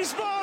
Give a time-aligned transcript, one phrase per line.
[0.00, 0.40] Wiesbaden!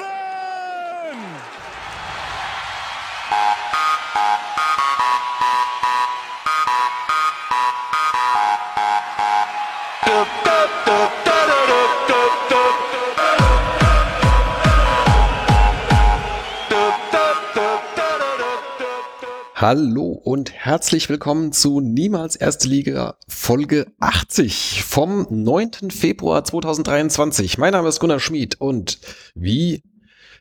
[19.56, 23.18] Hallo und herzlich willkommen zu Niemals Erste Liga
[23.48, 25.90] Folge 80 vom 9.
[25.90, 27.58] Februar 2023.
[27.58, 29.00] Mein Name ist Gunnar Schmid und
[29.36, 29.84] wie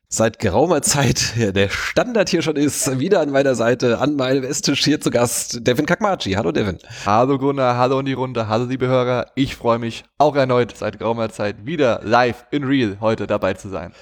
[0.08, 4.84] seit geraumer Zeit der Standard hier schon ist, wieder an meiner Seite, an meinem Esstisch
[4.84, 6.32] hier zu Gast, Devin Kakmachi.
[6.32, 6.78] Hallo Devin.
[7.04, 9.26] Hallo Gunnar, hallo in die Runde, hallo liebe Hörer.
[9.34, 13.68] Ich freue mich auch erneut seit geraumer Zeit wieder live in Real heute dabei zu
[13.68, 13.92] sein.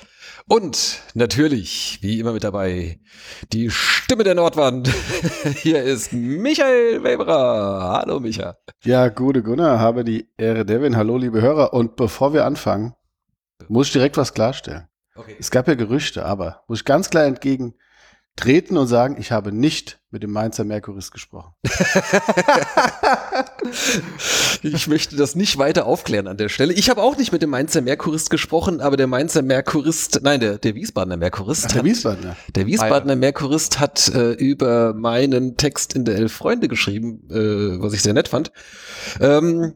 [0.46, 3.00] Und natürlich, wie immer mit dabei,
[3.52, 4.90] die Stimme der Nordwand.
[5.62, 8.00] Hier ist Michael Weberer.
[8.00, 8.58] Hallo Micha.
[8.84, 10.96] Ja, gute Gunnar, habe die Ehre Devin.
[10.96, 11.72] Hallo liebe Hörer.
[11.72, 12.92] Und bevor wir anfangen,
[13.68, 14.86] muss ich direkt was klarstellen.
[15.16, 15.36] Okay.
[15.38, 20.00] Es gab ja Gerüchte, aber muss ich ganz klar entgegentreten und sagen, ich habe nicht
[20.10, 21.52] mit dem Mainzer Merkurist gesprochen.
[24.62, 26.72] Ich möchte das nicht weiter aufklären an der Stelle.
[26.72, 30.58] Ich habe auch nicht mit dem Mainzer Merkurist gesprochen, aber der Mainzer Merkurist, nein, der,
[30.58, 31.66] der Wiesbadener Merkurist.
[31.66, 32.36] Ach, der hat- Wiesbadener.
[32.54, 37.92] Der Wiesbadener Merkurist hat äh, über meinen Text in der Elf Freunde geschrieben, äh, was
[37.92, 38.52] ich sehr nett fand.
[39.20, 39.74] Ähm,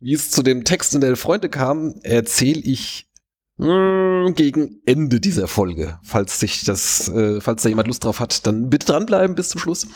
[0.00, 3.08] wie es zu dem Text in der Elf Freunde kam, erzähle ich
[3.58, 5.98] gegen Ende dieser Folge.
[6.02, 9.60] Falls sich das, äh, falls da jemand Lust drauf hat, dann bitte dranbleiben bis zum
[9.60, 9.86] Schluss.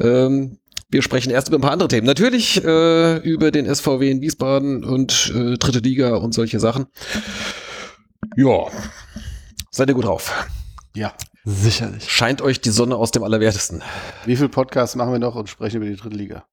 [0.00, 2.06] Ähm, wir sprechen erst über ein paar andere Themen.
[2.06, 6.86] Natürlich äh, über den SVW in Wiesbaden und äh, dritte Liga und solche Sachen.
[8.36, 8.66] Ja,
[9.70, 10.46] seid ihr gut drauf?
[10.94, 11.12] Ja.
[11.44, 12.10] Sicherlich.
[12.10, 13.82] Scheint euch die Sonne aus dem Allerwertesten.
[14.24, 16.44] Wie viel Podcasts machen wir noch und sprechen über die dritte Liga?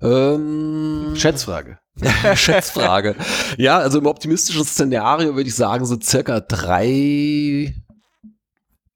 [0.00, 1.78] Ähm, Schätzfrage.
[2.34, 3.14] Schätzfrage.
[3.56, 7.74] ja, also im optimistischen Szenario würde ich sagen, so circa drei,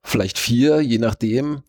[0.02, 1.62] vielleicht vier, je nachdem.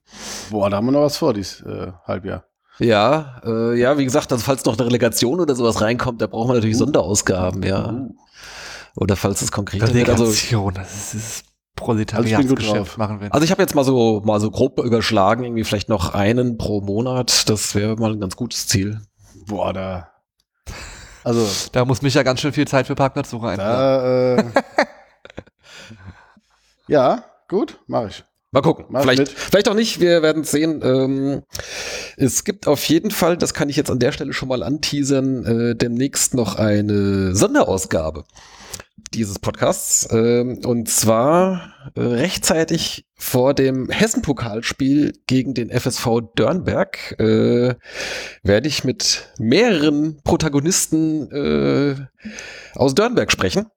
[0.49, 2.45] Boah, da haben wir noch was vor, dieses äh, Halbjahr.
[2.79, 6.49] Ja, äh, ja, wie gesagt, also falls noch eine Relegation oder sowas reinkommt, da brauchen
[6.49, 6.79] wir natürlich Uh.
[6.79, 7.91] Sonderausgaben, ja.
[7.91, 8.15] Uh.
[8.95, 10.09] Oder falls es konkreter wird.
[10.09, 12.97] Also, Relegation, das ist Also Proletariatsgeschäft drauf.
[12.97, 13.33] machen wir.
[13.33, 16.81] also ich habe jetzt mal so mal so grob überschlagen, irgendwie vielleicht noch einen pro
[16.81, 17.49] Monat.
[17.49, 19.01] Das wäre mal ein ganz gutes Ziel.
[19.49, 20.11] Boah, da.
[21.23, 24.53] Also, da muss mich ja ganz schön viel Zeit für Parkplatzsuche einplanen.
[24.53, 24.61] da.
[24.61, 24.85] Äh,
[26.87, 28.23] ja, gut, mache ich.
[28.51, 28.85] Mal gucken.
[28.89, 29.29] Mach vielleicht, mit.
[29.29, 29.99] vielleicht auch nicht.
[29.99, 30.81] Wir werden es sehen.
[30.83, 31.43] Ähm,
[32.15, 35.45] es gibt auf jeden Fall, das kann ich jetzt an der Stelle schon mal anteasern,
[35.45, 38.23] äh, demnächst noch eine Sonderausgabe
[39.13, 40.07] dieses Podcasts.
[40.11, 47.75] Ähm, und zwar äh, rechtzeitig vor dem Hessen-Pokalspiel gegen den FSV Dörnberg äh,
[48.43, 51.95] werde ich mit mehreren Protagonisten äh,
[52.75, 53.67] aus Dörnberg sprechen.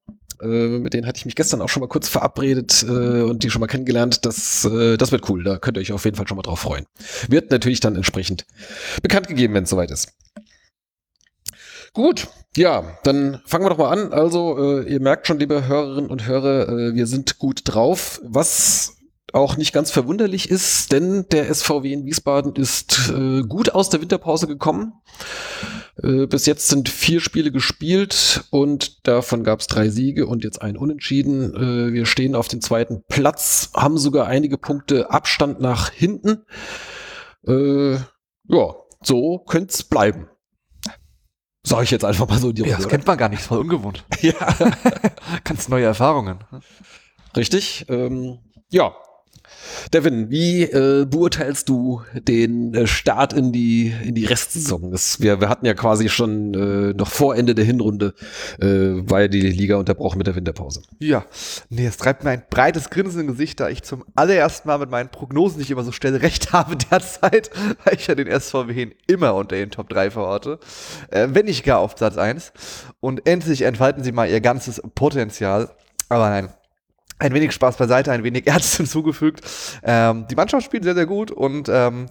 [0.44, 3.68] Mit denen hatte ich mich gestern auch schon mal kurz verabredet und die schon mal
[3.68, 4.26] kennengelernt.
[4.26, 5.44] Das, das wird cool.
[5.44, 6.84] Da könnt ihr euch auf jeden Fall schon mal drauf freuen.
[7.28, 8.44] Wird natürlich dann entsprechend
[9.02, 10.08] bekannt gegeben, wenn es soweit ist.
[11.94, 14.12] Gut, ja, dann fangen wir doch mal an.
[14.14, 18.20] Also, äh, ihr merkt schon, liebe Hörerinnen und Hörer, äh, wir sind gut drauf.
[18.24, 18.96] Was
[19.34, 24.00] auch nicht ganz verwunderlich ist, denn der SVW in Wiesbaden ist äh, gut aus der
[24.00, 24.94] Winterpause gekommen.
[26.02, 30.62] Äh, bis jetzt sind vier Spiele gespielt und davon gab es drei Siege und jetzt
[30.62, 31.54] ein Unentschieden.
[31.54, 36.44] Äh, wir stehen auf dem zweiten Platz, haben sogar einige Punkte Abstand nach hinten.
[37.46, 40.28] Äh, ja, so könnte es bleiben.
[41.64, 43.40] Sag ich jetzt einfach mal so in die ja, das Runde, kennt man gar nicht,
[43.40, 44.04] ist voll ungewohnt.
[44.20, 44.34] Ja.
[45.44, 46.38] Ganz neue Erfahrungen.
[47.36, 47.86] Richtig.
[47.88, 48.38] Ähm,
[48.70, 48.94] ja.
[49.92, 54.90] Devin, wie äh, beurteilst du den äh, Start in die, in die Restsaison?
[54.90, 58.14] Das, wir, wir hatten ja quasi schon äh, noch vor Ende der Hinrunde,
[58.60, 60.82] äh, war ja die Liga unterbrochen mit der Winterpause.
[60.98, 61.24] Ja,
[61.68, 64.90] nee, es treibt mir ein breites Grinsen im Gesicht, da ich zum allerersten Mal mit
[64.90, 67.50] meinen Prognosen, ich immer so schnell recht habe derzeit,
[67.84, 70.58] weil ich ja den SVW immer unter den Top 3 verorte,
[71.10, 72.52] äh, wenn nicht gar auf Platz 1.
[73.00, 75.70] Und endlich entfalten sie mal ihr ganzes Potenzial.
[76.08, 76.48] Aber nein,
[77.18, 79.40] ein wenig Spaß beiseite, ein wenig Ernst hinzugefügt.
[79.82, 82.06] Ähm, die Mannschaft spielt sehr, sehr gut und ähm,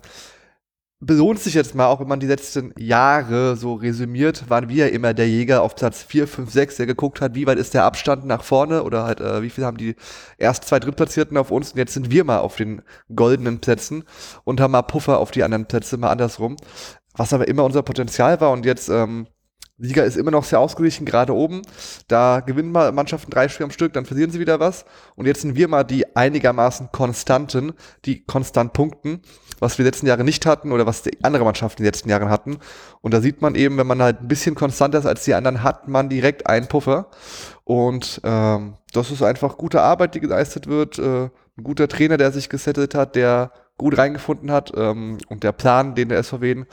[1.01, 4.93] belohnt sich jetzt mal, auch wenn man die letzten Jahre so resümiert, waren wir ja
[4.93, 7.85] immer der Jäger auf Platz 4, 5, 6, der geguckt hat, wie weit ist der
[7.85, 9.95] Abstand nach vorne oder halt, äh, wie viel haben die
[10.37, 12.83] erst zwei Drittplatzierten auf uns und jetzt sind wir mal auf den
[13.13, 14.03] goldenen Plätzen
[14.43, 16.55] und haben mal Puffer auf die anderen Plätze, mal andersrum.
[17.13, 19.27] Was aber immer unser Potenzial war und jetzt ähm,
[19.81, 21.63] Liga ist immer noch sehr ausgeglichen, gerade oben.
[22.07, 24.85] Da gewinnen mal Mannschaften drei Spiele am Stück, dann verlieren sie wieder was.
[25.15, 27.73] Und jetzt sind wir mal die einigermaßen konstanten,
[28.05, 29.21] die konstant punkten,
[29.59, 32.29] was wir letzten Jahre nicht hatten oder was die andere Mannschaften in den letzten Jahren
[32.29, 32.59] hatten.
[33.01, 35.63] Und da sieht man eben, wenn man halt ein bisschen konstanter ist als die anderen,
[35.63, 37.07] hat man direkt einen Puffer.
[37.63, 40.99] Und ähm, das ist einfach gute Arbeit, die geleistet wird.
[40.99, 43.51] Äh, ein guter Trainer, der sich gesettelt hat, der
[43.81, 46.65] gut reingefunden hat ähm, und der Plan, den der SVW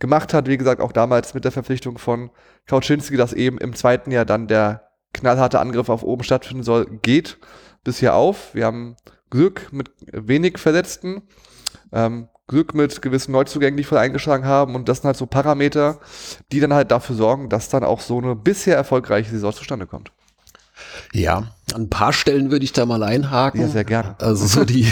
[0.00, 2.30] gemacht hat, wie gesagt, auch damals mit der Verpflichtung von
[2.66, 7.38] Kauczynski, dass eben im zweiten Jahr dann der knallharte Angriff auf oben stattfinden soll, geht
[7.84, 8.52] bisher auf.
[8.52, 8.96] Wir haben
[9.30, 11.22] Glück mit wenig Verletzten,
[11.92, 16.00] ähm, Glück mit gewissen Neuzugängen, die voll eingeschlagen haben und das sind halt so Parameter,
[16.50, 20.10] die dann halt dafür sorgen, dass dann auch so eine bisher erfolgreiche Saison zustande kommt.
[21.12, 23.60] Ja, an ein paar Stellen würde ich da mal einhaken.
[23.60, 24.14] Ja, sehr gerne.
[24.20, 24.86] Also so die,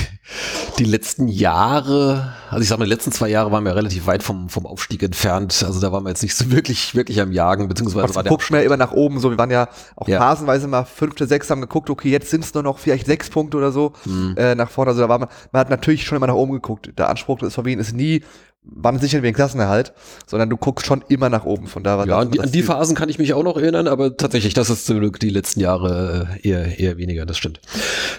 [0.78, 4.22] die letzten Jahre, also ich sag mal, die letzten zwei Jahre waren wir relativ weit
[4.22, 5.62] vom, vom Aufstieg entfernt.
[5.66, 8.60] Also da waren wir jetzt nicht so wirklich, wirklich am Jagen, beziehungsweise Trotzdem guckt man
[8.60, 10.19] ja immer nach oben, so wir waren ja auch Ja.
[10.19, 13.56] phasenweise mal fünfte, sechste, haben geguckt, okay, jetzt sind es nur noch vielleicht sechs Punkte
[13.56, 14.34] oder so Mhm.
[14.36, 14.90] äh, nach vorne.
[14.90, 16.90] Also da war man, man hat natürlich schon immer nach oben geguckt.
[16.98, 18.25] Der Anspruch des SVW ist nie,
[18.64, 19.93] wann sichern wir den Klassenerhalt,
[20.26, 21.66] sondern du guckst schon immer nach oben.
[21.66, 22.62] Von da war Ja, an die, an die.
[22.62, 25.61] Phasen kann ich mich auch noch erinnern, aber tatsächlich, das ist zum Glück die letzten
[25.61, 27.61] Jahre äh, eher, eher weniger, das stimmt.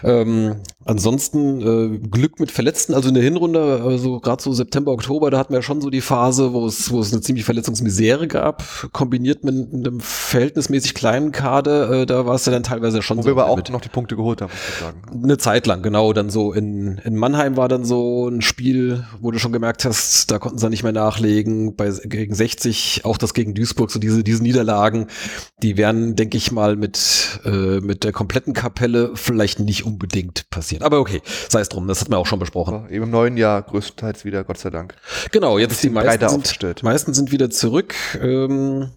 [0.03, 5.31] Ähm, ansonsten äh, Glück mit Verletzten, also in der Hinrunde, also gerade so September, Oktober,
[5.31, 8.63] da hatten wir schon so die Phase, wo es, wo es eine ziemlich Verletzungsmisere gab,
[8.93, 13.23] kombiniert mit einem verhältnismäßig kleinen Kader, äh, da war es ja dann teilweise schon Wo
[13.23, 15.23] so wir aber auch noch die Punkte geholt haben, muss ich sagen.
[15.23, 16.13] Eine Zeit lang, genau.
[16.13, 20.29] Dann so in, in Mannheim war dann so ein Spiel, wo du schon gemerkt hast,
[20.29, 21.75] da konnten sie nicht mehr nachlegen.
[21.75, 25.07] Bei, gegen 60, auch das gegen Duisburg, so diese, diese Niederlagen,
[25.63, 30.85] die werden, denke ich mal, mit, äh, mit der kompletten Kapelle vielleicht nicht unbedingt passieren.
[30.85, 32.87] Aber okay, sei es drum, das hat man auch schon besprochen.
[32.89, 34.95] Eben im neuen Jahr größtenteils wieder, Gott sei Dank.
[35.31, 37.95] Genau, jetzt die meisten sind, meisten sind wieder zurück.
[38.21, 38.91] Ähm,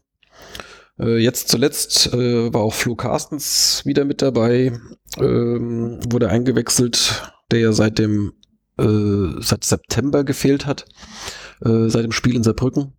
[0.99, 4.73] äh, jetzt zuletzt äh, war auch Flo Carstens wieder mit dabei,
[5.19, 8.33] ähm, wurde eingewechselt, der ja seit dem
[8.79, 10.87] äh, seit September gefehlt hat,
[11.65, 12.95] äh, seit dem Spiel in Saarbrücken.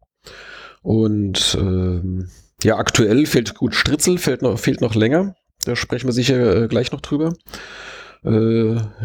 [0.81, 2.29] Und ähm,
[2.63, 5.35] ja, aktuell fehlt gut Stritzel, fehlt noch, fehlt noch länger.
[5.65, 7.33] Da sprechen wir sicher äh, gleich noch drüber.
[8.23, 8.29] Äh,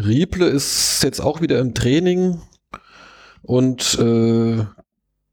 [0.01, 2.41] Rieple ist jetzt auch wieder im Training
[3.41, 4.65] und äh,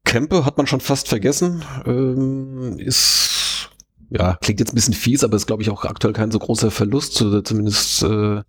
[0.05, 1.63] Kempe hat man schon fast vergessen.
[1.85, 3.69] Ähm, ist,
[4.09, 6.71] ja, klingt jetzt ein bisschen fies, aber ist, glaube ich, auch aktuell kein so großer
[6.71, 7.13] Verlust.
[7.15, 8.43] Zumindest, äh, äh,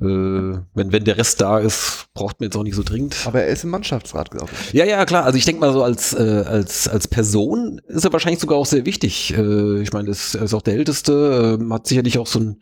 [0.00, 3.16] wenn, wenn der Rest da ist, braucht man jetzt auch nicht so dringend.
[3.26, 4.72] Aber er ist im Mannschaftsrat, glaube ich.
[4.72, 5.24] Ja, ja, klar.
[5.24, 8.66] Also ich denke mal so als, äh, als, als Person ist er wahrscheinlich sogar auch
[8.66, 9.32] sehr wichtig.
[9.36, 12.60] Äh, ich meine, ist- er ist auch der Älteste, äh, hat sicherlich auch so einen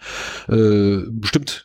[0.48, 1.63] äh, bestimmt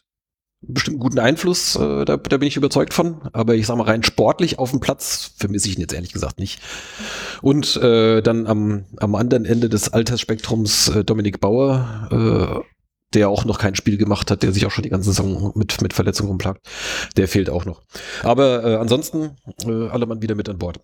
[0.61, 3.21] bestimmt guten Einfluss, äh, da, da bin ich überzeugt von.
[3.33, 6.39] Aber ich sag mal, rein sportlich auf dem Platz vermisse ich ihn jetzt ehrlich gesagt
[6.39, 6.61] nicht.
[7.41, 12.69] Und äh, dann am, am anderen Ende des Altersspektrums äh, Dominik Bauer, äh,
[13.13, 15.81] der auch noch kein Spiel gemacht hat, der sich auch schon die ganze Saison mit,
[15.81, 16.67] mit Verletzungen rumplagt.
[17.17, 17.81] Der fehlt auch noch.
[18.23, 20.79] Aber äh, ansonsten äh, alle Mann wieder mit an Bord.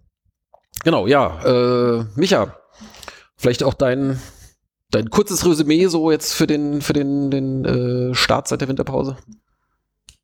[0.83, 2.00] Genau, ja.
[2.00, 2.57] Äh, Micha,
[3.38, 4.19] vielleicht auch dein,
[4.92, 9.18] dein kurzes Resümee so jetzt für den, für den, den äh, Start seit der Winterpause.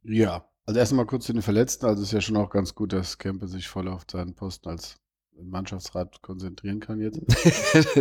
[0.03, 1.86] Ja, also erstmal kurz zu den Verletzten.
[1.86, 4.95] Also ist ja schon auch ganz gut, dass Kempe sich voll auf seinen Posten als
[5.44, 7.19] Mannschaftsrat konzentrieren kann jetzt.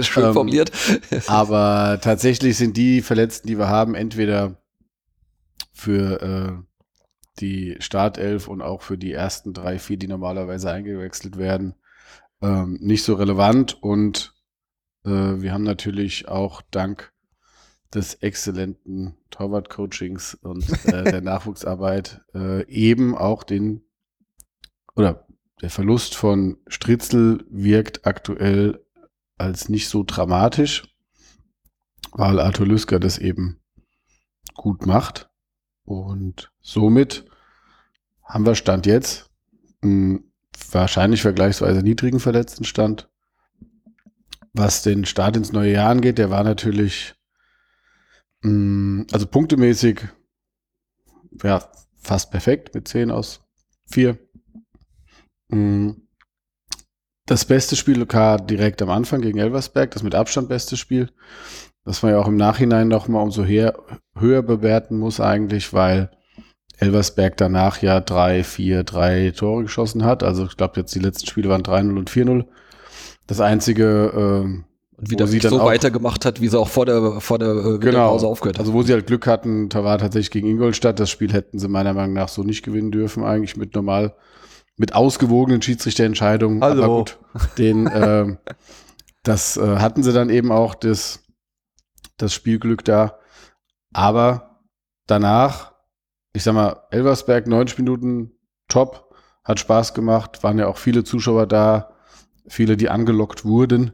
[0.04, 0.72] Schön Ähm, formuliert.
[1.26, 4.60] Aber tatsächlich sind die Verletzten, die wir haben, entweder
[5.72, 6.70] für äh,
[7.40, 11.74] die Startelf und auch für die ersten drei, vier, die normalerweise eingewechselt werden,
[12.42, 13.82] ähm, nicht so relevant.
[13.82, 14.34] Und
[15.04, 17.12] äh, wir haben natürlich auch dank
[17.94, 23.82] des exzellenten Torwart-Coachings und äh, der Nachwuchsarbeit äh, eben auch den
[24.94, 25.26] oder
[25.60, 28.84] der Verlust von Stritzel wirkt aktuell
[29.36, 30.84] als nicht so dramatisch,
[32.12, 33.60] weil Arthur Lüsker das eben
[34.54, 35.30] gut macht.
[35.84, 37.24] Und somit
[38.22, 39.30] haben wir Stand jetzt
[39.82, 40.32] einen
[40.70, 43.08] wahrscheinlich vergleichsweise niedrigen Verletztenstand.
[44.52, 47.14] Was den Start ins neue Jahr angeht, der war natürlich,
[48.42, 50.08] also punktemäßig,
[51.42, 53.42] ja, fast perfekt mit 10 aus
[53.90, 54.18] 4.
[55.48, 55.94] Mh,
[57.26, 61.10] das beste Spiel war direkt am Anfang gegen Elversberg, das mit Abstand beste Spiel.
[61.84, 63.78] Das man ja auch im Nachhinein noch mal umso her,
[64.18, 66.10] höher bewerten muss eigentlich, weil
[66.78, 70.22] Elversberg danach ja drei, vier, drei Tore geschossen hat.
[70.22, 72.46] Also ich glaube jetzt die letzten Spiele waren 3-0 und 4-0.
[73.26, 74.64] Das einzige, ähm,
[75.00, 77.20] Und wie wo das sie dann so auch- weitergemacht hat, wie sie auch vor der,
[77.20, 77.82] vor der äh, Genau.
[77.82, 78.60] Winterpause aufgehört hat.
[78.60, 81.00] Also wo sie halt Glück hatten, da war tatsächlich gegen Ingolstadt.
[81.00, 84.14] Das Spiel hätten sie meiner Meinung nach so nicht gewinnen dürfen, eigentlich mit normal,
[84.76, 86.62] mit ausgewogenen Schiedsrichterentscheidungen.
[86.62, 86.82] Hallo.
[86.84, 87.18] Aber gut,
[87.58, 88.38] den, ähm,
[89.22, 91.20] das äh, hatten sie dann eben auch, das,
[92.18, 93.18] das Spielglück da.
[93.92, 94.60] Aber
[95.06, 95.72] danach,
[96.34, 98.32] ich sag mal, Elversberg 90 Minuten
[98.68, 99.14] top,
[99.44, 101.94] hat Spaß gemacht, waren ja auch viele Zuschauer da,
[102.46, 103.92] viele, die angelockt wurden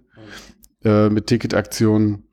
[0.86, 2.28] äh, mit Ticketaktionen.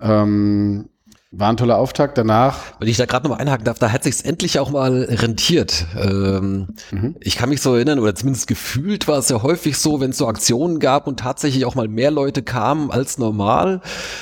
[0.00, 0.88] Ähm,
[1.32, 2.72] war ein toller Auftakt danach.
[2.80, 5.86] Wenn ich da gerade noch mal einhaken darf, da hat sich's endlich auch mal rentiert.
[5.96, 7.14] Ähm, Mhm.
[7.20, 10.18] Ich kann mich so erinnern, oder zumindest gefühlt war es ja häufig so, wenn es
[10.18, 13.80] so Aktionen gab und tatsächlich auch mal mehr Leute kamen als normal,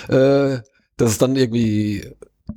[0.08, 0.58] äh,
[0.98, 2.04] dass es dann irgendwie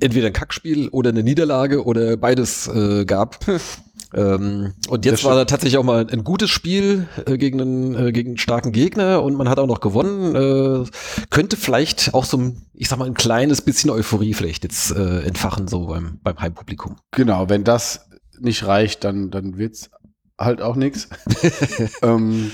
[0.00, 3.38] entweder ein Kackspiel oder eine Niederlage oder beides äh, gab.
[4.14, 8.12] Ähm, und jetzt war da tatsächlich auch mal ein gutes Spiel äh, gegen, einen, äh,
[8.12, 10.34] gegen einen starken Gegner und man hat auch noch gewonnen.
[10.34, 10.86] Äh,
[11.30, 15.20] könnte vielleicht auch so, ein, ich sag mal, ein kleines bisschen Euphorie vielleicht jetzt äh,
[15.20, 16.96] entfachen, so beim, beim Heimpublikum.
[17.12, 19.90] Genau, wenn das nicht reicht, dann, dann wird's
[20.38, 21.08] halt auch nichts.
[22.02, 22.52] ähm,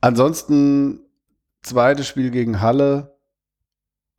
[0.00, 1.00] ansonsten,
[1.62, 3.16] zweites Spiel gegen Halle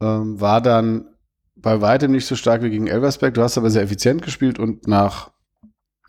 [0.01, 1.07] ähm, war dann
[1.55, 3.33] bei weitem nicht so stark wie gegen Elversberg.
[3.33, 5.31] Du hast aber sehr effizient gespielt und nach,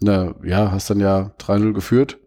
[0.01, 2.19] ne, ja, hast dann ja 3-0 geführt.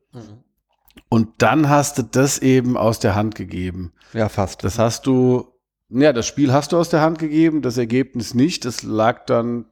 [1.09, 3.93] Und dann hast du das eben aus der Hand gegeben.
[4.13, 4.63] Ja, fast.
[4.63, 5.53] Das hast du,
[5.89, 8.65] ja, das Spiel hast du aus der Hand gegeben, das Ergebnis nicht.
[8.65, 9.65] Das lag dann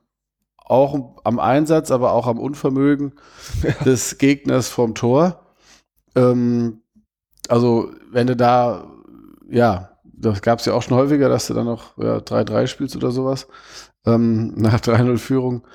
[0.58, 3.14] auch am Einsatz, aber auch am Unvermögen
[3.86, 5.46] des Gegners vom Tor.
[6.16, 6.82] Ähm,
[7.50, 8.88] also, wenn du da,
[9.50, 12.96] ja, das gab es ja auch schon häufiger, dass du dann noch ja, 3-3 spielst
[12.96, 13.48] oder sowas,
[14.06, 15.68] ähm, nach 3-0 Führung.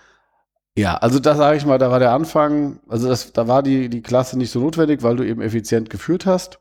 [0.80, 3.90] Ja, also da sage ich mal, da war der Anfang, also das, da war die,
[3.90, 6.58] die Klasse nicht so notwendig, weil du eben effizient geführt hast.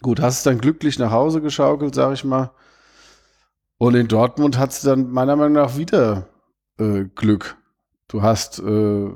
[0.00, 2.50] Gut, hast es dann glücklich nach Hause geschaukelt, sage ich mal.
[3.76, 6.28] Und in Dortmund hat es dann meiner Meinung nach wieder
[6.78, 7.58] äh, Glück.
[8.08, 9.10] Du hast äh,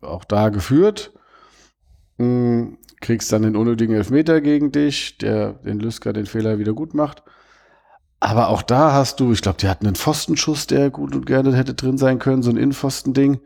[0.00, 1.12] auch da geführt,
[2.18, 6.92] mh, kriegst dann den unnötigen Elfmeter gegen dich, der den Lüsker den Fehler wieder gut
[6.92, 7.22] macht.
[8.24, 11.54] Aber auch da hast du, ich glaube, die hatten einen Pfostenschuss, der gut und gerne
[11.54, 13.40] hätte drin sein können, so ein Innenpfostending.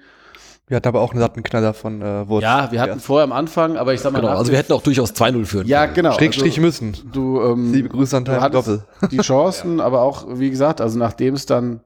[0.69, 2.45] Wir hatten aber auch einen Lattenknaller von äh, Wurz.
[2.45, 4.83] Ja, wir hatten vorher am Anfang, aber ich sag mal, Genau, also wir hätten auch
[4.83, 6.13] durchaus 2-0 führen ja, genau.
[6.13, 7.11] Schrägstrich also, müssen.
[7.13, 8.85] du, ähm, Liebe Grüße an hattest Doppel.
[9.11, 11.81] die Chancen, aber auch, wie gesagt, also nachdem es dann,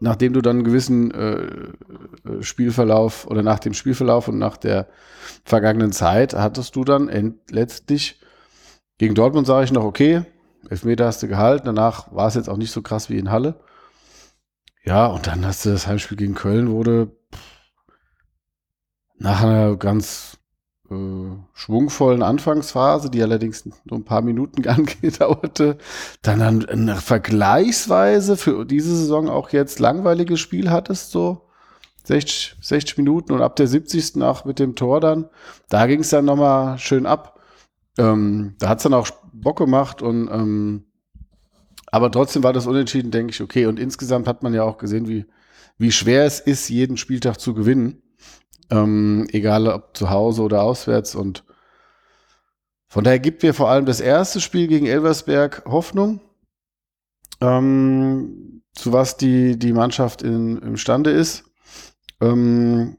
[0.00, 1.48] nachdem du dann einen gewissen äh, äh,
[2.40, 4.86] Spielverlauf oder nach dem Spielverlauf und nach der
[5.44, 8.20] vergangenen Zeit hattest du dann letztlich
[8.96, 10.22] gegen Dortmund sage ich noch, okay,
[10.70, 13.60] Elfmeter hast du gehalten, danach war es jetzt auch nicht so krass wie in Halle.
[14.84, 17.10] Ja, und dann hast du das Heimspiel gegen Köln wurde
[19.16, 20.38] nach einer ganz
[20.90, 20.94] äh,
[21.54, 25.78] schwungvollen Anfangsphase, die allerdings nur ein paar Minuten angedauerte,
[26.22, 31.48] dann ein vergleichsweise für diese Saison auch jetzt langweiliges Spiel hattest, so
[32.04, 34.16] 60, 60 Minuten und ab der 70.
[34.16, 35.30] nach mit dem Tor dann,
[35.70, 37.40] da ging es dann nochmal schön ab.
[37.96, 39.08] Ähm, da hat es dann auch
[39.40, 40.84] Bock gemacht und ähm,
[41.94, 43.66] aber trotzdem war das unentschieden, denke ich, okay.
[43.66, 45.26] Und insgesamt hat man ja auch gesehen, wie,
[45.78, 48.02] wie schwer es ist, jeden Spieltag zu gewinnen.
[48.68, 51.14] Ähm, egal ob zu Hause oder auswärts.
[51.14, 51.44] Und
[52.88, 56.20] von daher gibt mir vor allem das erste Spiel gegen Elversberg Hoffnung,
[57.40, 61.44] ähm, zu was die, die Mannschaft in, imstande ist.
[62.20, 62.96] Ähm,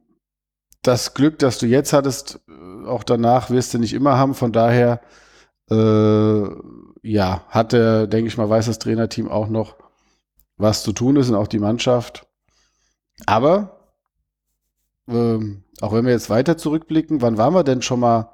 [0.83, 4.35] das Glück, das du jetzt hattest, äh, auch danach wirst du nicht immer haben.
[4.35, 5.01] Von daher,
[5.69, 6.47] äh,
[7.01, 9.75] ja, hat der, denke ich mal, weiß das Trainerteam auch noch,
[10.57, 12.25] was zu tun ist und auch die Mannschaft.
[13.25, 13.91] Aber
[15.07, 18.31] ähm, auch wenn wir jetzt weiter zurückblicken, wann waren wir denn schon mal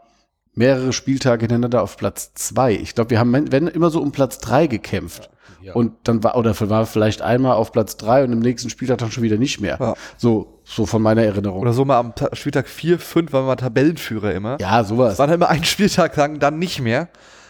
[0.53, 2.73] mehrere Spieltage hintereinander auf Platz zwei?
[2.73, 5.29] Ich glaube, wir haben wenn immer so um Platz drei gekämpft.
[5.61, 5.73] Ja.
[5.73, 9.11] Und dann war, oder war vielleicht einmal auf Platz drei und im nächsten Spieltag dann
[9.11, 9.77] schon wieder nicht mehr.
[9.79, 9.93] Ja.
[10.17, 11.61] So, so von meiner Erinnerung.
[11.61, 14.57] Oder so mal am Ta Spieltag 4, 5 waren wir Tabellenführer immer.
[14.61, 15.19] ja, Es sowas.
[15.19, 17.09] waren halt immer einen Spieltag lang, dann nicht mehr.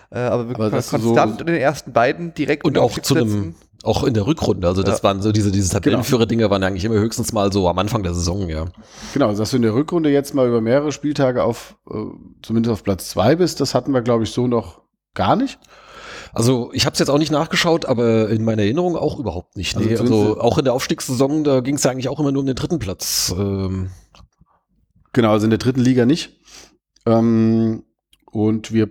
[0.10, 3.56] Äh, aber wir Aber konstant so- in den ersten beiden direkt Und auch zu einem,
[3.84, 4.68] auch in der Rückrunde.
[4.68, 5.04] Also das Ja.
[5.06, 8.50] waren so diese, diese Tabellenführer-Dinger waren eigentlich immer höchstens mal so am Anfang der Saison,
[8.50, 8.66] ja.
[9.14, 11.94] Genau, dass du in der Rückrunde jetzt mal über mehrere Spieltage auf, äh,
[12.42, 14.82] zumindest auf Platz zwei bist, das hatten wir, glaube ich, so noch
[15.14, 15.60] gar nicht.
[16.34, 19.76] Also ich habe es jetzt auch nicht nachgeschaut, aber in meiner Erinnerung auch überhaupt nicht.
[19.76, 22.32] Also Nee, also, zumindest- auch in der Aufstiegssaison, da ging es ja eigentlich auch immer
[22.32, 23.34] nur um den dritten Platz.
[23.38, 23.90] Ähm,
[25.14, 26.40] Genau, also in der dritten Liga nicht.
[27.06, 27.84] Ähm,
[28.32, 28.90] und wir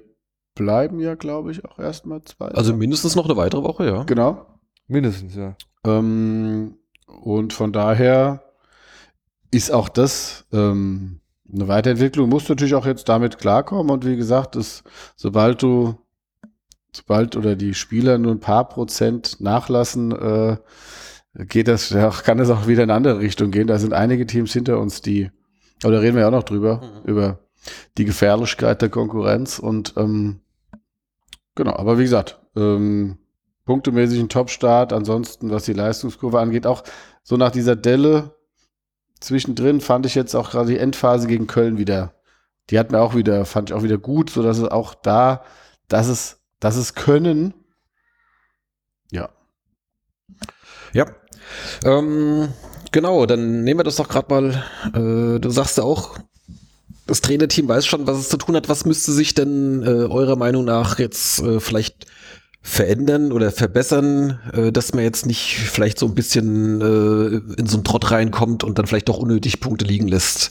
[0.54, 2.49] bleiben ja, glaube ich, auch erstmal zwei.
[2.49, 4.02] also mindestens noch eine weitere Woche, ja.
[4.02, 4.44] genau.
[4.87, 5.56] Mindestens, ja.
[5.87, 8.42] Ähm, und von daher
[9.50, 11.20] ist auch das ähm,
[11.52, 12.28] eine Weiterentwicklung.
[12.28, 13.90] Du musst natürlich auch jetzt damit klarkommen.
[13.90, 14.85] Und wie gesagt, das,
[15.16, 15.94] sobald du,
[16.92, 20.56] sobald oder die Spieler nur ein paar Prozent nachlassen, äh,
[21.47, 23.66] geht das, ja, kann das auch wieder in eine andere Richtung gehen.
[23.66, 25.30] Da sind einige Teams hinter uns, die,
[25.82, 27.09] aber da reden wir ja auch noch drüber, Mhm.
[27.11, 27.38] über
[27.99, 29.59] die Gefährlichkeit der Konkurrenz.
[29.59, 30.40] Und ähm,
[31.54, 33.18] Genau, aber wie gesagt, ähm,
[33.66, 34.92] punktemäßig ein Top-Start.
[34.92, 36.85] Ansonsten, was die Leistungskurve angeht, auch
[37.23, 38.37] so nach dieser Delle
[39.20, 42.14] zwischendrin fand ich jetzt auch gerade die Endphase gegen Köln wieder.
[42.70, 45.44] Die hat mir auch wieder, fand ich auch wieder gut, so dass es auch da,
[45.88, 47.55] dass es, dass es können.
[49.11, 49.31] Ja.
[50.93, 51.07] Ja.
[51.85, 52.49] Ähm,
[52.93, 54.64] genau, dann nehmen wir das doch gerade mal.
[54.95, 56.19] Äh, du sagst ja auch,
[57.07, 58.69] das Trainerteam weiß schon, was es zu tun hat.
[58.69, 62.07] Was müsste sich denn äh, eurer Meinung nach jetzt äh, vielleicht
[62.62, 67.79] verändern oder verbessern, äh, dass man jetzt nicht vielleicht so ein bisschen äh, in so
[67.79, 70.50] einen Trott reinkommt und dann vielleicht doch unnötig Punkte liegen lässt?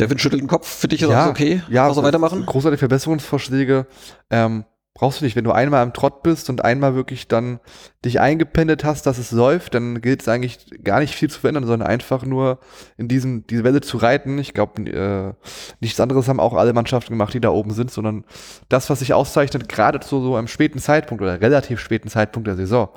[0.00, 0.66] Devin schüttelt den Kopf.
[0.66, 1.62] Für dich ist ja, alles okay?
[1.68, 2.44] Ja, also weitermachen?
[2.46, 3.86] Großartige Verbesserungsvorschläge.
[4.30, 4.64] Ähm,
[4.98, 5.36] brauchst du nicht.
[5.36, 7.60] Wenn du einmal im Trott bist und einmal wirklich dann
[8.04, 11.66] dich eingependet hast, dass es läuft, dann gilt es eigentlich gar nicht viel zu verändern,
[11.66, 12.58] sondern einfach nur
[12.96, 14.38] in diesem, diese Welle zu reiten.
[14.38, 15.34] Ich glaube, äh,
[15.80, 18.24] nichts anderes haben auch alle Mannschaften gemacht, die da oben sind, sondern
[18.68, 22.56] das, was sich auszeichnet, gerade zu so einem späten Zeitpunkt oder relativ späten Zeitpunkt der
[22.56, 22.88] Saison.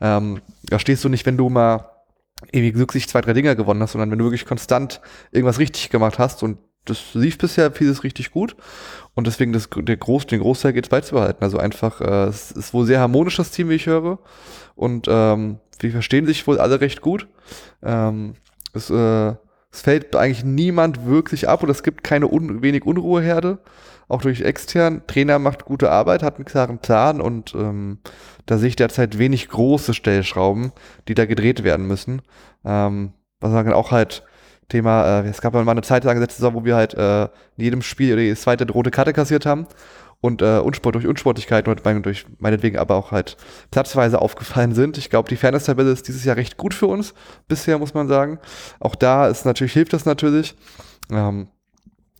[0.00, 1.93] Ähm, da stehst du nicht, wenn du mal
[2.52, 5.00] irgendwie glücklich zwei, drei Dinger gewonnen hast, sondern wenn du wirklich konstant
[5.32, 8.56] irgendwas richtig gemacht hast und das lief bisher vieles richtig gut.
[9.14, 11.42] Und deswegen das, der Groß, den Großteil geht es beizubehalten.
[11.42, 14.18] Also einfach, äh, es ist wohl sehr harmonisch, das Team, wie ich höre.
[14.74, 17.28] Und ähm, wir verstehen sich wohl alle recht gut.
[17.82, 18.34] Ähm,
[18.74, 19.34] es, äh,
[19.72, 23.58] es fällt eigentlich niemand wirklich ab und es gibt keine un wenig Unruheherde.
[24.08, 25.02] Auch durch extern.
[25.06, 27.98] Trainer macht gute Arbeit, hat einen klaren Plan und ähm,
[28.46, 30.72] da sehe ich derzeit wenig große Stellschrauben,
[31.08, 32.22] die da gedreht werden müssen.
[32.64, 34.24] Ähm, was man auch halt
[34.68, 37.64] Thema, äh, es gab mal eine Zeit lang letzte Saison, wo wir halt äh, in
[37.64, 39.66] jedem Spiel die zweite rote Karte kassiert haben
[40.20, 43.36] und äh, Unsport durch Unsportlichkeit und durch meinetwegen aber auch halt
[43.70, 44.96] platzweise aufgefallen sind.
[44.96, 47.12] Ich glaube, die Fairness-Tabelle ist dieses Jahr recht gut für uns,
[47.46, 48.38] bisher muss man sagen.
[48.80, 50.56] Auch da ist natürlich, hilft das natürlich.
[51.10, 51.48] Ähm,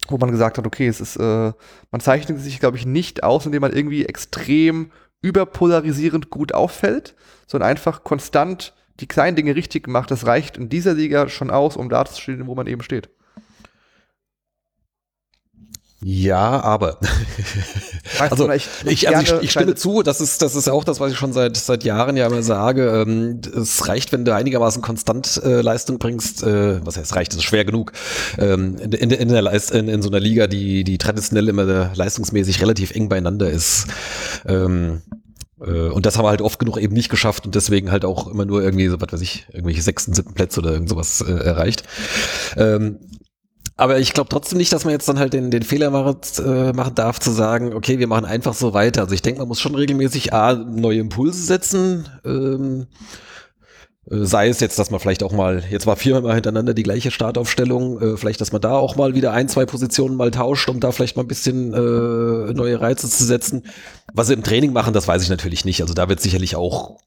[0.09, 1.53] wo man gesagt hat, okay, es ist, äh,
[1.91, 4.91] man zeichnet sich, glaube ich, nicht aus, indem man irgendwie extrem
[5.23, 7.15] überpolarisierend gut auffällt,
[7.47, 10.11] sondern einfach konstant die kleinen Dinge richtig gemacht.
[10.11, 13.09] Das reicht in dieser Liga schon aus, um da zu stehen, wo man eben steht.
[16.07, 16.99] Ja, aber.
[18.19, 21.13] also ich, ich, also ich, ich stimme zu, das ist, das ist auch das, was
[21.13, 23.05] ich schon seit, seit Jahren ja immer sage.
[23.07, 26.43] Ähm, es reicht, wenn du einigermaßen konstant äh, Leistung bringst.
[26.43, 27.93] Äh, was heißt reicht, das ist schwer genug.
[28.37, 32.61] Ähm, in, in, in, der in, in so einer Liga, die, die traditionell immer leistungsmäßig
[32.61, 33.87] relativ eng beieinander ist.
[34.45, 35.01] Ähm,
[35.59, 38.27] äh, und das haben wir halt oft genug eben nicht geschafft und deswegen halt auch
[38.27, 41.33] immer nur irgendwie, so, was weiß ich, irgendwelche sechsten, siebten Plätze oder irgend sowas äh,
[41.33, 41.85] erreicht.
[42.59, 42.99] Ähm,
[43.77, 46.73] aber ich glaube trotzdem nicht, dass man jetzt dann halt den, den Fehler machen, äh,
[46.73, 49.03] machen darf, zu sagen, okay, wir machen einfach so weiter.
[49.03, 52.09] Also ich denke, man muss schon regelmäßig A, neue Impulse setzen.
[52.25, 52.87] Ähm,
[54.11, 57.11] äh, sei es jetzt, dass man vielleicht auch mal, jetzt war viermal hintereinander die gleiche
[57.11, 60.79] Startaufstellung, äh, vielleicht, dass man da auch mal wieder ein, zwei Positionen mal tauscht, um
[60.79, 63.65] da vielleicht mal ein bisschen äh, neue Reize zu setzen.
[64.13, 65.81] Was sie im Training machen, das weiß ich natürlich nicht.
[65.81, 66.99] Also da wird sicherlich auch,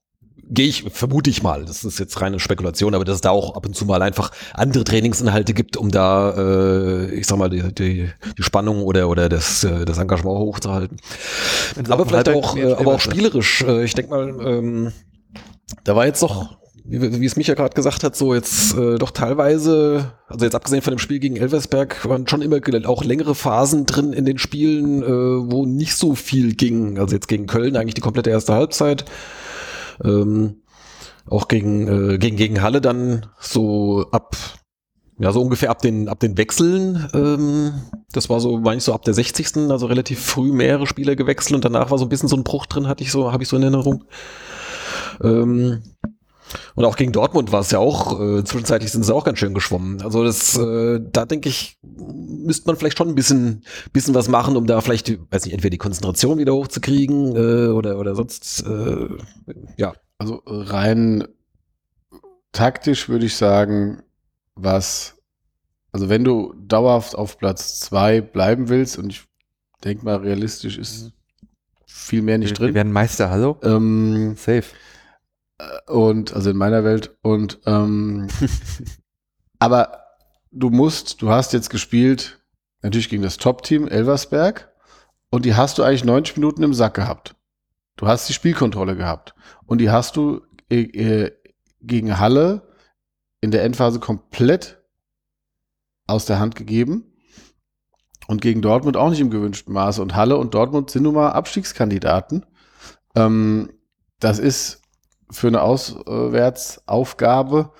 [0.49, 3.55] gehe ich, vermute ich mal, das ist jetzt reine Spekulation, aber dass es da auch
[3.55, 7.73] ab und zu mal einfach andere Trainingsinhalte gibt, um da, äh, ich sag mal, die,
[7.73, 10.97] die, die Spannung oder, oder das, äh, das Engagement hochzuhalten.
[11.89, 13.63] Aber vielleicht auch, äh, aber auch spielerisch.
[13.63, 14.91] Äh, ich denke mal, ähm,
[15.83, 16.57] da war jetzt doch
[16.89, 20.81] wie, wie es Micha gerade gesagt hat, so jetzt äh, doch teilweise, also jetzt abgesehen
[20.81, 25.03] von dem Spiel gegen Elversberg, waren schon immer auch längere Phasen drin in den Spielen,
[25.03, 26.97] äh, wo nicht so viel ging.
[26.97, 29.05] Also jetzt gegen Köln eigentlich die komplette erste Halbzeit.
[30.03, 30.61] Ähm,
[31.29, 34.35] auch gegen, äh, gegen, gegen Halle dann so ab,
[35.19, 37.09] ja, so ungefähr ab den, ab den Wechseln.
[37.13, 37.73] Ähm,
[38.13, 39.69] das war so, meine ich so ab der 60.
[39.69, 42.65] Also relativ früh mehrere Spieler gewechselt und danach war so ein bisschen so ein Bruch
[42.65, 44.05] drin, hatte ich so, habe ich so in Erinnerung.
[45.21, 45.83] Ähm,
[46.75, 49.53] und auch gegen Dortmund war es ja auch, äh, zwischenzeitlich sind sie auch ganz schön
[49.53, 50.01] geschwommen.
[50.01, 54.57] Also das, äh, da denke ich, müsste man vielleicht schon ein bisschen, bisschen was machen,
[54.57, 59.07] um da vielleicht, weiß nicht, entweder die Konzentration wieder hochzukriegen äh, oder, oder sonst, äh,
[59.77, 59.93] ja.
[60.19, 61.27] Also rein
[62.51, 64.01] taktisch würde ich sagen,
[64.55, 65.15] was,
[65.91, 69.23] also wenn du dauerhaft auf Platz zwei bleiben willst, und ich
[69.83, 71.11] denke mal, realistisch ist
[71.85, 72.67] viel mehr nicht wir, drin.
[72.69, 73.57] Wir werden Meister, hallo?
[73.63, 74.63] Ähm, Safe.
[75.87, 77.17] Und also in meiner Welt.
[77.21, 78.27] Und ähm,
[79.59, 80.03] aber
[80.51, 82.39] du musst, du hast jetzt gespielt,
[82.81, 84.71] natürlich gegen das Top-Team Elversberg,
[85.29, 87.35] und die hast du eigentlich 90 Minuten im Sack gehabt.
[87.97, 89.33] Du hast die Spielkontrolle gehabt.
[89.65, 91.31] Und die hast du äh, äh,
[91.81, 92.73] gegen Halle
[93.41, 94.81] in der Endphase komplett
[96.05, 97.13] aus der Hand gegeben.
[98.27, 100.01] Und gegen Dortmund auch nicht im gewünschten Maße.
[100.01, 102.45] Und Halle und Dortmund sind nun mal Abstiegskandidaten.
[103.15, 103.73] Ähm,
[104.19, 104.81] das ist
[105.29, 107.71] für eine Auswärtsaufgabe.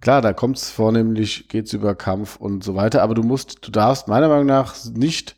[0.00, 3.64] Klar, da kommt es vornehmlich, geht es über Kampf und so weiter, aber du musst,
[3.66, 5.36] du darfst meiner Meinung nach nicht,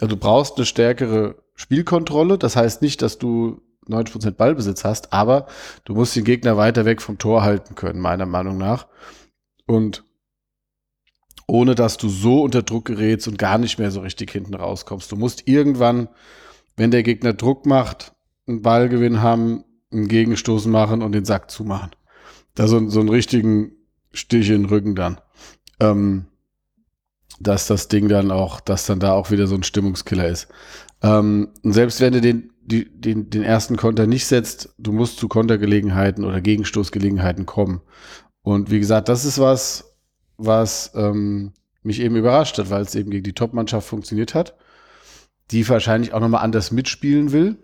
[0.00, 2.38] also du brauchst eine stärkere Spielkontrolle.
[2.38, 5.46] Das heißt nicht, dass du 90% Ballbesitz hast, aber
[5.84, 8.86] du musst den Gegner weiter weg vom Tor halten können, meiner Meinung nach.
[9.66, 10.04] Und
[11.46, 15.10] ohne dass du so unter Druck gerätst und gar nicht mehr so richtig hinten rauskommst.
[15.10, 16.08] Du musst irgendwann,
[16.76, 18.12] wenn der Gegner Druck macht,
[18.46, 21.90] einen Ballgewinn haben, einen Gegenstoß machen und den Sack zumachen.
[22.54, 23.72] Da so, so einen richtigen
[24.12, 25.20] Stich in den Rücken dann.
[25.78, 26.26] Ähm,
[27.40, 30.48] dass das Ding dann auch, dass dann da auch wieder so ein Stimmungskiller ist.
[31.02, 35.18] Ähm, und selbst wenn du den, die, den, den ersten Konter nicht setzt, du musst
[35.18, 37.80] zu Kontergelegenheiten oder Gegenstoßgelegenheiten kommen.
[38.42, 39.96] Und wie gesagt, das ist was,
[40.36, 44.54] was ähm, mich eben überrascht hat, weil es eben gegen die Top-Mannschaft funktioniert hat,
[45.50, 47.56] die wahrscheinlich auch nochmal anders mitspielen will.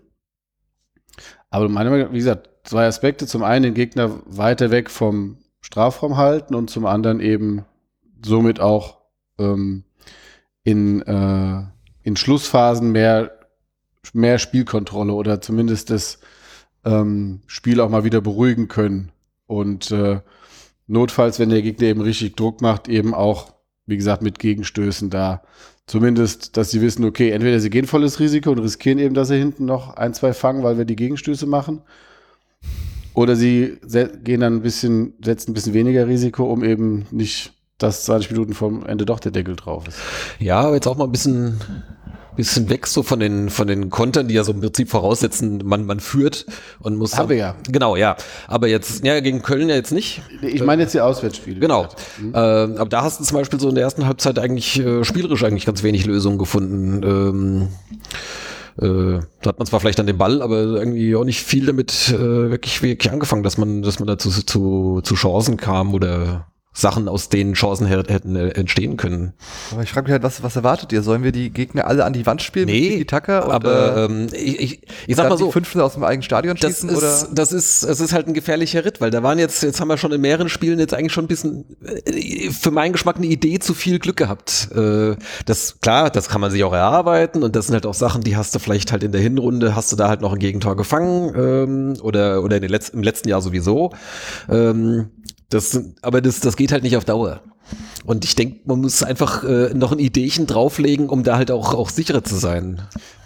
[1.51, 3.27] Aber nach, wie gesagt, zwei Aspekte.
[3.27, 7.65] Zum einen den Gegner weiter weg vom Strafraum halten und zum anderen eben
[8.25, 8.99] somit auch
[9.39, 9.85] ähm,
[10.65, 11.63] in, äh,
[12.03, 13.33] in Schlussphasen mehr,
[14.13, 16.19] mehr Spielkontrolle oder zumindest das
[16.85, 19.13] ähm, Spiel auch mal wieder beruhigen können.
[19.47, 20.21] Und äh,
[20.87, 23.53] notfalls, wenn der Gegner eben richtig Druck macht, eben auch,
[23.87, 25.43] wie gesagt, mit Gegenstößen da.
[25.87, 29.39] Zumindest, dass sie wissen, okay, entweder sie gehen volles Risiko und riskieren eben, dass sie
[29.39, 31.81] hinten noch ein, zwei fangen, weil wir die Gegenstöße machen.
[33.15, 33.79] Oder sie
[34.25, 38.53] gehen dann ein bisschen, setzen ein bisschen weniger Risiko, um eben nicht, dass 20 Minuten
[38.53, 39.99] vom Ende doch der Deckel drauf ist.
[40.41, 41.61] Ja, aber jetzt auch mal ein bisschen
[42.37, 45.87] bisschen weg so von den von den Kontern, die ja so im Prinzip voraussetzen, man
[45.87, 46.47] man führt
[46.81, 47.17] und muss.
[47.17, 47.55] Haben wir ja.
[47.71, 48.17] Genau, ja.
[48.47, 50.23] Aber jetzt ja gegen Köln ja jetzt nicht.
[50.43, 51.61] Ich meine jetzt die Auswärtsspiele.
[51.61, 51.89] Genau.
[52.21, 52.35] Mhm.
[52.35, 55.45] Äh, aber da hast du zum Beispiel so in der ersten Halbzeit eigentlich äh, spielerisch
[55.45, 57.03] eigentlich ganz wenig Lösungen gefunden.
[57.03, 57.69] Ähm,
[58.79, 62.11] äh, da hat man zwar vielleicht an den Ball, aber irgendwie auch nicht viel damit
[62.11, 67.09] äh, wirklich, wirklich angefangen, dass man, dass man dazu zu, zu Chancen kam oder Sachen
[67.09, 69.33] aus denen Chancen hätten äh, entstehen können.
[69.73, 71.03] Aber ich frage mich halt, was, was erwartet ihr?
[71.03, 72.67] Sollen wir die Gegner alle an die Wand spielen?
[72.67, 75.47] Nee, mit Taka aber ähm, ich, ich, ich sag mal so.
[75.47, 76.91] Die fünf aus dem eigenen Stadion schießen?
[76.91, 77.35] Das ist, oder?
[77.35, 79.97] das ist, es ist halt ein gefährlicher Ritt, weil da waren jetzt, jetzt haben wir
[79.97, 83.59] schon in mehreren Spielen jetzt eigentlich schon ein bisschen, äh, für meinen Geschmack eine Idee
[83.59, 84.69] zu viel Glück gehabt.
[84.77, 88.21] Äh, das, klar, das kann man sich auch erarbeiten und das sind halt auch Sachen,
[88.23, 90.77] die hast du vielleicht halt in der Hinrunde, hast du da halt noch ein Gegentor
[90.77, 93.93] gefangen ähm, oder, oder in den Letz-, im letzten Jahr sowieso.
[94.51, 95.09] Ähm,
[95.49, 97.41] das, aber das, das geht halt nicht auf Dauer.
[98.05, 101.75] Und ich denke, man muss einfach äh, noch ein Ideechen drauflegen, um da halt auch,
[101.75, 102.83] auch sicherer zu sein.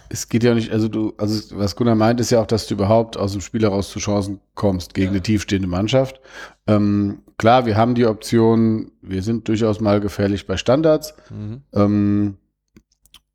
[0.09, 2.73] Es geht ja nicht, also du, also was Gunnar meint, ist ja auch, dass du
[2.73, 5.11] überhaupt aus dem Spiel heraus zu Chancen kommst gegen ja.
[5.11, 6.19] eine tiefstehende Mannschaft.
[6.67, 11.13] Ähm, klar, wir haben die Option, wir sind durchaus mal gefährlich bei Standards.
[11.29, 11.61] Mhm.
[11.73, 12.37] Ähm,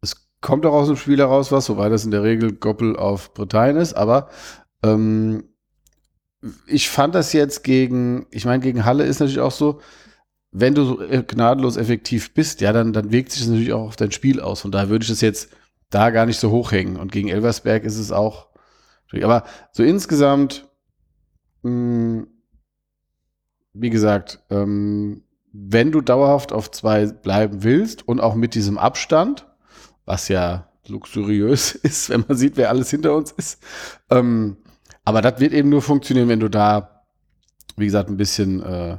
[0.03, 3.33] es kommt auch aus dem Spiel heraus was, wobei das in der Regel Goppel auf
[3.33, 4.29] Britannien ist, aber
[4.83, 5.45] ähm,
[6.67, 9.81] ich fand das jetzt gegen, ich meine, gegen Halle ist natürlich auch so,
[10.53, 10.97] wenn du so
[11.27, 14.63] gnadenlos effektiv bist, ja, dann, dann wirkt sich das natürlich auch auf dein Spiel aus.
[14.63, 15.51] Von daher würde ich das jetzt
[15.91, 16.97] da gar nicht so hochhängen.
[16.97, 18.49] Und gegen Elversberg ist es auch.
[19.23, 20.69] Aber so insgesamt,
[21.63, 22.27] mh, hm,
[23.75, 25.23] wie gesagt, ähm,
[25.53, 29.47] wenn du dauerhaft auf zwei bleiben willst und auch mit diesem Abstand,
[30.05, 33.63] was ja luxuriös ist, wenn man sieht, wer alles hinter uns ist,
[34.11, 34.57] ähm,
[35.07, 37.05] aber das wird eben nur funktionieren, wenn du da,
[37.77, 38.99] wie gesagt, ein bisschen, äh,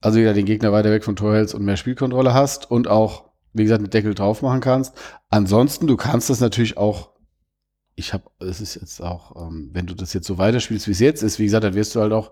[0.00, 3.32] also wieder den Gegner weiter weg vom Tor hältst und mehr Spielkontrolle hast und auch,
[3.52, 4.94] wie gesagt, einen Deckel drauf machen kannst.
[5.30, 7.10] Ansonsten, du kannst das natürlich auch,
[7.96, 11.00] ich habe, es ist jetzt auch, ähm, wenn du das jetzt so weiterspielst, wie es
[11.00, 12.30] jetzt ist, wie gesagt, dann wirst du halt auch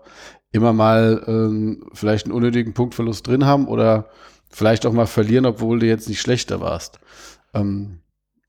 [0.53, 4.09] immer mal ähm, vielleicht einen unnötigen Punktverlust drin haben oder
[4.49, 7.01] vielleicht auch mal verlieren, obwohl du jetzt nicht schlechter warst.
[7.53, 7.99] Ähm,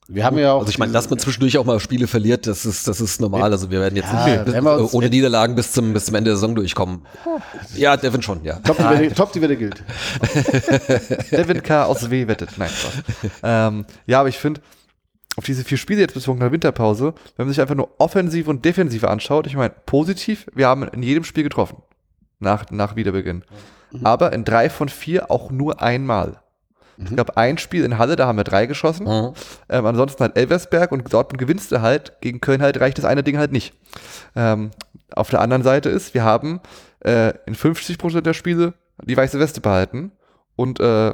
[0.08, 0.60] wir haben ja auch.
[0.60, 3.52] Also ich meine, dass man zwischendurch auch mal Spiele verliert, das ist, das ist normal.
[3.52, 6.36] Also wir werden jetzt ja, nicht bis, ohne Niederlagen bis zum, bis zum Ende der
[6.36, 7.06] Saison durchkommen.
[7.76, 8.58] Ja, Devin schon, ja.
[8.60, 9.82] Top, die Wette, top die Wette gilt.
[11.30, 11.84] Devin K.
[11.84, 12.50] aus W wettet.
[12.58, 12.70] Nein,
[13.42, 14.60] ähm, Ja, aber ich finde,
[15.36, 18.64] auf diese vier Spiele jetzt bis zur Winterpause, wenn man sich einfach nur Offensive und
[18.64, 21.78] Defensive anschaut, ich meine, positiv, wir haben in jedem Spiel getroffen.
[22.38, 23.44] Nach, nach Wiederbeginn.
[23.92, 24.04] Mhm.
[24.04, 26.41] Aber in drei von vier auch nur einmal.
[26.96, 27.06] Mhm.
[27.06, 29.06] Ich glaube, ein Spiel in Halle, da haben wir drei geschossen.
[29.06, 29.34] Mhm.
[29.68, 32.14] Ähm, ansonsten halt Elversberg und Dortmund gewinnst du halt.
[32.20, 33.74] Gegen Köln halt reicht das eine Ding halt nicht.
[34.36, 34.70] Ähm,
[35.14, 36.60] auf der anderen Seite ist, wir haben
[37.00, 40.12] äh, in 50% der Spiele die weiße Weste behalten
[40.56, 41.12] und äh,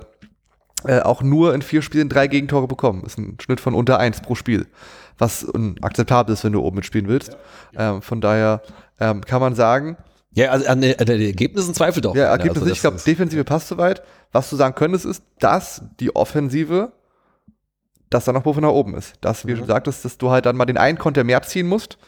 [0.85, 3.03] äh, auch nur in vier Spielen drei Gegentore bekommen.
[3.03, 4.67] Das ist ein Schnitt von unter eins pro Spiel.
[5.17, 5.47] Was
[5.83, 7.37] akzeptabel ist, wenn du oben mitspielen willst.
[7.73, 7.97] Ja.
[7.97, 8.63] Ähm, von daher
[9.01, 9.97] ähm, kann man sagen,
[10.33, 12.15] ja, also an, den Ergebnissen zweifelt doch.
[12.15, 14.03] Ja, Ergebnisse also, Ich glaube, Defensive passt soweit.
[14.33, 16.93] Was du sagen könntest, ist, dass die Offensive,
[18.11, 19.15] dass da noch Puffer nach oben ist.
[19.21, 19.61] Dass, wie mhm.
[19.61, 21.99] du sagtest, dass du halt dann mal den einen Konter mehr ziehen musst.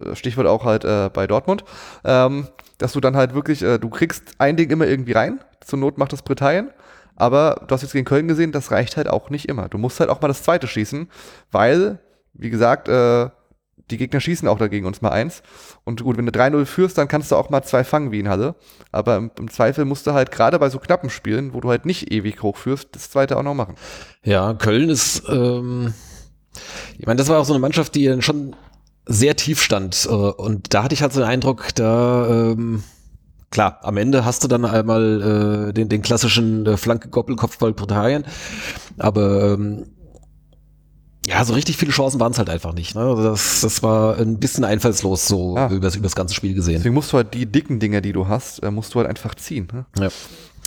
[0.00, 1.64] Äh, Stichwort auch halt äh, bei Dortmund.
[2.04, 5.40] Ähm, dass du dann halt wirklich, äh, du kriegst ein Ding immer irgendwie rein.
[5.64, 6.70] Zur Not macht das Britannien.
[7.16, 9.68] Aber du hast jetzt gegen Köln gesehen, das reicht halt auch nicht immer.
[9.68, 11.08] Du musst halt auch mal das zweite schießen,
[11.50, 12.00] weil
[12.34, 13.28] wie gesagt, äh,
[13.92, 15.42] die Gegner schießen auch dagegen uns mal eins.
[15.84, 18.28] Und gut, wenn du 3-0 führst, dann kannst du auch mal zwei fangen wie in
[18.28, 18.56] Halle.
[18.90, 21.86] Aber im, im Zweifel musst du halt gerade bei so knappen Spielen, wo du halt
[21.86, 23.76] nicht ewig hoch führst, das zweite auch noch machen.
[24.24, 25.94] Ja, Köln ist, ähm,
[26.98, 28.56] ich meine, das war auch so eine Mannschaft, die dann schon
[29.06, 30.06] sehr tief stand.
[30.06, 32.82] Äh, und da hatte ich halt so den Eindruck, da, ähm,
[33.50, 38.24] klar, am Ende hast du dann einmal äh, den, den klassischen äh, Flanke-Goppel-Kopfball Britannien.
[38.98, 39.86] Aber ähm,
[41.26, 42.94] ja, so richtig viele Chancen waren es halt einfach nicht.
[42.94, 43.02] Ne?
[43.02, 45.68] Also Das, das war ein bisschen einfallslos so Ja.
[45.70, 46.76] übers, übers ganze Spiel gesehen.
[46.78, 49.34] Deswegen musst du halt die dicken Dinge, die du hast, äh, musst du halt einfach
[49.36, 49.68] ziehen.
[49.72, 49.84] Ne?
[50.00, 50.08] Ja.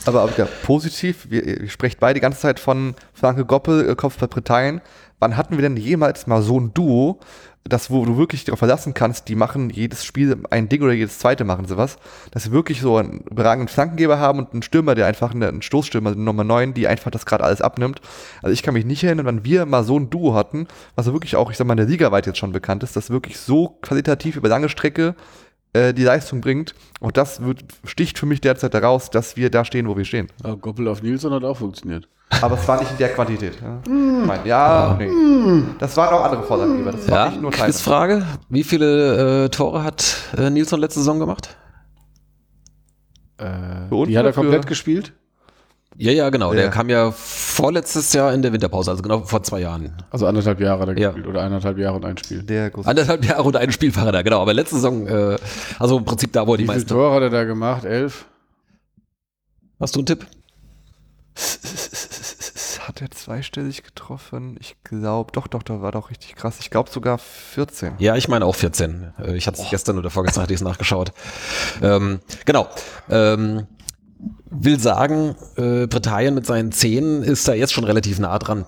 [0.05, 3.95] Aber auch wieder positiv, wir, ihr sprecht beide die ganze Zeit von Franke Goppel, äh,
[3.95, 4.81] Kopf bei Britannien.
[5.19, 7.19] Wann hatten wir denn jemals mal so ein Duo,
[7.67, 11.17] das, wo du wirklich darauf verlassen kannst, die machen jedes Spiel ein Ding oder jedes
[11.17, 11.97] zweite machen sie was,
[12.30, 15.63] dass sie wirklich so einen überragenden Flankengeber haben und einen Stürmer, der einfach eine- einen
[15.63, 18.01] Stoßstürmer, eine Nummer 9, die einfach das gerade alles abnimmt.
[18.43, 21.36] Also ich kann mich nicht erinnern, wann wir mal so ein Duo hatten, was wirklich
[21.36, 23.80] auch, ich sag mal, in der Liga weit jetzt schon bekannt ist, das wirklich so
[23.82, 25.15] qualitativ über lange Strecke
[25.73, 26.75] äh, die Leistung bringt.
[26.99, 30.28] Und das wird, sticht für mich derzeit daraus, dass wir da stehen, wo wir stehen.
[30.43, 32.08] Aber Goppel auf Nilsson hat auch funktioniert.
[32.41, 33.53] Aber es war nicht in der Quantität.
[33.61, 33.89] Ja, ich
[34.27, 35.09] mein, ja nee.
[35.79, 36.91] Das waren auch andere Vorlagengeber.
[36.91, 37.71] Das war Ja, nicht nur Teile.
[37.71, 38.25] Quizfrage.
[38.49, 41.55] Wie viele äh, Tore hat äh, Nilsson letzte Saison gemacht?
[43.38, 45.13] Äh, die hat er oder für- komplett gespielt.
[45.97, 46.51] Ja, ja, genau.
[46.51, 46.59] Ja.
[46.61, 49.93] Der kam ja vorletztes Jahr in der Winterpause, also genau vor zwei Jahren.
[50.09, 51.07] Also anderthalb Jahre hat er Ja.
[51.11, 52.43] gespielt oder eineinhalb Jahre und ein Spiel.
[52.43, 54.41] Der Anderthalb Jahre und ein Spiel war er da, genau.
[54.41, 55.38] Aber letzte Saison, äh,
[55.79, 56.89] also im Prinzip da, wo er die Wie viele meisten.
[56.89, 57.85] Tore hat er da gemacht?
[57.85, 58.25] Elf?
[59.79, 60.25] Hast du einen Tipp?
[62.95, 64.55] Hat er zweistellig getroffen?
[64.62, 66.60] Ich glaube, doch, doch, da war doch richtig krass.
[66.62, 67.95] Ich glaube sogar 14.
[67.97, 69.12] Ja, ich meine auch 14.
[69.19, 71.12] Äh, Ich hatte es gestern oder vorgestern hatte ich es nachgeschaut.
[71.81, 72.69] Ähm, genau.
[73.10, 73.67] Ähm,
[74.49, 78.65] will sagen, äh, Britannien mit seinen 10 ist da jetzt schon relativ nah dran.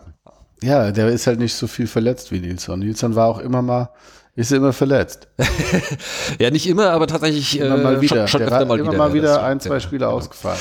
[0.62, 2.80] Ja, der ist halt nicht so viel verletzt wie Nilsson.
[2.80, 3.92] Nilsson war auch immer mal,
[4.38, 5.28] ist immer verletzt.
[6.40, 8.28] Ja, nicht immer, aber tatsächlich Immer äh, mal wieder.
[8.28, 8.98] Schon, schon der öfter war mal immer wieder.
[8.98, 10.12] mal wieder ein, zwei ja, Spiele genau.
[10.18, 10.60] ausgefallen.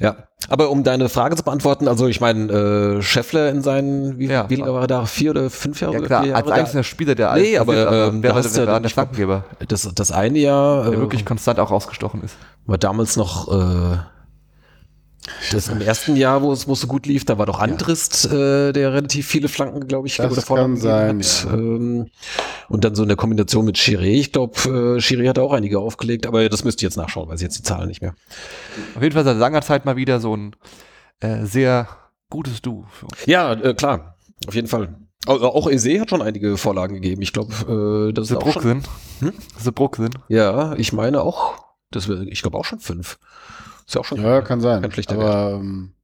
[0.00, 0.16] Ja,
[0.48, 2.52] aber um deine Frage zu beantworten, also ich meine,
[2.98, 4.48] äh, Scheffler in seinen, wie, Ja.
[4.48, 5.04] wie lange war er da?
[5.06, 5.94] Vier oder fünf Jahre?
[5.94, 6.60] Ja klar, vier als Jahre?
[6.60, 7.74] einzelner Spieler, der Nee, alles aber,
[8.08, 12.22] ähm, wer ja- der Flankengeber, Das, das eine Jahr der äh, wirklich konstant auch rausgestochen
[12.22, 12.36] ist.
[12.66, 13.96] war damals noch äh,
[15.52, 18.26] das im ersten Jahr, wo es, wo es so gut lief, da war doch Andrist,
[18.26, 21.58] äh, der relativ viele Flanken, glaube ich, Das Vorlagen kann gegeben sein, hat.
[21.58, 21.58] ja.
[21.58, 22.06] Ähm,
[22.68, 24.02] und dann so in der Kombination mit Chiré.
[24.18, 27.40] Ich glaube, äh, Chiré hat auch einige aufgelegt, aber das müsst ihr jetzt nachschauen, weiß
[27.40, 28.14] ich jetzt die Zahlen nicht mehr.
[28.94, 30.54] Auf jeden Fall seit langer Zeit mal wieder so ein
[31.20, 31.88] äh, sehr
[32.30, 32.86] gutes uns.
[33.26, 34.94] Ja, äh, klar, auf jeden Fall.
[35.26, 37.22] Au- Auch Eze hat schon einige Vorlagen gegeben.
[37.22, 38.90] Ich glaube, äh, das ist Diese auch schon, Bruck.
[39.20, 39.32] Hm?
[39.58, 40.14] Diese Bruck sind.
[40.28, 41.54] Ja, ich meine auch,
[41.90, 43.18] das ich glaube auch schon fünf.
[43.88, 44.22] Ist ja auch schon.
[44.22, 44.82] Ja, kann sein.
[44.82, 45.94] Kein schlechter Aber ähm,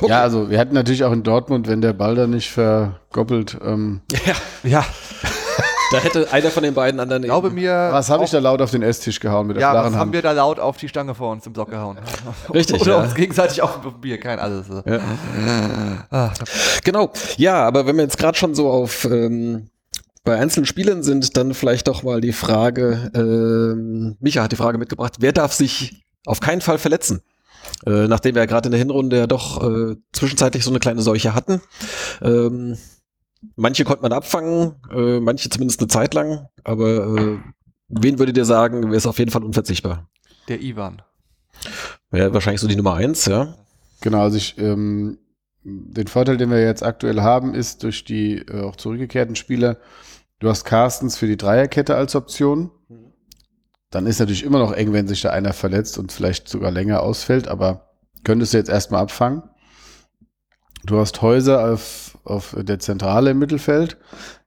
[0.00, 0.10] Okay.
[0.10, 3.56] ja, also wir hatten natürlich auch in Dortmund, wenn der Ball da nicht vergoppelt.
[3.64, 4.84] Ähm, ja, Ja,
[5.92, 7.22] da hätte einer von den beiden anderen.
[7.22, 7.88] ich glaube mir.
[7.90, 10.00] was habe ich da laut auf den Esstisch gehauen mit der Ja, was flachen haben
[10.00, 10.12] Hand?
[10.12, 11.96] wir da laut auf die Stange vor uns im Block gehauen?
[12.54, 13.02] Richtig, Oder ja.
[13.02, 14.66] uns gegenseitig auf dem Bier, kein alles.
[14.84, 15.00] Ja.
[16.10, 16.32] Ah,
[16.84, 17.10] Genau.
[17.38, 19.70] Ja, aber wenn wir jetzt gerade schon so auf ähm,
[20.24, 24.76] bei einzelnen Spielen sind, dann vielleicht doch mal die Frage, ähm, Micha hat die Frage
[24.78, 27.22] mitgebracht, wer darf sich auf keinen Fall verletzen?
[27.86, 31.02] Äh, nachdem wir ja gerade in der Hinrunde ja doch äh, zwischenzeitlich so eine kleine
[31.02, 31.60] Seuche hatten.
[32.20, 32.76] Ähm,
[33.56, 37.38] manche konnte man abfangen, äh, manche zumindest eine Zeit lang, aber äh,
[37.88, 40.08] wen würdet ihr sagen, wäre es auf jeden Fall unverzichtbar?
[40.48, 41.02] der Ivan.
[42.10, 43.54] Wäre wahrscheinlich so die Nummer eins, ja.
[44.00, 45.18] Genau, also ich, ähm,
[45.64, 49.78] den Vorteil, den wir jetzt aktuell haben, ist durch die äh, auch zurückgekehrten Spieler,
[50.40, 52.70] du hast Carstens für die Dreierkette als Option.
[53.92, 57.02] Dann ist natürlich immer noch eng, wenn sich da einer verletzt und vielleicht sogar länger
[57.02, 57.92] ausfällt, aber
[58.24, 59.42] könntest du jetzt erstmal abfangen.
[60.84, 63.98] Du hast Häuser auf, auf der Zentrale im Mittelfeld,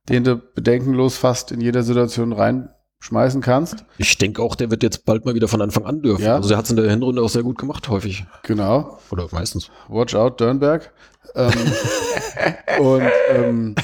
[0.09, 3.85] den du bedenkenlos fast in jeder Situation reinschmeißen kannst.
[3.99, 6.23] Ich denke auch, der wird jetzt bald mal wieder von Anfang an dürfen.
[6.23, 6.35] Ja.
[6.35, 8.25] Also der hat es in der Hinrunde auch sehr gut gemacht, häufig.
[8.41, 8.97] Genau.
[9.11, 9.69] Oder meistens.
[9.89, 10.91] Watch out, Dörnberg.
[11.35, 11.53] Ähm,
[12.79, 13.75] und ähm,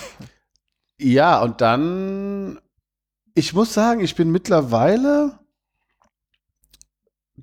[0.99, 2.59] ja, und dann,
[3.35, 5.39] ich muss sagen, ich bin mittlerweile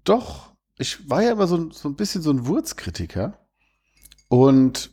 [0.05, 3.39] doch, ich war ja immer so, ein- so ein bisschen so ein Wurzkritiker
[4.29, 4.91] und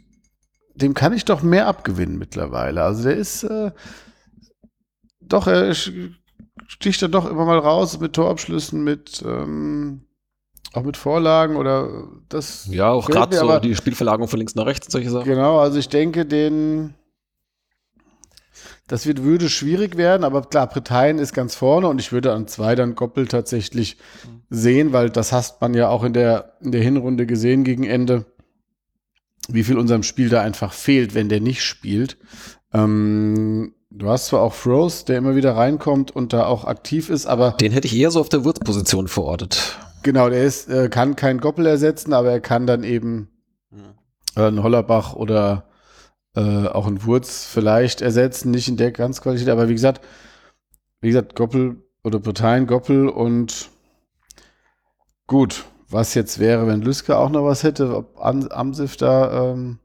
[0.76, 2.84] dem kann ich doch mehr abgewinnen mittlerweile.
[2.84, 3.72] Also der ist äh,
[5.22, 10.02] doch, er sticht dann doch immer mal raus mit Torabschlüssen, mit ähm,
[10.74, 12.68] auch mit Vorlagen oder das.
[12.70, 15.26] Ja, auch gerade so aber- die Spielverlagerung von links nach rechts und solche Sachen.
[15.26, 16.94] Genau, also ich denke, den.
[18.88, 22.48] Das wird, würde schwierig werden, aber klar, Britannien ist ganz vorne und ich würde an
[22.48, 23.98] zwei dann Goppel tatsächlich
[24.50, 28.26] sehen, weil das hast man ja auch in der, in der Hinrunde gesehen gegen Ende,
[29.48, 32.18] wie viel unserem Spiel da einfach fehlt, wenn der nicht spielt.
[32.74, 37.26] Ähm, Du hast zwar auch Froze, der immer wieder reinkommt und da auch aktiv ist,
[37.28, 39.78] aber Den hätte ich eher so auf der Wurzposition verortet.
[40.04, 43.30] genau, der ist, äh, kann kein Goppel ersetzen, aber er kann dann eben
[44.36, 45.70] äh, einen Hollerbach oder
[46.36, 50.02] äh, auch einen Wurz vielleicht ersetzen, nicht in der ganz Qualität, aber wie gesagt,
[51.02, 53.70] wie gesagt, Goppel oder Parteien Goppel und
[55.28, 59.80] gut, was jetzt wäre, wenn Lüske auch noch was hätte, ob Am- Amsif da ähm,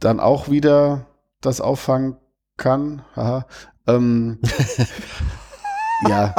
[0.00, 1.06] dann auch wieder
[1.40, 2.16] das auffangen
[2.56, 3.02] kann.
[3.16, 3.46] Haha.
[3.86, 4.38] Ähm,
[6.08, 6.34] ja.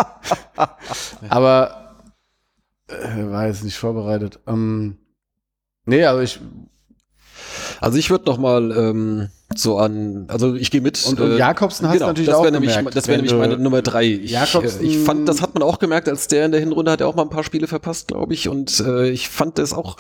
[1.30, 1.96] Aber
[2.88, 4.40] äh, war jetzt nicht vorbereitet.
[4.48, 4.98] Ähm,
[5.86, 6.40] nee, also ich
[7.82, 11.04] Also ich würde noch mal ähm, so an, also ich gehe mit.
[11.10, 13.58] und, und äh, Jakobsen hast du natürlich das auch nämlich, gemerkt, das wäre nämlich meine
[13.58, 14.06] Nummer drei.
[14.06, 16.92] Ich, Jakobsen- äh, ich fand, das hat man auch gemerkt, als der in der Hinrunde
[16.92, 18.48] hat er auch mal ein paar Spiele verpasst, glaube ich.
[18.48, 19.98] Und äh, ich fand das auch,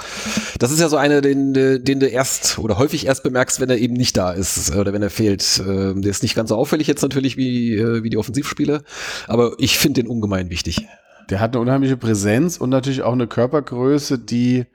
[0.59, 3.77] das ist ja so einer, den, den du erst oder häufig erst bemerkst, wenn er
[3.79, 5.61] eben nicht da ist oder wenn er fehlt.
[5.67, 8.83] Ähm, der ist nicht ganz so auffällig jetzt natürlich wie, äh, wie die Offensivspieler,
[9.27, 10.85] aber ich finde den ungemein wichtig.
[11.31, 14.65] Der hat eine unheimliche Präsenz und natürlich auch eine Körpergröße, die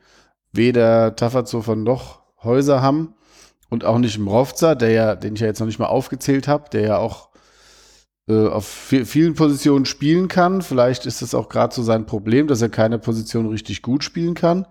[0.53, 3.14] weder Tafferzofer noch Häuser haben
[3.70, 6.70] und auch nicht Mrovza, der ja, den ich ja jetzt noch nicht mal aufgezählt habe,
[6.70, 7.31] der ja auch
[8.29, 10.62] äh, auf vi- vielen Positionen spielen kann.
[10.62, 14.35] Vielleicht ist das auch gerade so sein Problem, dass er keine Position richtig gut spielen
[14.35, 14.66] kann.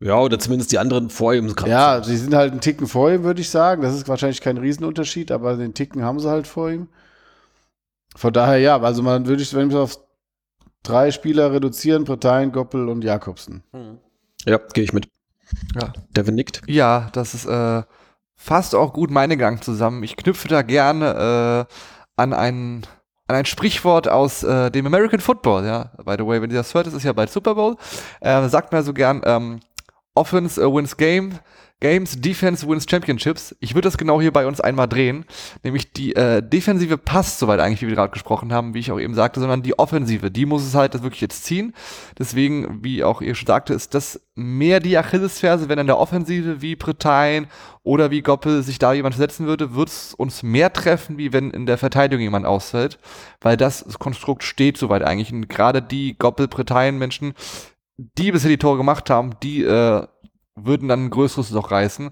[0.00, 1.54] Ja, oder zumindest die anderen vor ihm.
[1.66, 3.82] Ja, sie sind halt einen Ticken vor ihm, würde ich sagen.
[3.82, 6.88] Das ist wahrscheinlich kein Riesenunterschied, aber den Ticken haben sie halt vor ihm.
[8.16, 9.98] Von daher ja, also man würde ich, wenn wir auf
[10.82, 13.62] drei Spieler reduzieren, Parteien, Goppel und Jakobsen.
[14.44, 15.08] Ja, gehe ich mit.
[15.74, 15.92] Ja.
[16.16, 16.62] Devin nickt.
[16.66, 17.82] Ja, das ist äh,
[18.34, 20.02] fast auch gut meine Gang zusammen.
[20.02, 21.74] Ich knüpfe da gerne äh,
[22.16, 22.86] an ein
[23.26, 25.90] an ein Sprichwort aus äh, dem American Football, ja.
[26.04, 27.76] By the way, wenn ihr das hört, das ist ja bald Super Bowl.
[28.20, 29.60] Äh, sagt man so gern, ähm,
[30.14, 31.38] Offense äh, wins game,
[31.80, 33.54] Games, Defense wins Championships.
[33.60, 35.26] Ich würde das genau hier bei uns einmal drehen.
[35.62, 38.98] Nämlich die äh, Defensive passt soweit eigentlich, wie wir gerade gesprochen haben, wie ich auch
[38.98, 41.74] eben sagte, sondern die Offensive, die muss es halt wirklich jetzt ziehen.
[42.18, 46.62] Deswegen, wie auch ihr schon sagte, ist das mehr die Achillesferse, wenn in der Offensive
[46.62, 47.48] wie Pretain
[47.82, 51.50] oder wie Goppel sich da jemand setzen würde, wird es uns mehr treffen, wie wenn
[51.50, 52.98] in der Verteidigung jemand ausfällt,
[53.42, 55.32] weil das Konstrukt steht soweit eigentlich.
[55.32, 57.34] Und gerade die Goppel, Pretain Menschen,
[57.96, 60.06] die bisher die Tore gemacht haben, die äh,
[60.56, 62.10] würden dann ein größeres Loch reißen.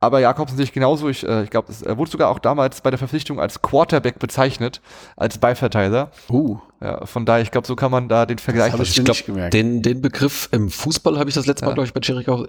[0.00, 1.08] Aber Jakobsen sehe ich genauso.
[1.08, 4.80] Ich, äh, ich glaube, er wurde sogar auch damals bei der Verpflichtung als Quarterback bezeichnet,
[5.16, 6.10] als Beiverteiler.
[6.30, 8.72] Uh, Ja, von daher, ich glaube, so kann man da den Vergleich.
[8.72, 9.52] hab ich Ich nicht glaube, gemerkt.
[9.54, 11.74] den, den Begriff im Fußball habe ich das letzte Mal, Ja.
[11.74, 12.00] glaube ich, bei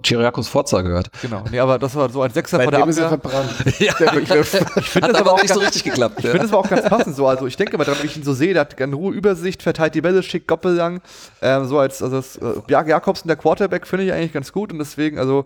[0.04, 1.10] Chiriakos, Forza gehört.
[1.22, 1.44] genau.
[1.52, 3.32] Nee, aber das war so als Sechser vor der seitdem ist er Abwehr.
[3.32, 3.80] verbrannt.
[3.80, 4.50] Ja, der Begriff.
[4.84, 6.20] find Hat das aber auch nicht so richtig geklappt.
[6.20, 7.26] Ich finde das aber auch ganz passend so.
[7.28, 9.96] Also ich denke mal wenn ich ihn so sehe, der hat gerne Ruhe, Übersicht, verteilt
[9.96, 11.02] die Bälle, schickt Goppel lang.
[11.42, 14.72] Ähm, so als, also das, äh, Jak- Jakobsen, der Quarterback, finde ich eigentlich ganz gut
[14.72, 15.46] und deswegen, also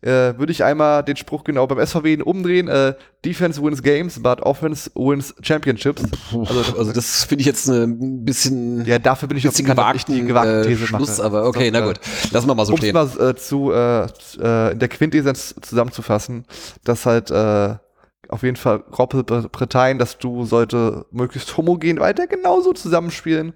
[0.00, 2.68] äh, würde ich einmal den Spruch genau beim SVW umdrehen.
[2.68, 6.02] Äh, Defense wins games, but offense wins championships.
[6.32, 9.78] Also, also das finde ich jetzt äh, ein bisschen, Ja, dafür bin ich auf bekannt,
[9.78, 11.26] dass ich gewagten die gewagte äh, These Schluss, mache.
[11.26, 12.00] aber okay, So, na äh, gut.
[12.30, 12.94] Lassen wir mal so um es stehen.
[12.94, 14.02] mal äh, zu, äh,
[14.40, 16.44] äh, in der Quintessenz zusammenzufassen,
[16.84, 17.74] dass halt äh,
[18.28, 23.52] auf jeden Fall Roppel Parteien, dass du sollte möglichst homogen weiter genauso zusammenspielen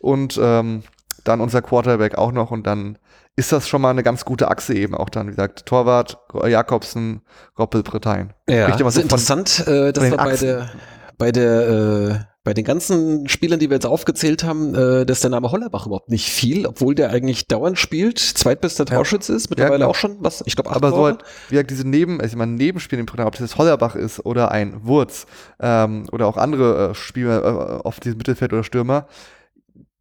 [0.00, 0.82] und ähm,
[1.24, 2.98] dann unser Quarterback auch noch und dann
[3.36, 7.22] ist das schon mal eine ganz gute Achse eben auch dann, wie gesagt, Torwart, Jakobsen,
[7.58, 8.34] Roppel Parteien.
[8.48, 10.70] Ja, das so ist von- interessant, äh, dass den wir bei der,
[11.16, 15.28] bei der, äh, bei den ganzen Spielern, die wir jetzt aufgezählt haben, äh, dass der
[15.28, 18.96] Name Hollerbach überhaupt nicht fiel, obwohl der eigentlich dauernd spielt, zweitbester Ja.
[18.96, 19.90] Torschütze ist, mittlerweile genau.
[19.90, 22.52] auch schon, was, ich glaube, Aber so halt, wie gesagt, diese Neben, also ich meine,
[22.52, 25.26] Nebenspiele im Programm, ob das jetzt Hollerbach ist oder ein Wurz
[25.60, 29.06] ähm, oder auch andere äh, Spieler äh, auf diesem Mittelfeld oder Stürmer,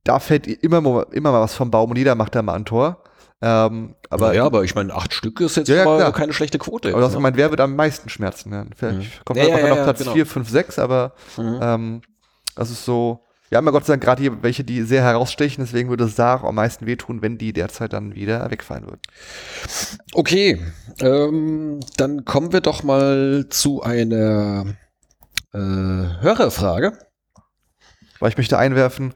[0.05, 2.65] da fällt immer, mal- immer mal was vom Baum und jeder macht da mal ein
[2.65, 3.03] Tor.
[3.41, 6.89] Ähm, aber ja, aber ich meine, acht Stück ist jetzt Ja, ja, keine schlechte Quote.
[6.89, 8.51] aber du hast jetzt, gemeint, wer wird am meisten schmerzen?
[8.53, 10.13] Ja, vielleicht kommt Ja, ja, ja, auf Platz genau.
[10.13, 11.59] 4, 5, 6, aber Mhm.
[11.61, 12.01] ähm,
[12.55, 13.25] das ist so.
[13.49, 16.13] Wir haben ja Gott sei Dank gerade hier welche, die sehr herausstechen, deswegen würde es
[16.13, 19.01] da auch am meisten wehtun, wenn die derzeit dann wieder wegfallen würden.
[20.13, 20.61] Okay,
[20.99, 24.65] ähm, dann kommen wir doch mal zu einer
[25.53, 26.93] äh, Hörerfrage.
[28.19, 29.13] Weil ich möchte einwerfen,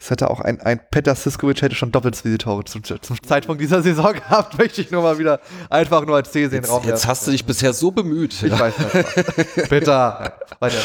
[0.00, 3.22] es hätte auch ein, ein Peter Siskovic hätte schon doppelt so viele Tore zum, zum
[3.22, 6.62] Zeitpunkt dieser Saison gehabt, möchte ich nur mal wieder einfach nur als These in den
[6.62, 8.40] Jetzt, Raum jetzt hast du dich bisher so bemüht.
[8.42, 9.68] Ich weiß nicht.
[9.68, 10.78] Peter, weiter.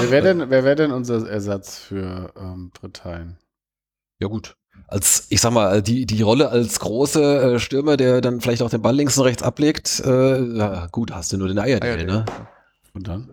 [0.00, 3.38] Wer wäre denn, wer wär denn unser Ersatz für ähm, Parteien?
[4.20, 4.56] Ja, gut.
[4.86, 8.70] Als, ich sag mal, die, die Rolle als große äh, Stürmer, der dann vielleicht auch
[8.70, 12.06] den Ball links und rechts ablegt, äh, ja, gut, hast du nur den Eierdeel, Eierdeel.
[12.06, 12.24] ne?
[12.92, 13.28] Und dann?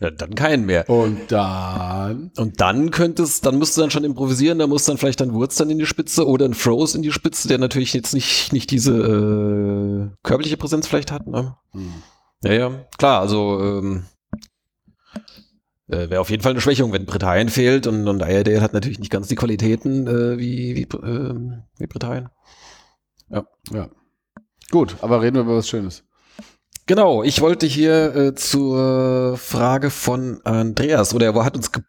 [0.00, 0.88] Ja, dann keinen mehr.
[0.88, 2.30] Und dann?
[2.36, 5.56] Und dann könntest, dann musst du dann schon improvisieren, da muss dann vielleicht ein Wurz
[5.56, 8.70] dann in die Spitze oder ein Froze in die Spitze, der natürlich jetzt nicht, nicht
[8.70, 11.26] diese äh, körperliche Präsenz vielleicht hat.
[11.26, 11.54] Ne?
[11.72, 11.92] Hm.
[12.42, 14.04] Ja, ja, klar, also ähm,
[15.88, 18.98] äh, wäre auf jeden Fall eine Schwächung, wenn Britannien fehlt und, und Iredale hat natürlich
[18.98, 22.30] nicht ganz die Qualitäten äh, wie, wie, ähm, wie Britannien.
[23.28, 23.88] Ja.
[24.70, 26.04] Gut, aber reden wir über was Schönes.
[26.86, 31.82] Genau, ich wollte hier äh, zur Frage von Andreas oder er hat uns ge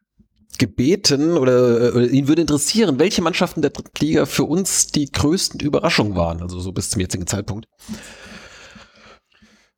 [0.58, 6.16] gebeten oder äh, ihn würde interessieren, welche Mannschaften der Drittliga für uns die größten Überraschungen
[6.16, 7.68] waren, also so bis zum jetzigen Zeitpunkt.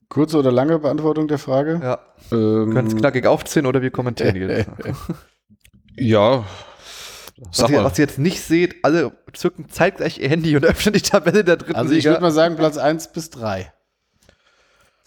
[0.08, 1.80] Kurze oder lange Beantwortung der Frage?
[1.82, 2.00] Ja.
[2.32, 4.94] Ähm, Können es knackig aufziehen oder wir kommentieren jedes Mal.
[5.96, 6.46] ja,
[7.52, 7.84] Was ihr, mal.
[7.86, 11.58] was ihr jetzt nicht seht, alle zücken zeitgleich ihr Handy und öffnen die Tabelle der
[11.58, 13.74] dritten Also ich würde mal sagen Platz 1 bis 3.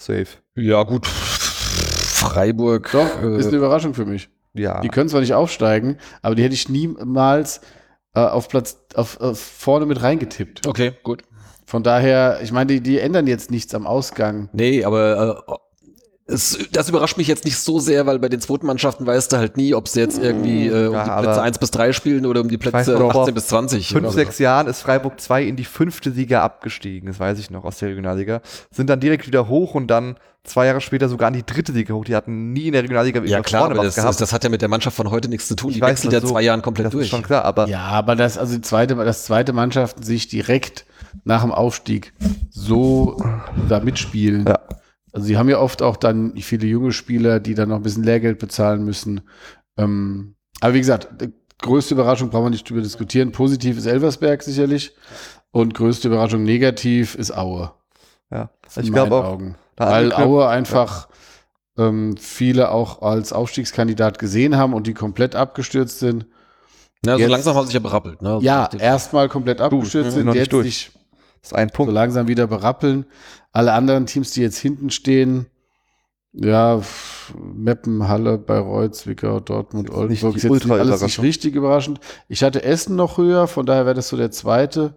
[0.01, 0.27] Safe.
[0.57, 1.07] Ja, gut.
[1.07, 2.91] Freiburg.
[2.91, 4.31] Doch, äh, ist eine Überraschung für mich.
[4.55, 4.81] Ja.
[4.81, 7.61] Die können zwar nicht aufsteigen, aber die hätte ich niemals
[8.15, 10.67] äh, auf Platz auf, auf vorne mit reingetippt.
[10.67, 11.23] okay, gut.
[11.67, 14.49] Von daher, ich meine, die, die ändern jetzt nichts am Ausgang.
[14.53, 15.55] Nee, aber äh,
[16.33, 19.37] es, das überrascht mich jetzt nicht so sehr, weil bei den zweiten Mannschaften weißt du
[19.39, 22.27] halt nie, ob sie jetzt irgendwie äh, um Ja, die Plätze 1 bis 3 spielen
[22.27, 23.89] oder um die Plätze noch, vor 18 bis 20.
[23.89, 24.13] fünf, so.
[24.13, 27.79] sechs Jahren ist Freiburg 2 in die fünfte Liga abgestiegen, das weiß ich noch aus
[27.79, 28.41] der Regionalliga.
[28.71, 31.93] Sind dann direkt wieder hoch und dann zwei Jahre später sogar in die dritte Liga
[31.93, 32.05] hoch.
[32.05, 34.09] Die hatten nie in der Regionalliga Ja klar, vorne aber was das, gehabt.
[34.15, 35.69] das, das hat ja mit der Mannschaft von heute nichts zu tun.
[35.71, 37.05] Ich Die weiß, wechselt ja so- zwei Jahren komplett das durch.
[37.05, 40.87] ist schon klar, aber Ja, aber das, also die zweite, das zweite Mannschaften sich direkt
[41.25, 42.15] nach dem Aufstieg
[42.51, 43.23] so
[43.69, 44.47] da mitspielen.
[44.47, 44.59] Ja.
[45.13, 48.05] Also sie haben ja oft auch dann viele junge Spieler, die dann noch ein bisschen
[48.05, 49.23] Lehrgeld bezahlen müssen.
[49.77, 53.33] Ähm, aber wie gesagt, die größte Überraschung brauchen wir nicht drüber diskutieren.
[53.33, 54.93] Positiv ist Elversberg sicherlich.
[55.53, 57.73] Und größte Überraschung negativ ist Aue.
[58.31, 58.51] ja.
[58.77, 59.41] in ich glaube auch,
[59.77, 61.09] Weil Aue einfach
[61.77, 66.27] ähm, viele auch als Aufstiegskandidat gesehen haben und die komplett abgestürzt sind.
[67.05, 68.23] Ja, so Jetzt- langsam haben sie sich ja berappelt.
[68.23, 68.29] Ne?
[68.35, 70.67] Also Ja, die- erstmal komplett abgestürzt mhm, sind, jetzt durch.
[70.67, 70.93] sich
[71.43, 71.93] ist ein so Punkt.
[71.93, 73.07] langsam wieder berappeln.
[73.53, 75.47] Alle anderen Teams, die jetzt hinten stehen,
[76.33, 76.81] ja,
[77.35, 81.99] Meppen, Halle, Bayreuth, Zwickau, Dortmund, Oldenburg, ist jetzt alles nicht richtig überraschend.
[82.29, 84.97] Ich hatte Essen noch höher, von daher wäre das so der zweite.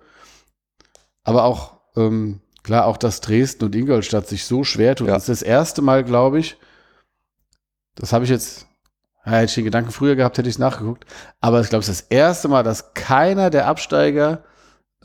[1.23, 5.07] Aber auch, ähm, klar, auch dass Dresden und Ingolstadt sich so schwer tun.
[5.07, 5.13] Ja.
[5.13, 6.57] Das ist das erste Mal, glaube ich,
[7.95, 8.67] das habe ich jetzt,
[9.25, 11.05] ja, hätte ich den Gedanken früher gehabt, hätte ich es nachgeguckt.
[11.41, 14.43] Aber ich glaube, es ist das erste Mal, dass keiner der Absteiger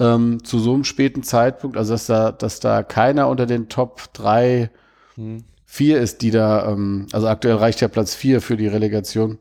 [0.01, 4.13] ähm, zu so einem späten Zeitpunkt, also dass da, dass da keiner unter den Top
[4.15, 4.71] 3,
[5.17, 5.45] Hm.
[5.65, 9.39] 4 ist, die da, ähm, also aktuell reicht ja Platz 4 für die Relegation,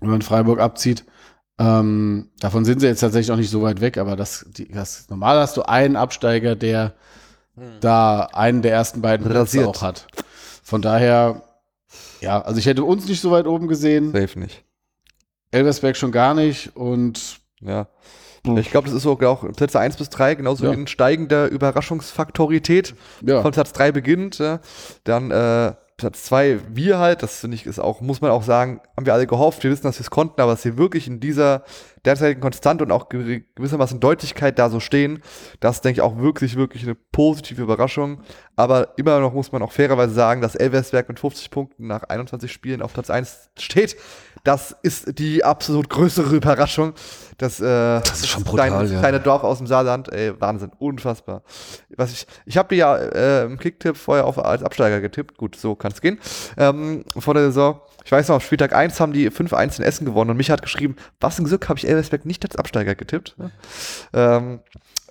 [0.00, 1.04] wenn man Freiburg abzieht.
[1.58, 5.08] Ähm, davon sind sie jetzt tatsächlich auch nicht so weit weg, aber das, die, das
[5.10, 6.94] normal hast du einen Absteiger, der
[7.80, 9.66] da einen der ersten beiden Plätze Rasiert.
[9.66, 10.06] auch hat.
[10.62, 11.42] Von daher,
[12.20, 14.64] ja, also ich hätte uns nicht so weit oben gesehen, Safe nicht.
[15.50, 17.88] Elversberg schon gar nicht und Ja.
[18.44, 20.72] Ich glaube, das ist sogar auch Plätze 1 bis 3, genauso Ja.
[20.72, 22.94] in steigender Überraschungsfaktorität.
[23.24, 24.58] ja, Von Platz 3 beginnt, ja.
[25.04, 28.80] dann äh, Platz 2 wir halt, das finde ich ist auch, muss man auch sagen,
[28.96, 31.20] haben wir alle gehofft, wir wissen, dass wir es konnten, aber dass wir wirklich in
[31.20, 31.62] dieser
[32.04, 35.22] derzeitigen Konstante und auch gew- gewissermaßen Deutlichkeit da so stehen,
[35.60, 38.22] das denke ich auch wirklich, wirklich eine positive Überraschung.
[38.56, 42.52] Aber immer noch muss man auch fairerweise sagen, dass Elversberg mit 50 Punkten nach 21
[42.52, 43.96] Spielen auf Platz 1 steht.
[44.44, 46.94] Das ist die absolut größere Überraschung.
[47.38, 48.98] Das, äh, das ist schon brutal, kleine, ja.
[48.98, 51.42] kleine Dorf aus dem Saarland, ey, Wahnsinn, unfassbar.
[51.96, 55.36] Was ich, ich habe dir ja äh, im Kicktipp vorher auf als Absteiger getippt.
[55.38, 56.18] Gut, so kann es gehen.
[56.56, 60.04] Ähm, vor der Saison, ich weiß noch, auf Spieltag 1 haben die 5-1 in Essen
[60.04, 63.36] gewonnen und mich hat geschrieben, was ein Glück habe ich Elversberg nicht als Absteiger getippt.
[64.12, 64.60] Ähm,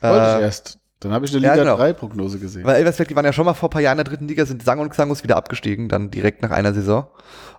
[0.01, 0.77] wollte ich äh, erst.
[0.99, 1.77] Dann habe ich eine ja, Liga genau.
[1.77, 2.63] 3 Prognose gesehen.
[2.63, 4.45] weil Elversberg, die waren ja schon mal vor ein paar Jahren in der dritten Liga,
[4.45, 7.07] sind sang- und klanglos wieder abgestiegen, dann direkt nach einer Saison.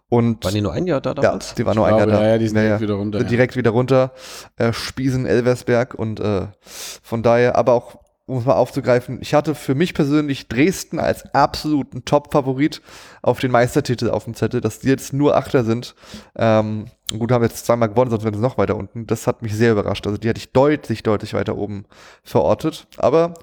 [0.08, 1.54] Und Waren die nur ein Jahr da ja, damals?
[1.54, 2.22] die waren nur Ich ein Jahr da.
[2.22, 2.86] ja, ja, die sind Ja, direkt ja.
[2.88, 3.18] wieder runter.
[3.18, 3.30] Sind ja.
[3.30, 4.12] direkt wieder runter,
[4.58, 7.96] äh, Spiesen, Elversberg und äh, von daher, aber auch,
[8.32, 12.80] um es mal aufzugreifen, ich hatte für mich persönlich Dresden als absoluten Top-Favorit
[13.20, 15.94] auf den Meistertitel auf dem Zettel, dass die jetzt nur Achter sind.
[16.34, 19.06] Ähm, gut, haben jetzt zweimal gewonnen, sonst wären sie noch weiter unten.
[19.06, 20.06] Das hat mich sehr überrascht.
[20.06, 21.84] Also die hatte ich deutlich, deutlich weiter oben
[22.24, 22.86] verortet.
[22.96, 23.34] Aber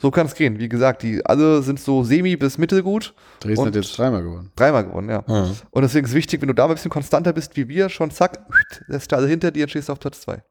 [0.00, 0.58] so kann es gehen.
[0.58, 3.14] Wie gesagt, die alle sind so semi bis mittelgut.
[3.38, 4.50] Dresden hat jetzt dreimal gewonnen.
[4.56, 5.24] Dreimal gewonnen, ja.
[5.24, 5.52] Hm.
[5.70, 7.88] Und deswegen ist es wichtig, wenn du da mal ein bisschen konstanter bist wie wir,
[7.88, 8.44] schon zack,
[8.88, 10.42] lässt du alle hinter dir und stehst auf Platz 2.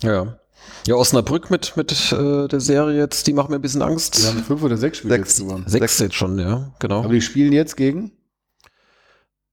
[0.00, 0.38] Ja.
[0.86, 4.18] Ja, Osnabrück mit, mit äh, der Serie jetzt, die machen mir ein bisschen Angst.
[4.18, 5.28] Die haben fünf oder sechs Spiele Sechs.
[5.38, 5.64] jetzt gewonnen.
[5.66, 7.00] Sechs jetzt schon, ja, genau.
[7.00, 8.12] Aber die spielen jetzt gegen?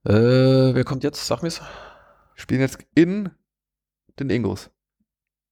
[0.06, 1.26] Äh, wer kommt jetzt?
[1.26, 1.62] Sag mir's.
[2.36, 3.30] Spielen jetzt in
[4.20, 4.70] den Ingos.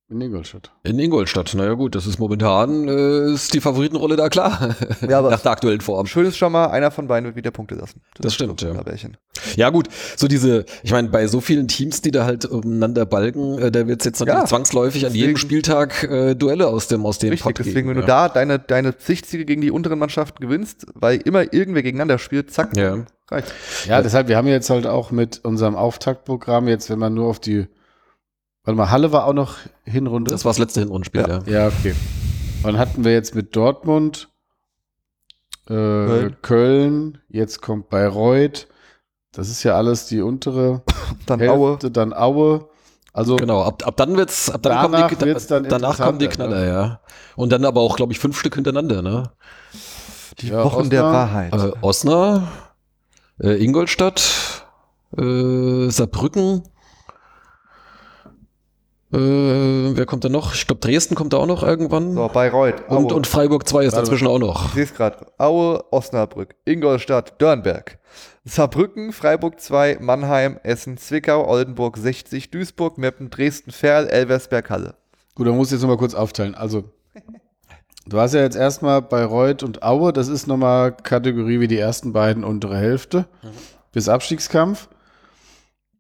[0.09, 0.71] In Ingolstadt.
[0.83, 1.53] In Ingolstadt.
[1.53, 4.73] Naja gut, das ist momentan äh, ist die Favoritenrolle da klar.
[5.05, 6.07] Ja, aber- Nach der aktuellen Form.
[6.07, 7.99] Schön ist schon mal, einer von beiden wird wieder Punkte lassen.
[8.21, 8.81] Das stimmt, so, ja.
[9.57, 13.59] Ja gut, so diese, ich meine, bei so vielen Teams, die da halt umeinander balgen,
[13.59, 16.87] äh, da wird es jetzt natürlich Ja, zwangsläufig an jedem deswegen- Spieltag äh, Duelle aus
[16.87, 18.07] dem aus dem Richtig, Pott deswegen, geben, wenn du ja.
[18.07, 22.77] da deine, deine Sichtsiege gegen die unteren Mannschaften gewinnst, weil immer irgendwer gegeneinander spielt, zack,
[22.77, 22.97] Ja.
[23.29, 23.53] reicht.
[23.87, 27.39] Ja, deshalb, wir haben jetzt halt auch mit unserem Auftaktprogramm, jetzt wenn man nur auf
[27.41, 27.67] die,
[28.67, 29.55] warte mal, Halle war auch noch
[29.85, 30.29] Hinrunde.
[30.31, 31.39] Das war das letzte Hinrundenspiel, ja.
[31.45, 31.95] Ja, okay.
[32.63, 34.29] Und dann hatten wir jetzt mit Dortmund,
[35.65, 36.35] äh, Köln.
[36.41, 37.17] Köln.
[37.29, 38.67] jetzt kommt Bayreuth.
[39.31, 40.81] Das ist ja alles die untere
[41.25, 41.77] Dann Hälfte, Aue.
[41.91, 42.69] dann Aue.
[43.13, 46.19] Also Genau, ab, ab dann wird's, ab dann Danach kommen die, wird's dann danach kommen
[46.19, 46.99] die Knaller, ja.
[47.35, 49.31] Und dann aber auch, glaube ich, fünf Stück hintereinander, ne?
[50.39, 51.13] Die Ja, Wochen der Osnabrück.
[51.13, 51.53] Wahrheit.
[51.53, 52.47] Äh, Osnabrück,
[53.41, 54.65] äh, Ingolstadt,
[55.17, 56.63] äh, Saarbrücken.
[59.13, 60.53] Äh, wer kommt da noch?
[60.53, 62.13] Ich glaube, Dresden kommt da auch noch irgendwann.
[62.13, 62.89] so, Bayreuth.
[62.89, 62.97] Aue.
[62.97, 64.05] und, und Freiburg 2 ist Warte.
[64.05, 64.65] dazwischen auch noch.
[64.65, 65.27] Ich sehe es gerade.
[65.37, 67.99] Aue, Osnabrück, Ingolstadt, Dörnberg.
[68.43, 74.95] Saarbrücken, Freiburg 2, Mannheim, Essen, Zwickau, Oldenburg 60, Duisburg, Meppen, Dresden, Ferl, Elversberg, Halle.
[75.35, 76.55] Gut, dann muss ich jetzt nochmal kurz aufteilen.
[76.55, 76.85] Also,
[78.07, 82.13] du hast ja jetzt erstmal Bayreuth und Aue, das ist nochmal Kategorie wie die ersten
[82.13, 83.27] beiden untere Hälfte
[83.91, 84.87] bis Abstiegskampf.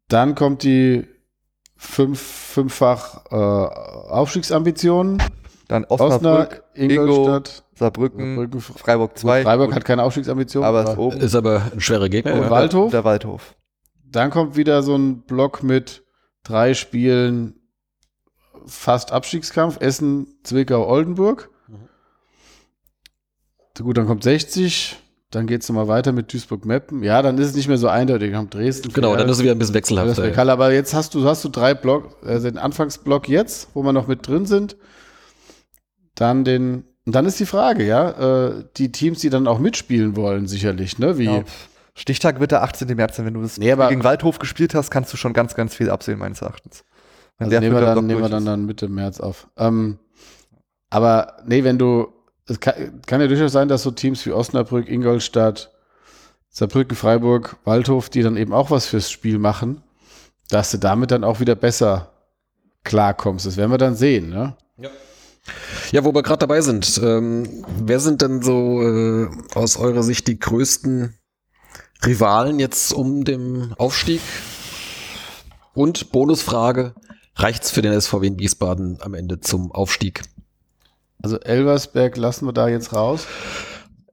[0.07, 1.05] Dann kommt die
[1.77, 5.21] fünf, fünffach äh, Aufstiegsambitionen.
[5.67, 9.43] Dann Osnabrück, Osnabrück, Ingolstadt, Saarbrücken, Saarbrücken, Freiburg Gut, 2.
[9.43, 10.67] Freiburg hat keine Aufstiegsambitionen.
[10.67, 11.17] aber ist oben.
[11.17, 12.35] Ist aber ein schwerer Gegner.
[12.35, 12.49] Und ja.
[12.49, 12.91] Waldhof?
[12.91, 13.55] Der Waldhof.
[14.05, 16.03] Dann kommt wieder so ein Block mit
[16.43, 17.59] drei Spielen
[18.65, 19.77] fast Abstiegskampf.
[19.81, 21.49] Essen, Zwickau, Oldenburg.
[23.77, 24.97] Gut, dann kommt 60.
[25.31, 27.03] Dann geht es nochmal weiter mit Duisburg-Meppen.
[27.03, 28.33] Ja, dann ist es nicht mehr so eindeutig.
[28.33, 28.93] Kommt Dresden.
[28.93, 30.51] Genau, dann ist es wieder ein bisschen wechselhafter.
[30.51, 34.07] Aber jetzt hast du, hast du drei Block, also den Anfangsblock jetzt, wo wir noch
[34.07, 34.77] mit drin sind.
[36.15, 40.15] Dann den, und dann ist die Frage, ja, äh, die Teams, die dann auch mitspielen
[40.15, 41.17] wollen, sicherlich, ne?
[41.17, 41.43] Wie, Ja.
[41.93, 42.87] Stichtag wird der 18.
[42.95, 43.25] März sein.
[43.25, 45.89] Wenn du das Nee, aber- gegen Waldhof gespielt hast, kannst du schon ganz, ganz viel
[45.89, 46.83] absehen, meines Erachtens.
[47.39, 49.47] Wenn Also nehmen wir, dann, nehmen wir dann, dann Mitte März auf.
[49.57, 49.97] Ähm,
[50.89, 52.07] aber nee, wenn du,
[52.47, 55.71] es kann, kann ja durchaus sein, dass so Teams wie Osnabrück, Ingolstadt,
[56.49, 59.83] Saarbrücken, Freiburg, Waldhof, die dann eben auch was fürs Spiel machen,
[60.49, 62.13] dass du damit dann auch wieder besser
[62.83, 63.45] klarkommst.
[63.45, 64.55] Das werden wir dann sehen, ne?
[65.91, 70.27] Ja, wo wir gerade dabei sind, ähm, wer sind denn so äh, aus eurer Sicht
[70.27, 71.13] die größten
[72.05, 74.21] Rivalen jetzt um den Aufstieg?
[75.73, 76.95] Und Bonusfrage,
[77.35, 80.23] reicht's für den SVW in Wiesbaden am Ende zum Aufstieg?
[81.27, 83.27] Also Elversberg lassen wir da jetzt raus.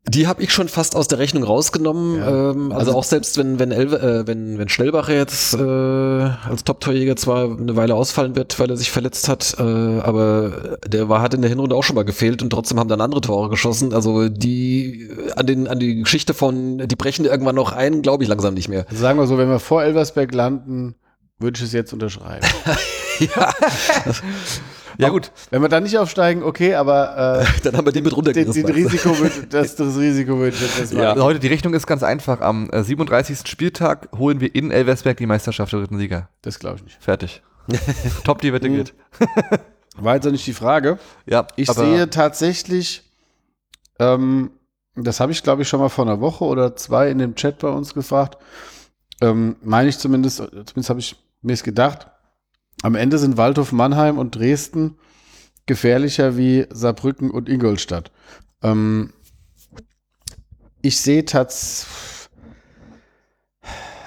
[0.09, 2.19] Die habe ich schon fast aus der Rechnung rausgenommen.
[2.19, 2.51] Ja.
[2.51, 6.65] Ähm, also, Also- auch selbst wenn wenn, Elve, äh, wenn wenn Schnellbacher jetzt äh, als
[6.65, 11.23] Top-Torjäger zwar eine Weile ausfallen wird, weil er sich verletzt hat, äh, aber der war
[11.23, 13.95] hat in der Hinrunde auch schon mal gefehlt und trotzdem haben dann andere Tore geschossen.
[13.95, 18.29] Also die an den an die Geschichte von die brechen irgendwann noch ein, glaube ich
[18.29, 18.87] langsam nicht mehr.
[18.91, 20.97] Also sagen wir so, wenn wir vor Elversberg landen,
[21.39, 22.45] würde ich es jetzt unterschreiben.
[23.21, 23.55] ja,
[24.99, 25.33] Ja, gut.
[25.51, 28.65] wenn wir dann nicht aufsteigen, okay, aber äh, dann haben wir die mit den, runtergerissen.
[28.67, 31.07] den Risiko, würde- das, das Risiko jetzt erstmal.
[31.09, 32.41] Also heute, die Rechnung ist ganz einfach.
[32.41, 33.47] Am äh, 37.
[33.49, 36.29] Spieltag holen wir in Elversberg die Meisterschaft der dritten Liga.
[36.43, 36.97] Das glaube ich nicht.
[37.03, 37.43] Fertig.
[38.25, 38.77] Top, die Wette Mhm.
[38.77, 38.95] geht.
[39.97, 40.99] War jetzt auch nicht die Frage.
[41.27, 43.03] Ja, Ich sehe tatsächlich,
[43.99, 44.51] ähm,
[44.97, 47.59] das habe ich glaube ich schon mal vor einer Woche oder zwei in dem Chat
[47.61, 48.39] bei uns gefragt.
[49.21, 52.09] Ähm, meine ich zumindest, zumindest habe ich mir es gedacht,
[52.85, 54.99] am Ende sind Waldhof, Mannheim und Dresden
[55.65, 58.13] gefährlicher wie Saarbrücken und Ingolstadt.
[58.63, 59.15] Ähm,
[60.83, 62.29] ich sehe tatsächlich,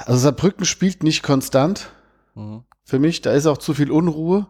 [0.05, 1.91] also Saarbrücken spielt nicht konstant
[2.35, 2.65] Mhm.
[2.83, 3.21] für mich.
[3.23, 4.45] Da ist auch zu viel Unruhe.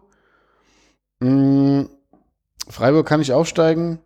[1.20, 1.84] Mm,
[2.68, 3.98] Freiburg kann nicht aufsteigen.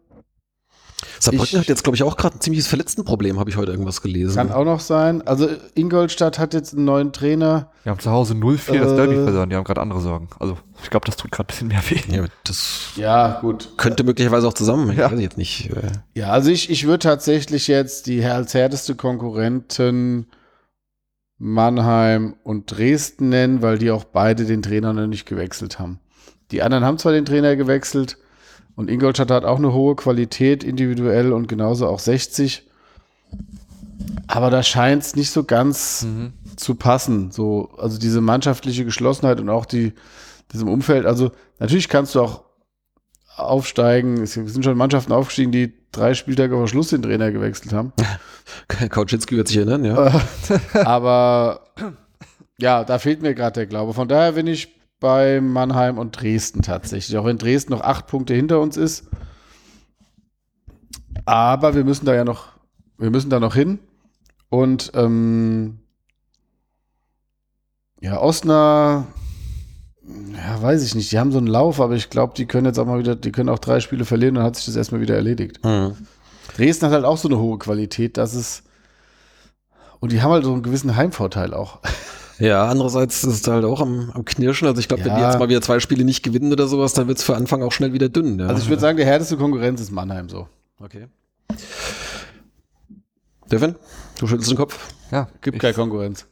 [1.18, 4.02] Saarbrücken ich- hat jetzt glaube ich auch gerade ein ziemliches Verletztenproblem, habe ich heute irgendwas
[4.02, 4.34] gelesen.
[4.36, 5.26] Kann auch noch sein.
[5.26, 7.70] Also Ingolstadt hat jetzt einen neuen Trainer.
[7.82, 9.50] Wir haben zu Hause 0-4 das Äh, Derby verloren.
[9.50, 10.28] Die haben gerade andere Sorgen.
[10.38, 12.00] Also, ich glaube, das tut gerade ein bisschen mehr weh.
[12.16, 13.70] ja, das Ja, gut.
[13.76, 14.90] könnte möglicherweise auch zusammen.
[14.92, 15.10] Ich Ja.
[15.10, 15.70] weiß jetzt nicht.
[15.70, 20.26] Äh, Ja, also ich, ich würde tatsächlich jetzt die als härteste Konkurrenten
[21.38, 25.98] Mannheim und Dresden nennen, weil die auch beide den Trainer noch nicht gewechselt haben.
[26.52, 28.18] Die anderen haben zwar den Trainer gewechselt
[28.76, 32.68] und Ingolstadt hat auch eine hohe Qualität individuell und genauso auch 60.
[34.26, 36.32] Aber da scheint es nicht so ganz Mhm.
[36.56, 37.30] zu passen.
[37.30, 39.92] So, also diese mannschaftliche Geschlossenheit und auch die,
[40.52, 41.06] diesem Umfeld.
[41.06, 42.42] Also natürlich kannst du auch
[43.36, 44.22] aufsteigen.
[44.22, 47.92] Es sind schon Mannschaften aufgestiegen, die drei Spieltage vor Schluss den Trainer gewechselt haben.
[48.90, 50.20] Kautschinski wird sich erinnern, ja.
[50.84, 51.60] Aber
[52.58, 53.94] ja, da fehlt mir gerade der Glaube.
[53.94, 54.68] Von daher bin ich,
[55.02, 57.18] bei Mannheim und Dresden tatsächlich.
[57.18, 59.08] Auch wenn Dresden noch acht Punkte hinter uns ist.
[61.26, 62.48] Aber wir müssen da ja noch,
[62.96, 63.80] wir müssen da noch hin.
[64.48, 65.80] Und ähm,
[68.00, 69.08] ja, Osnabrück,
[70.34, 71.12] ja, weiß ich nicht.
[71.12, 73.32] Die haben so einen Lauf, aber ich glaube, die können jetzt auch mal wieder, die
[73.32, 75.64] können auch drei Spiele verlieren, dann hat sich das erstmal wieder erledigt.
[75.64, 75.96] Mhm.
[76.56, 78.62] Dresden hat halt auch so eine hohe Qualität, dass es.
[80.00, 81.80] Und die haben halt so einen gewissen Heimvorteil auch.
[82.42, 84.66] Ja, andererseits ist es halt auch am, am Knirschen.
[84.66, 85.30] Also ich glaube, wenn die Ja.
[85.30, 87.70] jetzt mal wieder zwei Spiele nicht gewinnen oder sowas, dann wird es für Anfang auch
[87.70, 88.40] schnell wieder dünn.
[88.40, 88.46] Ja.
[88.48, 90.48] Also ich würde sagen, der härteste Konkurrenz ist Mannheim so.
[90.80, 91.06] okay.
[93.50, 93.76] Devin,
[94.18, 94.92] du schüttelst den Kopf.
[95.10, 96.26] Ja, Gibt keine Konkurrenz.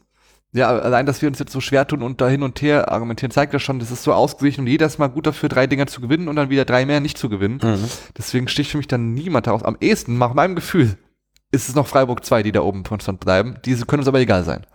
[0.52, 3.30] Ja, allein, dass wir uns jetzt so schwer tun und da hin und her argumentieren,
[3.30, 6.00] zeigt ja schon, das ist so ausgeglichen und jedes Mal gut dafür, drei Dinger zu
[6.00, 7.61] gewinnen und dann wieder drei mehr nicht zu gewinnen.
[8.18, 9.62] Deswegen sticht für mich dann niemand heraus.
[9.62, 10.96] Am ehesten, nach meinem Gefühl,
[11.53, 13.57] ist es noch Freiburg 2, die da oben konstant bleiben.
[13.64, 14.66] Diese können uns aber egal sein.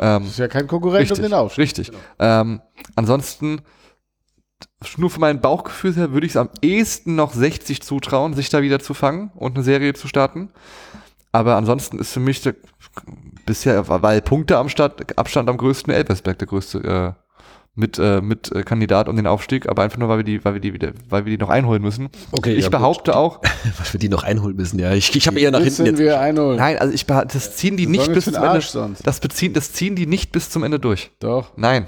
[0.00, 1.62] Ähm, Das ist ja kein Konkurrent richtig, um den Aufstieg.
[1.62, 1.92] richtig.
[2.18, 2.60] Ähm,
[2.94, 3.62] ansonsten,
[4.98, 8.60] nur für mein Bauchgefühl her, würde ich es am ehesten noch 60 zutrauen, sich da
[8.62, 10.50] wieder zu fangen und eine Serie zu starten.
[11.32, 12.54] Aber ansonsten ist für mich der,
[13.46, 16.78] bisher, weil Punkte am Start, Abstand am größten Elversberg, der größte
[17.18, 17.23] äh,
[17.76, 20.54] mit, äh, mit äh, Kandidat um den Aufstieg, aber einfach nur, weil wir die, weil
[20.54, 22.08] wir die wieder, weil wir die noch einholen müssen.
[22.30, 22.72] Okay, ich ja, gut.
[22.72, 23.40] behaupte auch,
[23.78, 24.92] Was wir die noch einholen müssen, ja.
[24.92, 25.98] Ich, ich habe eher nach hinten Müssen jetzt.
[25.98, 26.56] wir einholen.
[26.56, 28.60] nein, also ich behaupte, das ziehen die Was nicht bis zum Ende.
[28.60, 29.06] Sonst?
[29.06, 31.10] Das beziehen, das ziehen die nicht bis zum Ende durch.
[31.18, 31.56] Doch.
[31.56, 31.86] Nein.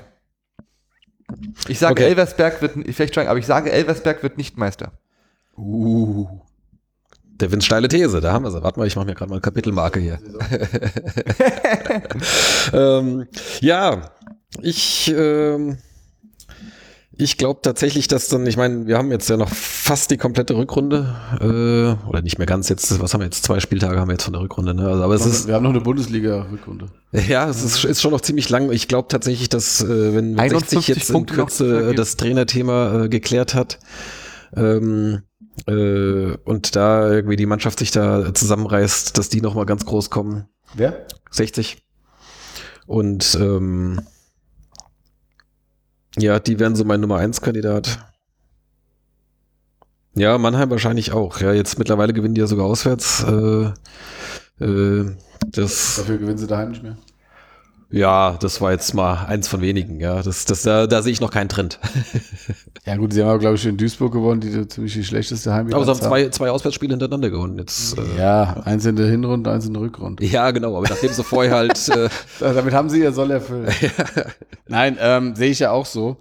[1.69, 2.05] Ich sage, Okay.
[2.05, 4.93] Elversberg wird, vielleicht schon, aber ich sage, Elversberg wird nicht Meister.
[5.57, 6.27] Uh.
[7.41, 8.63] Devins steile These, da haben wir sie.
[8.63, 10.19] Warte mal, ich mache mir gerade mal eine Kapitelmarke hier.
[12.73, 13.27] ähm,
[13.61, 14.11] ja,
[14.63, 15.79] ich, ähm,
[17.19, 20.55] ich glaube tatsächlich, dass dann, ich meine, wir haben jetzt ja noch fast die komplette
[20.55, 24.15] Rückrunde, äh, oder nicht mehr ganz jetzt, was haben wir jetzt, zwei Spieltage haben wir
[24.15, 24.87] jetzt von der Rückrunde, ne?
[24.87, 26.89] Also, aber es ist, wir haben noch eine Bundesliga-Rückrunde.
[27.29, 28.71] ja, es ist, ist schon noch ziemlich lang.
[28.71, 31.97] Ich glaube tatsächlich, dass äh, wenn, wenn 60 51 jetzt in Punkte zu Kürze vergeben.
[31.97, 33.79] das Trainerthema äh, geklärt hat
[34.55, 35.23] ähm,
[35.67, 40.11] äh, und da irgendwie die Mannschaft sich da zusammenreißt, dass die noch mal ganz groß
[40.11, 40.49] kommen.
[40.75, 41.07] Wer?
[41.31, 41.79] 60.
[42.87, 44.01] Und ähm,
[46.19, 47.99] ja, die wären so mein Nummer 1 Kandidat.
[50.15, 51.41] Ja, Mannheim wahrscheinlich auch.
[51.41, 53.23] Ja, jetzt mittlerweile gewinnen die ja sogar auswärts.
[53.25, 53.73] Äh,
[54.65, 55.17] äh,
[55.51, 56.97] das Dafür gewinnen sie daheim nicht mehr.
[57.91, 60.23] Ja, das war jetzt mal eins von wenigen, ja.
[60.23, 61.79] Das, das, da, da sehe ich noch keinen Trend.
[62.87, 65.75] Ja gut, sie haben aber, glaube ich, in Duisburg gewonnen, die ziemlich die schlechteste Heimbilanz
[65.89, 67.59] Aber sie haben zwei, zwei Auswärtsspiele hintereinander gewonnen.
[67.59, 70.25] Jetzt, äh, Ja, eins in der Hinrunde, eins in der Rückrunde.
[70.25, 72.09] ja, genau, aber nachdem sie vorher halt, äh,
[72.39, 73.73] Damit haben sie ihr Soll erfüllt.
[74.69, 76.19] Nein, ähm, sehe ich ja auch so.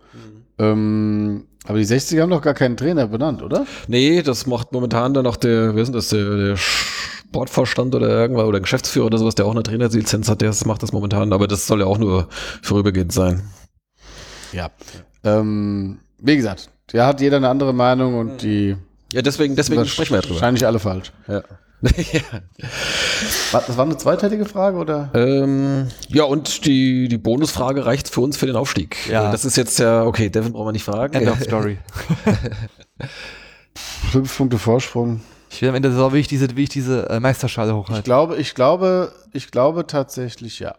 [0.58, 3.68] Ähm, aber die 60 haben doch gar keinen Trainer benannt, oder?
[3.88, 6.56] nee, das macht momentan dann noch der, wer ist denn das, der, der
[7.30, 10.92] Sportvorstand oder irgendwas, oder Geschäftsführer oder sowas, der auch eine Trainerlizenz hat, der macht das
[10.94, 12.28] momentan, aber das soll ja auch nur
[12.62, 13.44] vorübergehend sein.
[14.52, 14.70] Ja.
[15.24, 18.78] Ähm, wie gesagt, da hat jeder eine andere Meinung und die
[19.12, 20.36] Ja, deswegen, deswegen sprechen wir ja drüber.
[20.36, 21.12] wahrscheinlich alle falsch.
[21.28, 21.42] Ja.
[21.82, 22.22] ja.
[23.52, 25.12] Was, das war eine zweiteilige Frage, oder?
[25.14, 28.96] Ähm, ja, und die, die Bonusfrage reicht für uns für den Aufstieg.
[29.10, 29.32] Ja.
[29.32, 31.14] Das ist jetzt ja, okay, Devin brauchen wir nicht fragen.
[31.14, 31.78] End of Story.
[34.12, 35.22] Fünf Punkte Vorsprung.
[35.56, 37.78] Ich will am Ende der Saison, wie ich diese, wie ich diese äh, Meisterschale Ich
[37.78, 38.04] hochhalte.
[38.04, 40.76] glaube, ich glaube, ich glaube tatsächlich ja.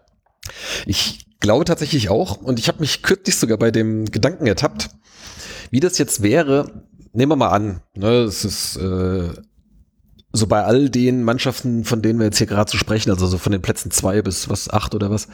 [0.84, 2.36] Ich glaube tatsächlich auch.
[2.36, 4.90] Und ich habe mich kürzlich sogar bei dem Gedanken ertappt,
[5.70, 6.82] wie das jetzt wäre.
[7.14, 9.30] Nehmen wir mal an, ne, es ist äh,
[10.32, 13.38] so bei all den Mannschaften, von denen wir jetzt hier gerade zu sprechen, also so
[13.38, 15.28] von den Plätzen zwei bis was acht oder was,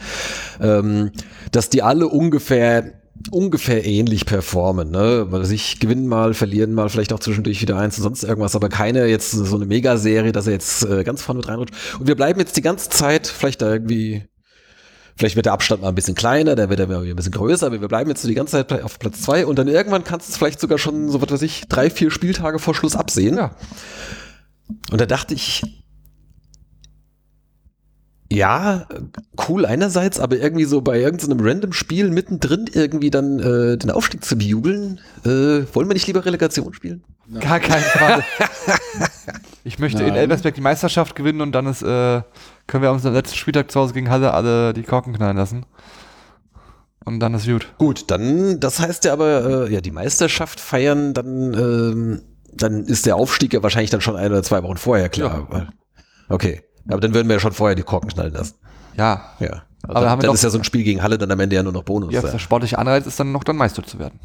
[0.60, 1.10] ähm,
[1.50, 5.26] dass die alle ungefähr ungefähr ähnlich performen, ne?
[5.30, 8.68] Weil sich gewinnen mal, verlieren mal, vielleicht auch zwischendurch wieder eins und sonst irgendwas, aber
[8.68, 11.74] keine jetzt so eine Megaserie, dass er jetzt äh, ganz vorne mit reinrutscht.
[11.98, 14.24] Und wir bleiben jetzt die ganze Zeit vielleicht da irgendwie
[15.16, 17.66] Vielleicht wird der Abstand mal ein bisschen kleiner, dann wird er wieder ein bisschen größer,
[17.66, 20.28] aber wir bleiben jetzt so die ganze Zeit auf Platz zwei und dann irgendwann kannst
[20.28, 23.36] du es vielleicht sogar schon, so was weiß ich, drei, vier Spieltage vor Schluss absehen.
[23.36, 23.54] Ja.
[24.90, 25.81] Und da dachte ich,
[28.36, 28.86] ja,
[29.48, 34.24] cool einerseits, aber irgendwie so bei irgendeinem random Spiel mittendrin irgendwie dann äh, den Aufstieg
[34.24, 35.00] zu bejubeln.
[35.24, 37.04] Äh, wollen wir nicht lieber Relegation spielen?
[37.40, 38.24] Gar keinen Fall.
[39.64, 40.18] ich möchte in Nein.
[40.18, 42.22] Elversberg die Meisterschaft gewinnen und dann ist, äh,
[42.66, 45.64] können wir am letzten Spieltag zu Hause gegen Halle alle die Korken knallen lassen.
[47.04, 47.66] Und dann ist gut.
[47.78, 52.22] Gut, dann, das heißt ja aber, äh, ja, die Meisterschaft feiern, dann, ähm,
[52.52, 55.46] dann ist der Aufstieg ja wahrscheinlich dann schon ein oder zwei Wochen vorher klar.
[55.50, 55.68] Weil,
[56.28, 58.54] okay, aber dann würden wir ja schon vorher die Korken knallen lassen.
[58.96, 59.22] Ja.
[59.40, 59.62] Ja.
[59.84, 61.56] Aber dann haben wir dann ist ja so ein Spiel gegen Halle dann am Ende
[61.56, 62.12] ja nur noch Bonus.
[62.14, 64.18] ja der sportliche Anreiz ist dann noch dann Meister zu werden.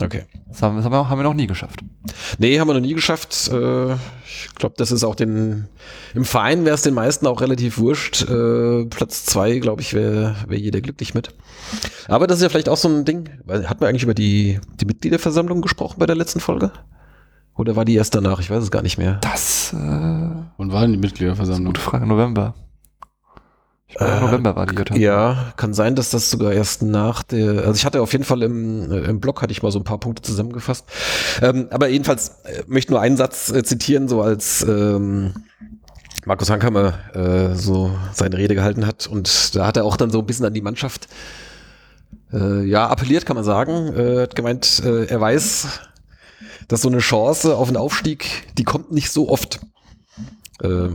[0.00, 0.24] Okay.
[0.48, 1.80] Das haben, das haben, wir, haben wir noch nie geschafft.
[2.38, 3.50] Nee, haben wir noch nie geschafft.
[3.52, 5.66] Äh, ich glaube, das ist auch den,
[6.14, 8.22] im Verein wäre es den meisten auch relativ wurscht.
[8.22, 11.34] Äh, Platz zwei, glaube ich, wäre wär jeder glücklich mit.
[12.08, 13.28] Aber das ist ja vielleicht auch so ein Ding.
[13.44, 16.70] weil- Hat man eigentlich über die, die Mitgliederversammlung gesprochen bei der letzten Folge?
[17.56, 18.40] Oder war die erst danach?
[18.40, 19.18] Ich weiß es gar nicht mehr.
[19.20, 21.66] Das, äh, Und waren die Mitgliederversammlung?
[21.66, 22.54] gute Frage, November.
[23.86, 24.96] Ich glaube, Äh, November war die JV.
[24.96, 28.42] Ja, kann sein, dass das sogar erst nach der, also ich hatte auf jeden Fall
[28.42, 30.86] im, äh, im Blog hatte ich mal so ein paar Punkte zusammengefasst.
[31.42, 35.34] Ähm, aber jedenfalls äh, möchte nur einen Satz äh, zitieren, so als ähm,
[36.26, 40.18] Markus Hankammer äh, so seine Rede gehalten hat und da hat er auch dann so
[40.18, 41.06] ein bisschen an die Mannschaft
[42.32, 43.94] äh, ja appelliert, kann man sagen.
[43.94, 45.68] Äh, hat gemeint, äh, er weiß,
[46.68, 49.60] dass so eine Chance auf einen Aufstieg, die kommt nicht so oft.
[50.60, 50.88] Äh,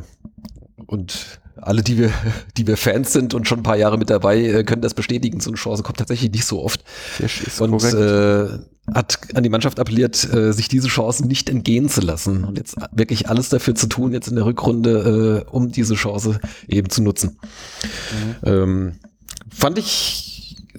[0.86, 2.12] und alle, die wir,
[2.58, 5.40] die wir Fans sind und schon ein paar Jahre mit dabei, äh, können das bestätigen.
[5.40, 6.84] So eine Chance kommt tatsächlich nicht so oft.
[7.60, 8.48] Und äh,
[8.94, 12.76] hat an die Mannschaft appelliert, äh, sich diese Chancen nicht entgehen zu lassen und jetzt
[12.92, 17.04] wirklich alles dafür zu tun, jetzt in der Rückrunde, äh, um diese Chance eben zu
[17.04, 17.38] nutzen.
[18.44, 18.94] Ähm,
[19.50, 20.29] fand ich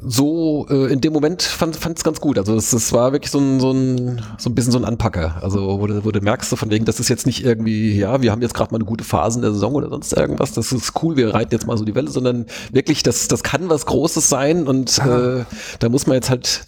[0.03, 2.39] so äh, in dem Moment fand es ganz gut.
[2.39, 5.43] Also es, es war wirklich so ein, so ein so ein bisschen so ein Anpacker.
[5.43, 8.23] Also wo du, wo du merkst, so von wegen, das ist jetzt nicht irgendwie, ja,
[8.23, 10.53] wir haben jetzt gerade mal eine gute Phase in der Saison oder sonst irgendwas.
[10.53, 13.69] Das ist cool, wir reiten jetzt mal so die Welle, sondern wirklich, das das kann
[13.69, 15.45] was Großes sein und äh,
[15.79, 16.65] da muss man jetzt halt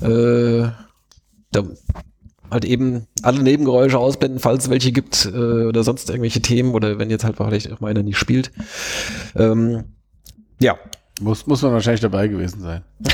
[0.00, 0.68] äh,
[1.52, 1.62] da,
[2.50, 6.98] halt eben alle Nebengeräusche ausblenden, falls es welche gibt äh, oder sonst irgendwelche Themen oder
[6.98, 8.52] wenn jetzt halt vielleicht auch mal einer nicht spielt.
[9.36, 9.84] Ähm,
[10.60, 10.76] ja,
[11.20, 12.82] Muss, muss man wahrscheinlich dabei gewesen sein.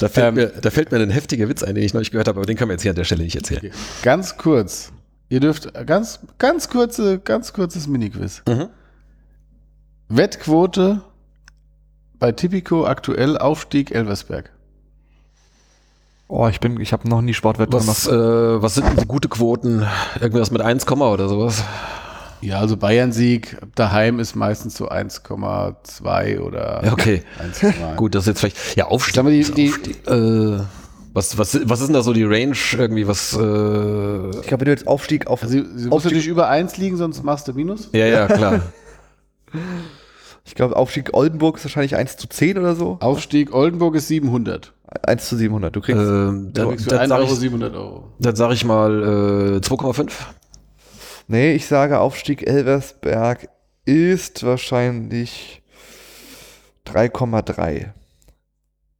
[0.00, 2.26] Da fällt, Ähm, mir, da fällt mir ein heftiger Witz ein, den ich neulich gehört
[2.26, 3.70] habe, aber den können wir jetzt hier an der Stelle nicht erzählen.
[4.02, 4.92] Ganz kurz.
[5.28, 8.42] Ihr dürft ganz, ganz kurze, ganz kurzes Mini-Quiz.
[8.48, 8.68] Mhm.
[10.08, 11.02] Wettquote
[12.18, 14.50] bei Tipico aktuell Aufstieg Elversberg.
[16.28, 18.08] Oh, ich bin, ich habe noch nie Sportwetten Was, gemacht.
[18.08, 19.84] äh, was sind denn so gute Quoten?
[20.20, 21.62] Irgendwas mit 1, oder sowas?
[22.42, 27.22] Ja, also Bayern-Sieg daheim ist meistens so 1,2 oder okay.
[27.38, 27.96] 1,2.
[27.96, 28.76] Gut, das ist jetzt vielleicht.
[28.76, 29.24] Ja, Aufstieg.
[29.26, 30.58] Die- die- Aufstieg äh,
[31.12, 33.06] was, was, was ist denn da so die Range irgendwie?
[33.08, 35.42] Was, äh, Ich glaube, wenn du jetzt Aufstieg auf.
[35.42, 37.88] Also, sie muss natürlich über 1 liegen, sonst machst du Minus.
[37.92, 38.60] ja, ja, klar.
[40.46, 42.96] Ich glaube, Aufstieg Oldenburg ist wahrscheinlich 1 zu 10 oder so.
[43.00, 44.72] Aufstieg Oldenburg ist 700.
[45.06, 45.74] 1 zu 700.
[45.76, 46.00] Du kriegst.
[46.00, 48.04] ähm, Da dann kriegst du dann 1 sage Euro ich, 700 Euro.
[48.18, 50.10] dann sag ich mal äh, 2,5.
[51.30, 53.48] Nee, ich sage, Aufstieg Elversberg
[53.84, 55.62] ist wahrscheinlich
[56.86, 57.90] 3,3.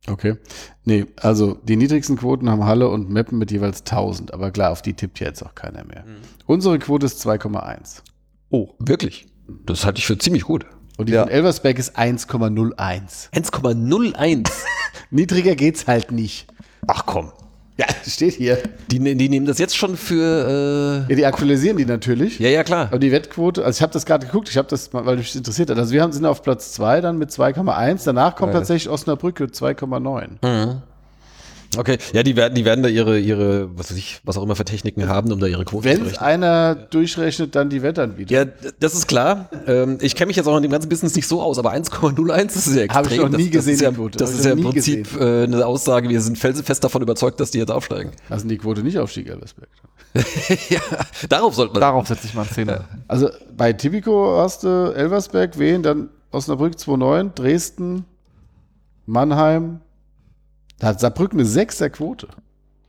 [0.06, 0.36] Okay.
[0.84, 4.32] Nee, also die niedrigsten Quoten haben Halle und Meppen mit jeweils 1000.
[4.32, 6.04] Aber klar, auf die tippt ja jetzt auch keiner mehr.
[6.46, 8.02] Unsere Quote ist 2,1.
[8.50, 8.74] Oh.
[8.78, 9.26] Wirklich?
[9.66, 10.66] Das halte ich für ziemlich gut.
[10.98, 11.22] Und die Ja.
[11.24, 13.28] von Elversberg ist 1,01.
[13.32, 14.48] 1,01.
[15.10, 16.46] Niedriger geht's halt nicht.
[16.86, 17.32] Ach komm.
[17.80, 18.58] Ja, steht hier.
[18.90, 21.06] Die, ne- die nehmen das jetzt schon für.
[21.08, 22.38] Ja, die aktualisieren die natürlich.
[22.40, 22.86] Äh, ja, ja, klar.
[22.88, 25.70] Aber die Wettquote, also ich habe das gerade geguckt, ich habe das, weil mich interessiert
[25.70, 25.78] hat.
[25.78, 28.02] Also wir haben, sind auf Platz 2 dann mit 2,1.
[28.04, 28.60] Danach kommt Geil.
[28.60, 30.28] tatsächlich Osnabrück mit 2,9.
[30.42, 30.82] Mhm.
[31.76, 34.56] Okay, ja, die werden, die werden da ihre, ihre, was weiß ich, was auch immer
[34.56, 36.26] für Techniken haben, um da ihre Quoten Wenn zu es rechnen.
[36.26, 38.34] einer durchrechnet, dann die Wettanbieter.
[38.34, 38.44] Ja,
[38.80, 39.48] das ist klar.
[39.66, 42.56] Ähm, ich kenne mich jetzt auch in dem ganzen Business nicht so aus, aber 1,01
[42.56, 43.04] ist ja extrem.
[43.04, 44.18] Hab ich noch nie das, gesehen, Das ist ja, die Quote.
[44.18, 47.58] das ist ja im Prinzip äh, eine Aussage, wir sind felsenfest davon überzeugt, dass die
[47.58, 48.10] jetzt aufsteigen.
[48.28, 49.68] Also die Quote nicht Aufstieg Elversberg.
[50.70, 50.80] ja,
[51.28, 51.82] darauf sollte man.
[51.82, 52.84] Darauf setze ich mal einen Zehner.
[53.06, 58.04] Also bei Tipico hast du Elversberg, Wien, dann Osnabrück 2,9, Dresden,
[59.06, 59.80] Mannheim.
[60.80, 62.26] Da hat Saarbrücken eine 6er Quote.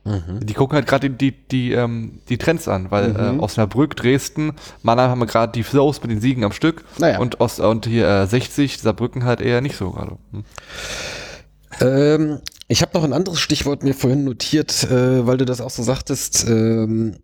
[0.04, 0.44] Mhm.
[0.44, 3.38] Die gucken halt gerade die, die, die, ähm, die Trends an, weil Mhm.
[3.38, 6.84] äh, Osnabrück, Dresden, Mannheim haben wir gerade die Flows mit den Siegen am Stück.
[6.98, 7.20] Naja.
[7.20, 10.16] Und, Ost, und hier äh, 60, Saarbrücken halt eher nicht so gerade.
[10.32, 10.44] Hm.
[11.80, 15.70] Ähm, ich habe noch ein anderes Stichwort mir vorhin notiert, äh, weil du das auch
[15.70, 16.46] so sagtest.
[16.48, 17.16] Ähm,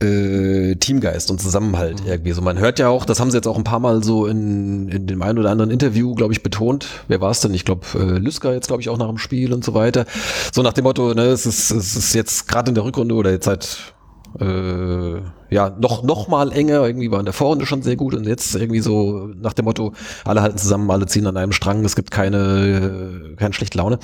[0.00, 2.32] äh, Teamgeist und Zusammenhalt irgendwie.
[2.32, 4.88] So, man hört ja auch, das haben sie jetzt auch ein paar Mal so in,
[4.88, 6.86] in dem einen oder anderen Interview, glaube ich, betont.
[7.08, 7.52] Wer war es denn?
[7.54, 10.06] Ich glaube, äh, Lüsker jetzt, glaube ich, auch nach dem Spiel und so weiter.
[10.52, 13.30] So nach dem Motto, ne, es ist, es ist jetzt gerade in der Rückrunde oder
[13.30, 13.94] jetzt seit
[14.38, 15.20] äh,
[15.50, 18.54] ja, noch, noch mal enger, irgendwie war in der Vorrunde schon sehr gut und jetzt
[18.54, 19.92] irgendwie so nach dem Motto,
[20.24, 23.98] alle halten zusammen, alle ziehen an einem Strang, es gibt keine, keine schlechte Laune.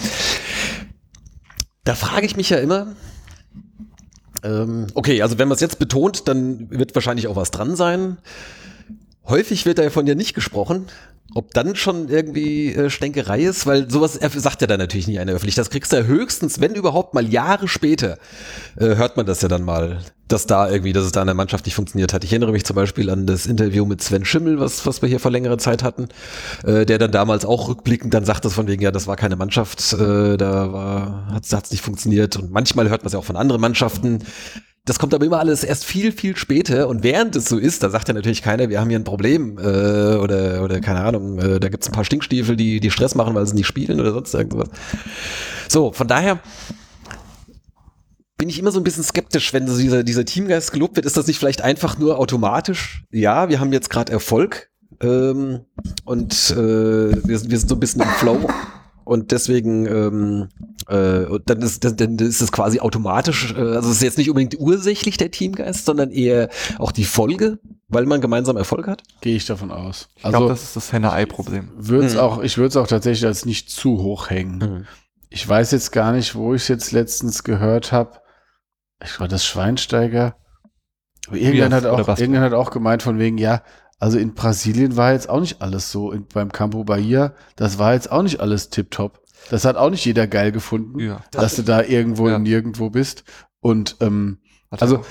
[1.85, 2.89] Da frage ich mich ja immer,
[4.47, 8.19] ähm, okay, also wenn man es jetzt betont, dann wird wahrscheinlich auch was dran sein.
[9.27, 10.87] Häufig wird davon ja nicht gesprochen,
[11.35, 15.33] ob dann schon irgendwie äh, Stänkerei ist, weil sowas sagt ja dann natürlich nicht einer
[15.33, 15.55] öffentlich.
[15.55, 18.19] Das kriegst du ja höchstens, wenn überhaupt mal Jahre später,
[18.77, 20.01] äh, hört man das ja dann mal.
[20.29, 22.25] dass da irgendwie, dass es da in der Mannschaft nicht funktioniert hat.
[22.25, 25.21] Ich erinnere mich zum Beispiel an das Interview mit Sven Schimmel, was, was wir hier
[25.21, 26.09] vor längerer Zeit hatten,
[26.65, 29.37] äh, der dann damals auch rückblickend dann sagt, das von wegen, ja, das war keine
[29.37, 32.37] Mannschaft, äh, da war, hat es nicht funktioniert.
[32.37, 34.25] Und manchmal hört man es ja auch von anderen Mannschaften.
[34.87, 36.89] Das kommt aber immer alles erst viel, viel später.
[36.89, 39.59] Und während es so ist, da sagt ja natürlich keiner, wir haben hier ein Problem
[39.59, 43.17] äh, oder, oder keine Ahnung, äh, da gibt es ein paar Stinkstiefel, die, die Stress
[43.17, 44.69] machen, weil sie nicht spielen oder sonst irgendwas.
[45.69, 46.39] So, von daher
[48.39, 51.05] bin ich immer so ein bisschen skeptisch, wenn so dieser, dieser Teamgeist gelobt wird.
[51.05, 53.03] Ist das nicht vielleicht einfach nur automatisch?
[53.11, 54.71] Ja, wir haben jetzt gerade Erfolg
[55.01, 55.63] ähm,
[56.05, 58.49] und äh, wir, wir sind so ein bisschen im Flow.
[59.05, 60.49] Und deswegen, ähm,
[60.89, 64.31] äh, dann, ist, dann, dann ist es quasi automatisch, äh, also es ist jetzt nicht
[64.31, 67.59] unbedingt ursächlich der Teamgeist, sondern eher auch die Folge,
[67.89, 69.03] weil man gemeinsam Erfolg hat.
[69.21, 70.09] Gehe ich davon aus.
[70.17, 71.71] Ich glaube, das ist das Henne-Ei-Problem.
[71.77, 72.21] Würd's hm.
[72.21, 74.61] auch, ich würde es auch tatsächlich als nicht zu hoch hängen.
[74.61, 74.87] Hm.
[75.29, 78.21] Ich weiß jetzt gar nicht, wo ich es jetzt letztens gehört habe
[79.03, 80.37] ich war das Schweinsteiger.
[81.27, 83.63] Aber irgendwann hat, auch, irgendwann hat auch gemeint von wegen, ja,
[83.99, 86.13] also in Brasilien war jetzt auch nicht alles so.
[86.13, 89.21] In, beim Campo Bahia, das war jetzt auch nicht alles tipptopp.
[89.51, 92.39] Das hat auch nicht jeder geil gefunden, ja, das dass du da irgendwo ja.
[92.39, 93.25] nirgendwo bist.
[93.61, 94.39] Und ähm,
[94.71, 95.05] also,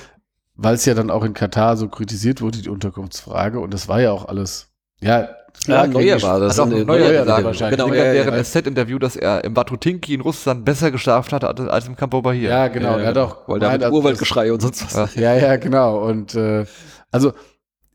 [0.54, 4.00] weil es ja dann auch in Katar so kritisiert wurde, die Unterkunftsfrage, und das war
[4.00, 4.68] ja auch alles,
[5.00, 5.28] ja,
[5.66, 6.58] ja, Neuer war das.
[6.58, 7.80] Also Neuer, Neuer gesagt, wahrscheinlich.
[7.80, 11.88] Genau, ja, während ja, SZ-Interview, dass er im Watutinki in Russland besser geschafft hatte als
[11.88, 12.50] im Campo Bahia.
[12.50, 12.98] Ja, genau.
[12.98, 15.14] er hat auch weil da Urwaldgeschrei und sonst was.
[15.14, 16.06] Ja, ja, genau.
[16.06, 16.66] Und äh,
[17.10, 17.32] also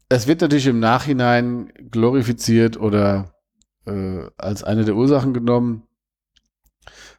[0.10, 3.34] es wird natürlich im Nachhinein glorifiziert oder
[3.86, 5.84] äh, als eine der Ursachen genommen.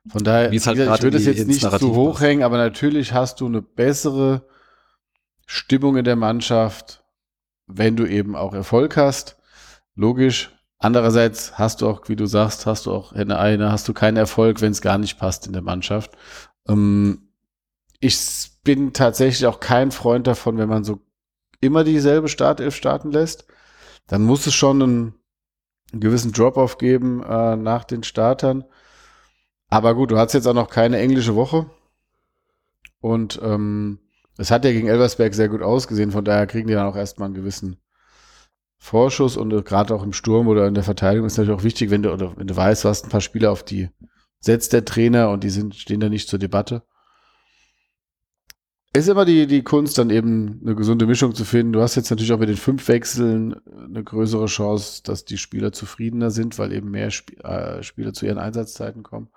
[0.08, 3.40] Von daher, halt gesagt, ich würde es jetzt nicht zu hoch hängen, aber natürlich hast
[3.40, 4.44] du eine bessere
[5.46, 7.04] Stimmung in der Mannschaft,
[7.66, 9.36] wenn du eben auch Erfolg hast.
[9.94, 10.50] Logisch.
[10.78, 14.16] Andererseits hast du auch, wie du sagst, hast du auch eine, eine hast du keinen
[14.16, 16.10] Erfolg, wenn es gar nicht passt in der Mannschaft.
[16.66, 17.28] Ähm,
[18.00, 20.98] ich bin tatsächlich auch kein Freund davon, wenn man so
[21.60, 23.46] immer dieselbe Startelf starten lässt.
[24.08, 25.14] Dann muss es schon einen,
[25.92, 28.64] einen gewissen Drop-off geben äh, nach den Startern.
[29.72, 31.64] Aber gut, du hast jetzt auch noch keine englische Woche.
[33.00, 34.00] Und ähm,
[34.36, 37.24] es hat ja gegen Elversberg sehr gut ausgesehen, von daher kriegen die dann auch erstmal
[37.24, 37.78] einen gewissen
[38.76, 41.88] Vorschuss und äh, gerade auch im Sturm oder in der Verteidigung ist natürlich auch wichtig,
[41.88, 43.88] wenn du, oder wenn du weißt, du hast ein paar Spieler, auf die
[44.40, 46.82] setzt der Trainer und die sind, stehen da nicht zur Debatte.
[48.92, 51.72] Ist immer die, die Kunst, dann eben eine gesunde Mischung zu finden.
[51.72, 55.72] Du hast jetzt natürlich auch mit den fünf Wechseln eine größere Chance, dass die Spieler
[55.72, 59.30] zufriedener sind, weil eben mehr Sp äh, Spieler zu ihren Einsatzzeiten kommen.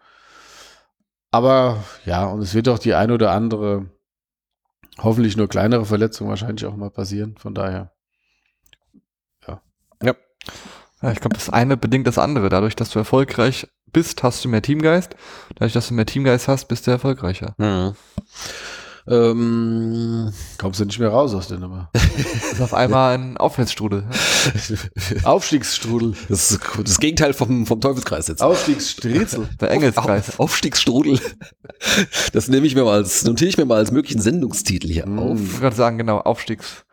[1.36, 3.90] Aber ja, und es wird auch die eine oder andere,
[5.00, 7.36] hoffentlich nur kleinere Verletzung wahrscheinlich auch mal passieren.
[7.38, 7.92] Von daher
[10.02, 10.16] ja.
[11.02, 12.48] Ja, ich glaube, das eine bedingt das andere.
[12.48, 15.18] Dadurch, dass du erfolgreich bist, hast du mehr Teamgeist.
[15.56, 17.54] Dadurch, dass du mehr Teamgeist hast, bist du erfolgreicher.
[17.58, 17.96] Mhm.
[19.08, 21.90] Ähm, Kommst du nicht mehr raus aus der Nummer.
[21.94, 22.04] das
[22.54, 24.06] ist auf einmal ein Aufwärtsstrudel.
[25.24, 26.16] Aufstiegsstrudel.
[26.28, 28.42] Das ist das Gegenteil vom, vom Teufelskreis jetzt.
[28.42, 29.28] Aufstiegsstrudel.
[29.62, 30.30] Der Engelskreis.
[30.30, 31.20] Auf, Aufstiegsstrudel.
[32.34, 35.20] Das nehme ich mir mal als, notiere ich mir mal als möglichen Sendungstitel hier mm.
[35.20, 35.40] auf.
[35.40, 36.86] Ich würde gerade sagen, genau, Aufstiegs.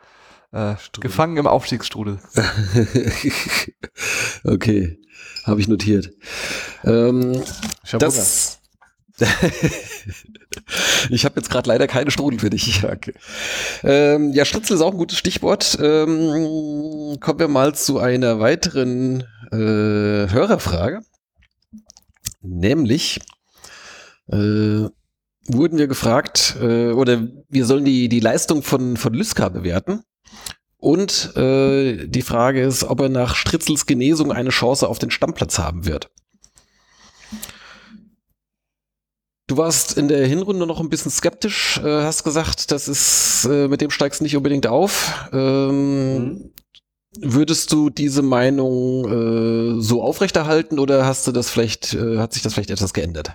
[0.53, 2.19] Äh, gefangen im Aufstiegsstrudel.
[4.45, 4.99] okay,
[5.45, 6.11] habe ich notiert.
[6.85, 7.43] Ähm,
[7.85, 8.62] ich habe das.
[11.11, 12.83] ich habe jetzt gerade leider keine Strudel für dich.
[12.93, 13.15] Okay.
[13.85, 15.79] Ähm, ja, Stritzel ist auch ein gutes Stichwort.
[15.81, 21.01] Ähm, kommen wir mal zu einer weiteren äh, Hörerfrage.
[22.43, 23.21] Nämlich
[24.29, 24.89] äh,
[25.47, 30.03] wurden wir gefragt, äh, oder wir sollen die, die Leistung von, von Lyska bewerten.
[30.77, 35.59] Und äh, die Frage ist, ob er nach Stritzels Genesung eine Chance auf den Stammplatz
[35.59, 36.11] haben wird.
[39.47, 43.69] Du warst in der Hinrunde noch ein bisschen skeptisch, äh, hast gesagt, das ist, äh,
[43.69, 45.29] mit dem steigst du nicht unbedingt auf.
[45.33, 46.53] Ähm, mhm.
[47.19, 49.05] Würdest du diese Meinung
[49.77, 53.33] äh, so aufrechterhalten oder hast du das vielleicht, äh, hat sich das vielleicht etwas geändert?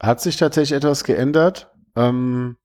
[0.00, 1.70] Hat sich tatsächlich etwas geändert.
[1.96, 2.56] Ähm,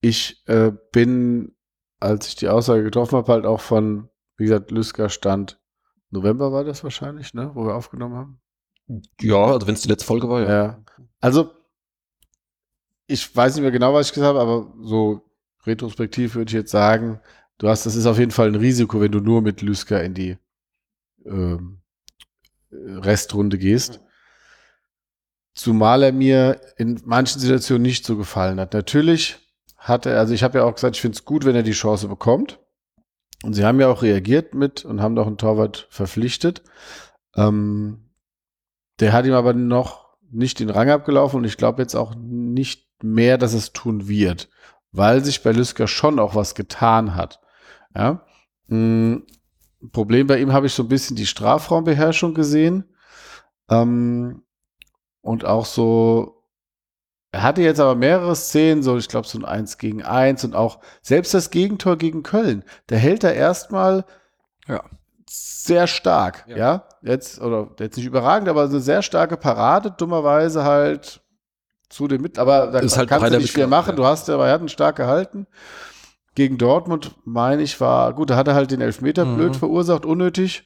[0.00, 1.54] ich äh, bin
[2.02, 5.60] als ich die Aussage getroffen habe, halt auch von, wie gesagt, Lüsker stand.
[6.10, 8.40] November war das wahrscheinlich, ne, wo wir aufgenommen haben.
[9.20, 10.48] Ja, also wenn es die letzte Folge war, ja.
[10.48, 10.84] ja.
[11.20, 11.52] Also,
[13.06, 15.22] ich weiß nicht mehr genau, was ich gesagt habe, aber so
[15.66, 17.20] retrospektiv würde ich jetzt sagen,
[17.58, 20.14] du hast, das ist auf jeden Fall ein Risiko, wenn du nur mit Lüsker in
[20.14, 20.36] die
[21.24, 21.82] ähm,
[22.70, 24.00] Restrunde gehst.
[25.54, 28.72] Zumal er mir in manchen Situationen nicht so gefallen hat.
[28.72, 29.38] Natürlich
[29.76, 31.72] hat er, also ich habe ja auch gesagt, ich finde es gut, wenn er die
[31.72, 32.58] Chance bekommt.
[33.42, 36.62] Und sie haben ja auch reagiert mit und haben doch einen Torwart verpflichtet.
[37.36, 38.10] Ähm,
[39.00, 42.88] der hat ihm aber noch nicht den Rang abgelaufen und ich glaube jetzt auch nicht
[43.04, 44.48] mehr, dass es tun wird.
[44.94, 47.40] weil sich bei Lüsker schon auch was getan hat.
[47.96, 48.26] Ja.
[48.68, 49.24] Hm,
[49.92, 52.84] Problem bei ihm habe ich so ein bisschen die Strafraumbeherrschung gesehen.
[53.70, 54.42] Ähm,
[55.22, 56.44] und auch so,
[57.32, 60.54] er hatte jetzt aber mehrere Szenen, so ich glaube so ein 1 gegen 1 und
[60.54, 64.04] auch selbst das Gegentor gegen Köln, der hält da erstmal
[64.68, 64.84] Ja.
[65.28, 66.56] sehr stark, ja.
[66.56, 66.88] Ja.
[67.02, 71.21] Jetzt, oder jetzt nicht überragend, aber eine sehr starke Parade, dummerweise halt
[71.92, 73.90] zu dem mit, aber da Ist halt kannst du nicht viel machen.
[73.90, 73.96] ja.
[73.96, 75.46] Du hast aber er hat ihn stark gehalten.
[76.34, 79.36] Gegen Dortmund, meine ich, war, gut, da hat er halt den Elfmeter Mhm.
[79.36, 80.64] blöd verursacht, unnötig,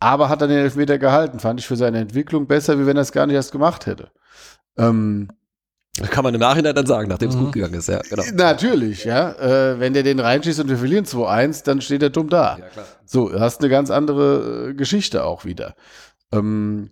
[0.00, 1.38] aber hat dann den Elfmeter gehalten.
[1.38, 4.10] Fand ich für seine Entwicklung besser, wie wenn er es gar nicht erst gemacht hätte.
[4.78, 5.28] Ähm,
[6.10, 7.40] Kann man im Nachhinein dann sagen, nachdem es Mhm.
[7.44, 8.22] gut gegangen ist, ja, genau.
[8.34, 9.30] Natürlich, ja.
[9.32, 12.58] Äh, wenn der den reinschießt und wir verlieren 2-1, dann steht er dumm da.
[12.58, 12.84] Ja, klar.
[13.06, 15.74] So, du hast eine ganz andere äh, Geschichte auch wieder.
[16.32, 16.90] Ähm,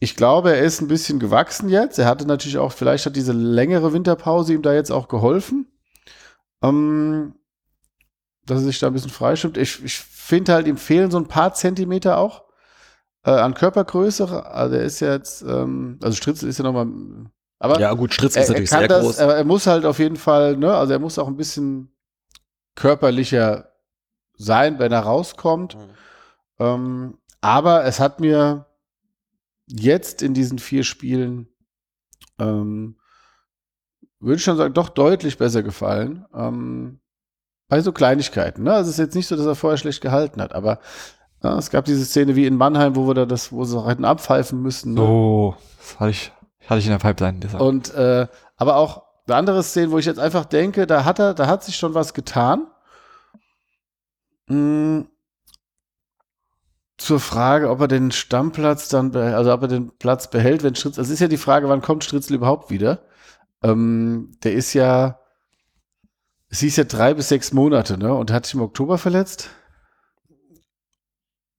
[0.00, 1.98] ich glaube, er ist ein bisschen gewachsen jetzt.
[1.98, 5.66] Er hatte natürlich auch, vielleicht hat diese längere Winterpause ihm da jetzt auch geholfen.
[6.62, 7.34] Ähm,
[8.44, 9.56] dass er sich da ein bisschen freistimmt.
[9.56, 12.44] Ich, ich finde halt, ihm fehlen so ein paar Zentimeter auch
[13.24, 14.46] äh, an Körpergröße.
[14.46, 16.86] Also er ist ja jetzt, ähm, also Stritzel ist ja nochmal,
[17.58, 19.18] aber Ja, gut, Stritz er, ist er natürlich kann sehr das, groß.
[19.18, 21.92] aber er muss halt auf jeden Fall, ne, also er muss auch ein bisschen
[22.74, 23.72] körperlicher
[24.34, 25.76] sein, wenn er rauskommt.
[25.76, 25.80] Mhm.
[26.60, 28.67] Ähm, aber es hat mir
[29.68, 31.48] jetzt in diesen vier Spielen,
[32.38, 32.96] ähm,
[34.20, 36.26] würde ich schon sagen, doch deutlich besser gefallen.
[36.34, 37.00] Ähm,
[37.68, 38.62] bei so Kleinigkeiten.
[38.62, 38.72] Ne?
[38.72, 40.80] Also es ist jetzt nicht so, dass er vorher schlecht gehalten hat, aber
[41.42, 44.04] ja, es gab diese Szene wie in Mannheim, wo wir da das, wo sie hätten
[44.04, 44.94] abpfeifen müssen.
[44.94, 45.00] Ne?
[45.00, 46.32] So, das hatte ich,
[46.66, 47.38] hatte ich in der Pipeline.
[47.38, 47.62] Deshalb.
[47.62, 51.34] Und äh, aber auch eine andere Szene, wo ich jetzt einfach denke, da hat er,
[51.34, 52.66] da hat sich schon was getan.
[54.48, 55.02] Mm,
[56.98, 61.02] zur Frage, ob er den Stammplatz dann, also ob er den Platz behält, wenn Stritzel.
[61.02, 63.04] Es ist ja die Frage, wann kommt Stritzel überhaupt wieder?
[63.62, 65.20] Ähm, der ist ja,
[66.48, 68.12] es hieß ja drei bis sechs Monate, ne?
[68.12, 69.50] Und hat sich im Oktober verletzt.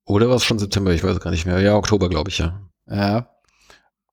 [0.06, 0.92] Oder war es schon September?
[0.92, 1.60] Ich weiß es gar nicht mehr.
[1.60, 2.60] Ja, Oktober, glaube ich, ja.
[2.88, 3.30] Ja.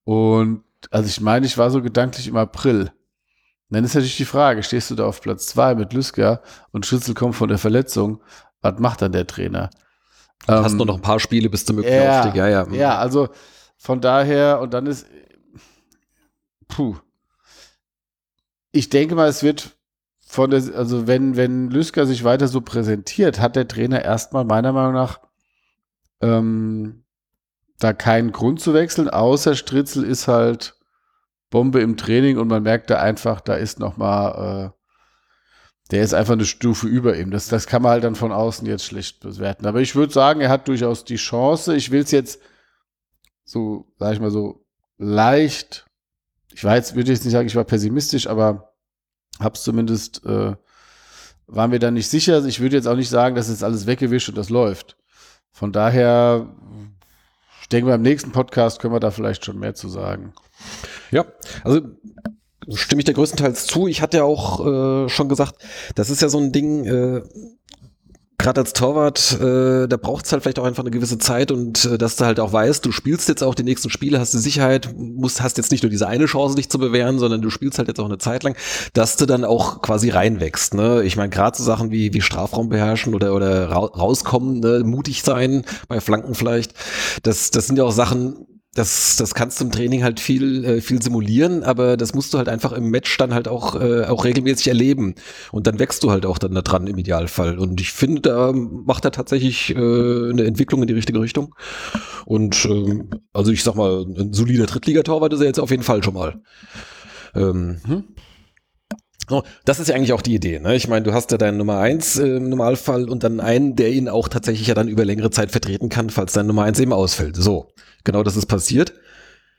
[0.04, 2.92] Und also ich meine, ich war so gedanklich im April.
[3.68, 7.14] Dann ist natürlich die Frage, stehst du da auf Platz zwei mit Lüsker und Schützel
[7.14, 8.22] kommt von der Verletzung,
[8.60, 9.70] was macht dann der Trainer?
[10.46, 12.36] Du hast Ähm, nur noch ein paar Spiele bis zum möglichen ja, Aufstieg.
[12.36, 12.66] Ja, ja.
[12.72, 13.28] Ja, also
[13.76, 15.06] von daher, und dann ist,
[16.68, 16.96] puh.
[18.72, 19.76] Ich denke mal, es wird
[20.20, 24.72] von der, also wenn, wenn Lüsker sich weiter so präsentiert, hat der Trainer erstmal meiner
[24.72, 25.20] Meinung nach
[26.20, 27.04] ähm,
[27.78, 30.74] da keinen Grund zu wechseln, außer Stritzel ist halt
[31.50, 34.75] Bombe im Training und man merkt da einfach, da ist noch mal, äh,
[35.90, 37.30] der ist einfach eine Stufe über ihm.
[37.30, 39.66] Das, das kann man halt dann von außen jetzt schlecht bewerten.
[39.66, 41.76] Aber ich würde sagen, er hat durchaus die Chance.
[41.76, 42.40] Ich will es jetzt
[43.44, 44.64] so, sag ich mal so,
[44.98, 45.86] leicht.
[46.52, 48.74] Ich war jetzt, würde jetzt nicht sagen, ich war pessimistisch, aber
[49.38, 50.56] hab's zumindest, äh,
[51.46, 52.44] war mir da nicht sicher.
[52.44, 54.96] Ich würde jetzt auch nicht sagen, dass jetzt alles weggewischt und das läuft.
[55.52, 56.52] Von daher,
[57.62, 60.32] ich denke, beim nächsten Podcast können wir da vielleicht schon mehr zu sagen.
[61.12, 61.24] Ja,
[61.62, 61.80] also
[62.74, 63.86] stimme ich dir größtenteils zu.
[63.86, 65.54] Ich hatte ja auch äh, schon gesagt,
[65.94, 67.22] das ist ja so ein Ding, äh,
[68.38, 71.84] gerade als Torwart, äh, da braucht es halt vielleicht auch einfach eine gewisse Zeit und
[71.84, 74.38] äh, dass du halt auch weißt, du spielst jetzt auch die nächsten Spiele, hast die
[74.38, 77.78] Sicherheit, musst, hast jetzt nicht nur diese eine Chance, dich zu bewähren, sondern du spielst
[77.78, 78.54] halt jetzt auch eine Zeit lang,
[78.92, 80.74] dass du dann auch quasi reinwächst.
[80.74, 81.02] Ne?
[81.04, 84.82] Ich meine, gerade so Sachen wie, wie Strafraum beherrschen oder, oder ra rauskommen, ne?
[84.84, 86.74] mutig sein, bei Flanken vielleicht,
[87.22, 88.46] das, das sind ja auch Sachen,
[88.76, 92.38] das, das kannst du im Training halt viel, äh, viel simulieren, aber das musst du
[92.38, 95.14] halt einfach im Match dann halt auch, äh, auch regelmäßig erleben.
[95.50, 97.58] Und dann wächst du halt auch dann da dran im Idealfall.
[97.58, 101.54] Und ich finde, da macht er tatsächlich äh, eine Entwicklung in die richtige Richtung.
[102.26, 106.04] Und ähm, also ich sag mal, ein solider Drittligatorwart ist er jetzt auf jeden Fall
[106.04, 106.40] schon mal.
[107.34, 108.04] Ähm, Mhm.
[109.28, 110.60] So, das ist ja eigentlich auch die Idee.
[110.60, 110.76] Ne?
[110.76, 113.90] Ich meine, du hast ja deinen Nummer eins äh, im Normalfall und dann einen, der
[113.90, 116.92] ihn auch tatsächlich ja dann über längere Zeit vertreten kann, falls dein Nummer eins eben
[116.92, 117.36] ausfällt.
[117.36, 117.68] So,
[118.04, 118.94] genau das ist passiert.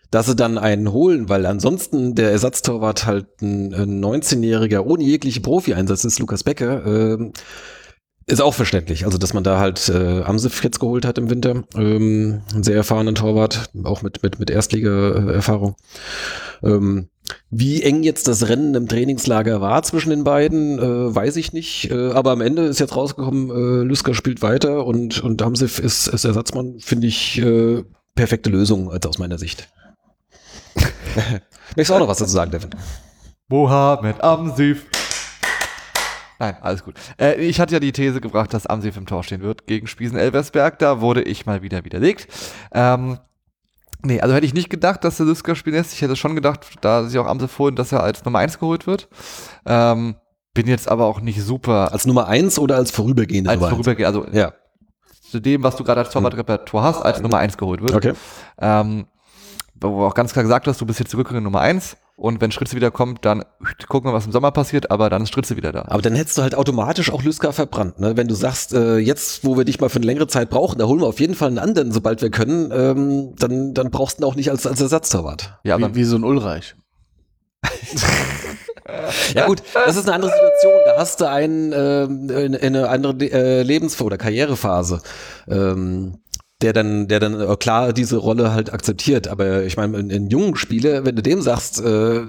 [0.10, 5.42] Dass sie dann einen holen, weil ansonsten der Ersatztorwart halt ein, ein 19-Jähriger ohne jegliche
[5.42, 7.34] Profi-Einsatz ist, Lukas Becker, ähm,
[8.26, 9.06] ist auch verständlich.
[9.06, 11.64] Also, dass man da halt äh, Amsif jetzt geholt hat im Winter.
[11.76, 15.76] Ähm, einen sehr erfahrenen Torwart, auch mit, mit, mit Erstliga-Erfahrung.
[16.62, 17.08] Ähm,
[17.50, 21.90] wie eng jetzt das Rennen im Trainingslager war zwischen den beiden, äh, weiß ich nicht.
[21.90, 26.08] Äh, aber am Ende ist jetzt rausgekommen, äh, Lüsker spielt weiter und, und Damsif ist,
[26.08, 26.80] ist Ersatzmann.
[26.80, 27.84] Finde ich äh,
[28.16, 29.70] perfekte Lösung als aus meiner Sicht.
[31.76, 32.70] Möchtest du auch noch was dazu sagen, Devin?
[33.48, 34.86] Mohammed Amsif.
[36.40, 36.96] Nein, alles gut.
[37.20, 40.78] Äh, ich hatte ja die These gebracht, dass Amsif im Tor stehen wird gegen Spiesen-Elversberg.
[40.80, 42.28] Da wurde ich mal wieder widerlegt.
[42.74, 43.18] Ähm,
[44.08, 45.94] nee, also hätte ich nicht gedacht, dass der Lüsker spielen lässt.
[45.94, 48.88] Ich hätte schon gedacht, da sich auch Amsif holen, dass er als Nummer 1 geholt
[48.88, 49.08] wird.
[49.66, 50.16] Ähm,
[50.54, 53.76] bin jetzt aber auch nicht super Als Nummer eins oder als vorübergehende als Nummer eins?
[53.76, 54.54] vorübergehend, also Ja,
[55.30, 57.94] zu dem, was du gerade als Torwartrepertoire hast, als Nummer eins geholt wird.
[57.94, 58.14] okay.
[58.60, 59.06] Ähm,
[59.80, 62.42] wo du auch ganz klar gesagt hast, du bist jetzt zurück in Nummer eins und
[62.42, 63.46] wenn Stritze wieder kommt, dann
[63.88, 65.86] gucken wir, was im Sommer passiert, aber dann ist Stritze wieder da.
[65.88, 68.18] Aber dann hättest du halt automatisch auch Lüska verbrannt, ne?
[68.18, 70.88] Wenn du sagst, äh, jetzt, wo wir dich mal für eine längere Zeit brauchen, da
[70.88, 74.24] holen wir auf jeden Fall einen anderen, sobald wir können, ähm, dann, dann brauchst du
[74.24, 75.60] ihn auch nicht als, als Ersatztorwart.
[75.64, 76.76] Ja, aber wie, wie so ein Ulreich.
[79.34, 80.74] Ja gut, das ist eine andere Situation.
[80.86, 85.02] Da hast du einen ähm, in, in eine andere äh, Lebens- oder Karrierephase,
[85.50, 86.20] ähm,
[86.62, 89.28] der dann, der dann äh, klar diese Rolle halt akzeptiert.
[89.28, 92.22] Aber ich meine, in, in jungen Spiele, wenn du dem sagst, äh,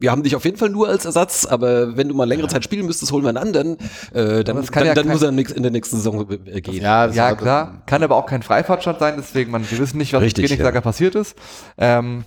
[0.00, 2.64] wir haben dich auf jeden Fall nur als Ersatz, aber wenn du mal längere Zeit
[2.64, 3.76] spielen müsstest, holen wir einen anderen,
[4.14, 6.82] äh, dann, dann, ja dann muss er in der nächsten Saison äh, gehen.
[6.82, 7.82] Ja, das ja, klar.
[7.86, 10.80] Kann aber auch kein Freifahrtstand sein, deswegen, man, wir wissen nicht, was Richtig, mit ja.
[10.80, 11.36] passiert ist.
[11.76, 12.24] Ähm,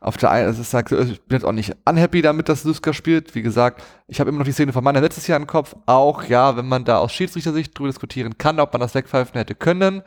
[0.00, 0.84] auf der einen, es ist, ich
[1.22, 3.34] bin jetzt auch nicht unhappy damit, dass Luska spielt.
[3.34, 5.74] Wie gesagt, ich habe immer noch die Szene von meiner letztes Jahr im Kopf.
[5.86, 9.54] Auch, ja, wenn man da aus Schiedsrichtersicht drüber diskutieren kann, ob man das wegpfeifen hätte
[9.54, 10.02] können,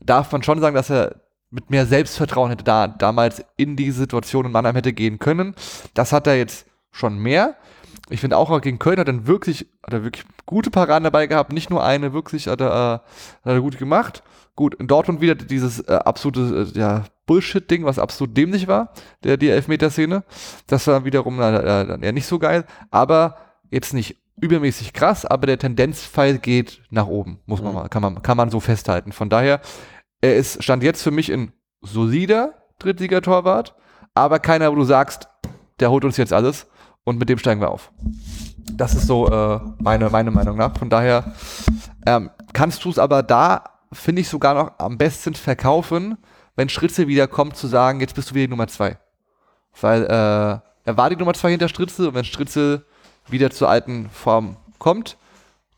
[0.00, 1.16] darf man schon sagen, dass er
[1.50, 5.54] mit mehr Selbstvertrauen hätte da damals in diese Situation in Mannheim hätte gehen können.
[5.94, 7.56] Das hat er jetzt schon mehr.
[8.08, 11.52] Ich finde auch gegen Köln hat er wirklich, hat er wirklich gute Paraden dabei gehabt.
[11.52, 14.22] Nicht nur eine, wirklich hat er, äh, hat er gut gemacht.
[14.56, 18.92] Gut, in Dortmund wieder dieses äh, absolute äh, ja, Bullshit-Ding, was absolut dämlich war,
[19.22, 20.24] der, die Elfmeterszene.
[20.66, 23.36] Das war wiederum äh, äh, eher nicht so geil, aber
[23.70, 27.78] jetzt nicht übermäßig krass, aber der Tendenzpfeil geht nach oben, muss man Mhm.
[27.78, 29.12] mal, kann man, kann man so festhalten.
[29.12, 29.60] Von daher,
[30.20, 33.74] er ist, stand jetzt für mich ein solider Drittligatorwart,
[34.14, 35.28] aber keiner, wo du sagst,
[35.80, 36.66] der holt uns jetzt alles
[37.04, 37.92] und mit dem steigen wir auf.
[38.72, 40.76] Das ist so äh, meine, meine Meinung nach.
[40.78, 41.32] Von daher
[42.06, 46.16] ähm, kannst du es aber da, finde ich, sogar noch am besten verkaufen,
[46.56, 48.98] wenn Stritze wieder kommt, zu sagen, jetzt bist du wieder die Nummer zwei.
[49.80, 52.84] Weil äh, er war die Nummer zwei hinter Stritze und wenn Stritze
[53.28, 55.16] wieder zur alten Form kommt,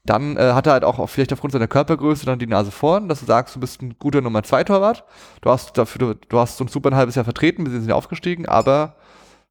[0.05, 3.21] dann äh, hat er halt auch vielleicht aufgrund seiner Körpergröße dann die Nase vorn, dass
[3.21, 5.05] du sagst, du bist ein guter Nummer zwei Torwart.
[5.43, 7.95] Du hast dafür, du, du hast uns super ein halbes Jahr vertreten, wir sind ja
[7.95, 8.97] aufgestiegen, aber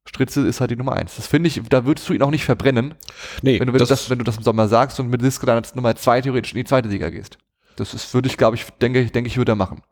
[0.04, 1.16] Stritze ist halt die Nummer eins.
[1.16, 2.94] Das finde ich, da würdest du ihn auch nicht verbrennen,
[3.40, 5.46] Nee, wenn du, wenn, du das, wenn du das im Sommer sagst und mit Liske
[5.46, 7.38] dann als Nummer zwei theoretisch in die zweite Liga gehst.
[7.76, 9.82] Das ist, würde ich, glaube ich, denke ich, denke ich, würde er machen.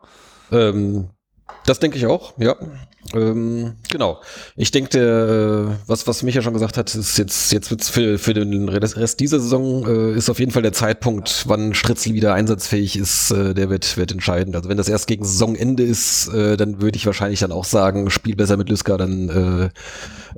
[0.52, 1.08] Ähm,
[1.66, 2.56] das denke ich auch, ja.
[3.14, 4.20] Ähm, genau.
[4.56, 8.34] Ich denke, äh, was, was Micha schon gesagt hat, ist jetzt, jetzt wird's für, für
[8.34, 12.96] den Rest dieser Saison, äh, ist auf jeden Fall der Zeitpunkt, wann Stritzel wieder einsatzfähig
[12.96, 14.54] ist, äh, der wird, wird entscheidend.
[14.54, 18.10] Also wenn das erst gegen Saisonende ist, äh, dann würde ich wahrscheinlich dann auch sagen,
[18.10, 19.72] spiel besser mit Lüska, dann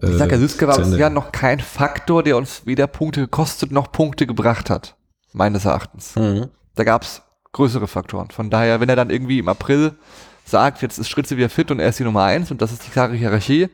[0.00, 3.72] äh, Ich sage, äh, Lüske war bisher noch kein Faktor, der uns weder Punkte gekostet
[3.72, 4.96] noch Punkte gebracht hat.
[5.32, 6.14] Meines Erachtens.
[6.16, 6.48] Mhm.
[6.74, 8.30] Da gab es größere Faktoren.
[8.30, 9.92] Von daher, wenn er dann irgendwie im April
[10.52, 12.86] sagt, jetzt ist Stritze wieder fit und er ist die Nummer eins und das ist
[12.86, 13.68] die klare Hierarchie,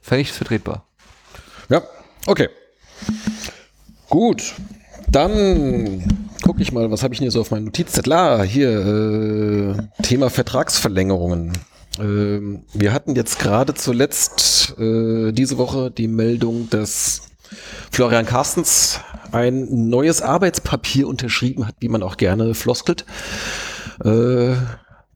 [0.00, 0.86] fände ich das vertretbar.
[1.68, 1.82] Ja,
[2.26, 2.48] okay.
[4.08, 4.54] Gut.
[5.08, 8.12] Dann gucke ich mal, was habe ich hier so auf meinem Notizzettel?
[8.12, 11.52] Ah, hier, äh, Thema Vertragsverlängerungen.
[11.98, 17.22] Ähm, wir hatten jetzt gerade zuletzt äh, diese Woche die Meldung, dass
[17.90, 19.00] Florian Carstens
[19.32, 23.04] ein neues Arbeitspapier unterschrieben hat, wie man auch gerne floskelt.
[24.04, 24.54] Äh,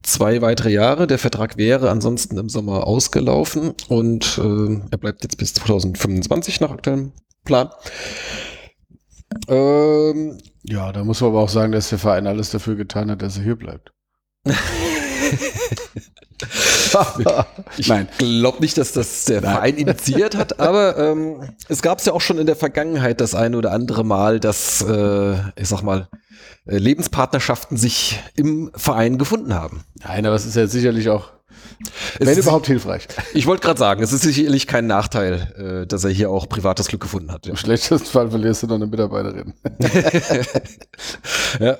[0.05, 1.07] zwei weitere Jahre.
[1.07, 6.71] Der Vertrag wäre ansonsten im Sommer ausgelaufen und äh, er bleibt jetzt bis 2025 nach
[6.71, 7.11] aktuellem
[7.43, 7.69] Plan.
[9.47, 13.21] Ähm, Ja, da muss man aber auch sagen, dass der Verein alles dafür getan hat,
[13.21, 13.91] dass er hier bleibt.
[17.77, 18.07] ich Nein.
[18.17, 22.21] glaube nicht, dass das der Verein initiiert hat, aber ähm, es gab es ja auch
[22.21, 26.07] schon in der Vergangenheit das eine oder andere Mal, dass, äh, ich sag mal,
[26.67, 29.83] äh, Lebenspartnerschaften sich im Verein gefunden haben.
[30.03, 31.29] Nein, aber es ist ja sicherlich auch,
[32.19, 33.07] Es wenn ist- überhaupt, hilfreich.
[33.33, 36.87] Ich wollte gerade sagen, es ist sicherlich kein Nachteil, äh, dass er hier auch privates
[36.87, 37.45] Glück gefunden hat.
[37.45, 37.51] Ja.
[37.51, 39.53] Im schlechtesten Fall verlierst du noch eine Mitarbeiterin.
[41.59, 41.77] ja.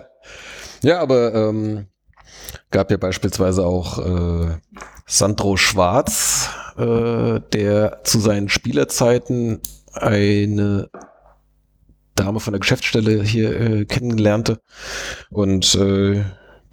[0.81, 1.87] ja, aber ähm,
[2.71, 4.57] gab ja beispielsweise auch äh,
[5.05, 9.61] Sandro Schwarz, äh, der zu seinen Spielerzeiten
[9.93, 10.89] eine
[12.15, 14.61] Dame von der Geschäftsstelle hier äh, kennenlernte
[15.29, 16.23] und äh,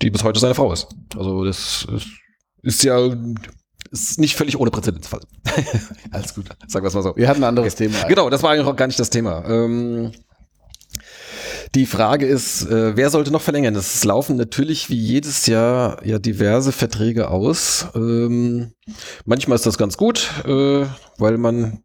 [0.00, 0.88] die bis heute seine Frau ist.
[1.16, 2.06] Also das ist,
[2.62, 3.10] ist ja
[3.90, 5.20] ist nicht völlig ohne Präzedenzfall.
[6.10, 7.14] Alles gut, sagen wir es mal so.
[7.14, 8.02] Wir hatten ein anderes Thema.
[8.04, 9.44] Genau, das war eigentlich auch gar nicht das Thema.
[9.46, 10.12] Ähm,
[11.74, 13.74] die Frage ist, äh, wer sollte noch verlängern?
[13.76, 17.88] Es laufen natürlich wie jedes Jahr ja diverse Verträge aus.
[17.94, 18.72] Ähm,
[19.24, 20.84] manchmal ist das ganz gut, äh,
[21.18, 21.82] weil man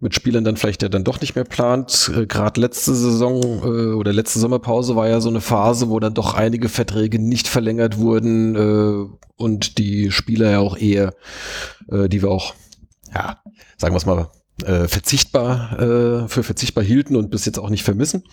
[0.00, 2.10] mit Spielern dann vielleicht ja dann doch nicht mehr plant.
[2.16, 6.14] Äh, Gerade letzte Saison äh, oder letzte Sommerpause war ja so eine Phase, wo dann
[6.14, 9.06] doch einige Verträge nicht verlängert wurden äh,
[9.36, 11.14] und die Spieler ja auch eher,
[11.90, 12.54] äh, die wir auch,
[13.14, 13.42] ja,
[13.76, 14.30] sagen wir es mal,
[14.64, 18.24] äh, verzichtbar, äh, für verzichtbar hielten und bis jetzt auch nicht vermissen.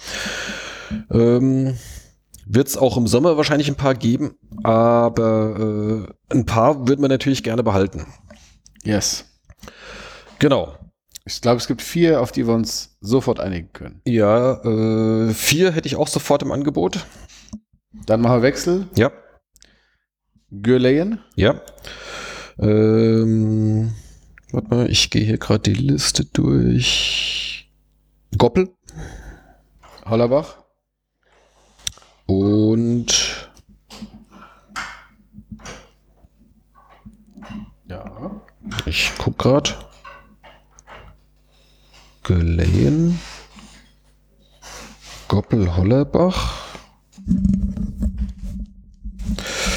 [1.12, 1.76] Ähm,
[2.46, 7.10] wird es auch im Sommer wahrscheinlich ein paar geben, aber äh, ein paar würden wir
[7.10, 8.08] natürlich gerne behalten.
[8.84, 9.26] Yes.
[10.40, 10.76] Genau.
[11.26, 14.02] Ich glaube, es gibt vier, auf die wir uns sofort einigen können.
[14.06, 17.06] Ja, äh, vier hätte ich auch sofort im Angebot.
[18.06, 18.88] Dann machen wir Wechsel.
[18.96, 19.12] Ja,
[20.52, 21.20] Gürleyen.
[21.36, 21.62] ja.
[22.58, 23.94] Ähm,
[24.52, 27.72] warte mal, ich gehe hier gerade die Liste durch.
[28.38, 28.70] Goppel
[30.06, 30.58] Hollerbach.
[32.30, 33.50] Und
[37.88, 38.42] Ja.
[38.86, 39.72] ich guck gerade.
[42.22, 43.20] Geleien.
[45.28, 46.68] Goppel Hollerbach.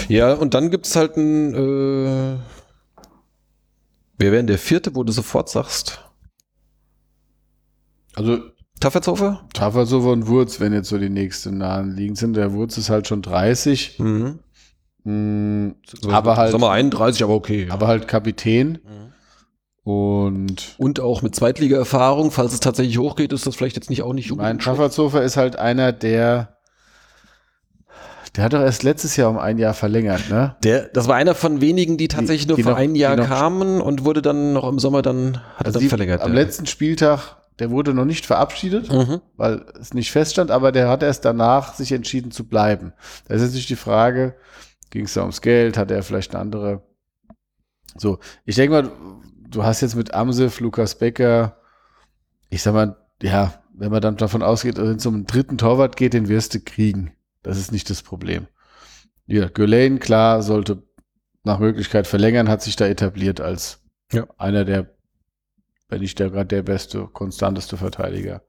[0.08, 1.54] Ja, und dann gibt's halt ein.
[1.54, 2.38] Äh,
[4.18, 6.04] wer wäre denn der vierte, wo du sofort sagst?
[8.14, 8.51] Also
[8.82, 9.40] Taffertshofer?
[9.54, 12.34] Tafersover und Wurz, wenn jetzt so die nächsten nahen liegen sind.
[12.36, 13.98] Der Wurz ist halt schon 30.
[13.98, 14.38] Mhm.
[15.04, 15.70] Mm,
[16.10, 17.66] aber halt, Sag mal 31, aber okay.
[17.70, 18.78] aber halt Kapitän.
[18.84, 19.12] Mhm.
[19.84, 24.12] Und und auch mit Zweitliga-Erfahrung, falls es tatsächlich hochgeht, ist das vielleicht jetzt nicht auch
[24.12, 24.60] nicht mein.
[24.60, 26.56] Tafferzofer ist halt einer, der
[28.36, 30.54] der hat doch erst letztes Jahr um ein Jahr verlängert, ne?
[30.62, 33.24] Der, das war einer von wenigen, die tatsächlich nur die für noch- ein Jahr die
[33.24, 36.22] kamen und wurde dann noch im Sommer dann, hat er Also dann die, verlängert.
[36.22, 36.40] am ja.
[36.40, 39.20] letzten Spieltag, der wurde noch nicht verabschiedet, Mhm.
[39.36, 42.92] weil es nicht feststand, aber der hat erst danach sich entschieden zu bleiben.
[43.28, 44.34] Da ist jetzt nicht die Frage,
[44.90, 46.82] ging es da ums Geld, hat er vielleicht eine andere.
[47.96, 48.90] So, ich denke mal,
[49.48, 51.56] du hast jetzt mit Amsef, Lukas Becker,
[52.50, 55.96] ich sag mal, ja, wenn man dann davon ausgeht, wenn es um einen dritten Torwart
[55.96, 57.12] geht, den wirst du kriegen.
[57.44, 58.48] Das ist nicht das Problem.
[59.26, 60.82] Ja, Gulain, klar, sollte
[61.44, 63.78] nach Möglichkeit verlängern, hat sich da etabliert als
[64.12, 64.26] Ja.
[64.36, 64.90] einer der,
[65.92, 68.40] wenn nicht der gerade der beste, konstanteste Verteidiger.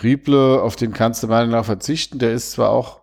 [0.00, 2.20] Rieble, auf den kannst du meiner Meinung nach verzichten.
[2.20, 3.00] Der ist zwar auch,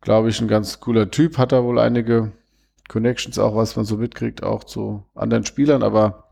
[0.00, 2.30] glaube ich, ein ganz cooler Typ, hat da wohl einige
[2.88, 6.28] Connections auch, was man so mitkriegt, auch zu anderen Spielern, aber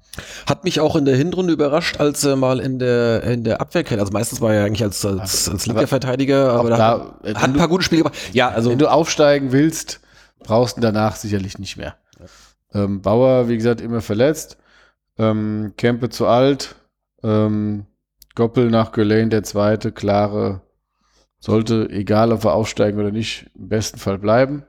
[0.47, 4.01] Hat mich auch in der Hinrunde überrascht, als er mal in der, in der Abwehrkette,
[4.01, 6.79] also meistens war er eigentlich als, als, als linker Aber Verteidiger, aber da,
[7.25, 8.17] hat, hat ein paar gute Spiele gemacht.
[8.33, 10.01] Ja, also, wenn du aufsteigen willst,
[10.39, 11.97] brauchst du danach sicherlich nicht mehr.
[12.73, 14.59] Ähm, Bauer, wie gesagt, immer verletzt.
[15.19, 16.75] Ähm, Kempe zu alt.
[17.23, 17.87] Ähm,
[18.35, 20.61] Goppel nach Gulain, der zweite, klare,
[21.39, 24.65] sollte, egal ob wir aufsteigen oder nicht, im besten Fall bleiben.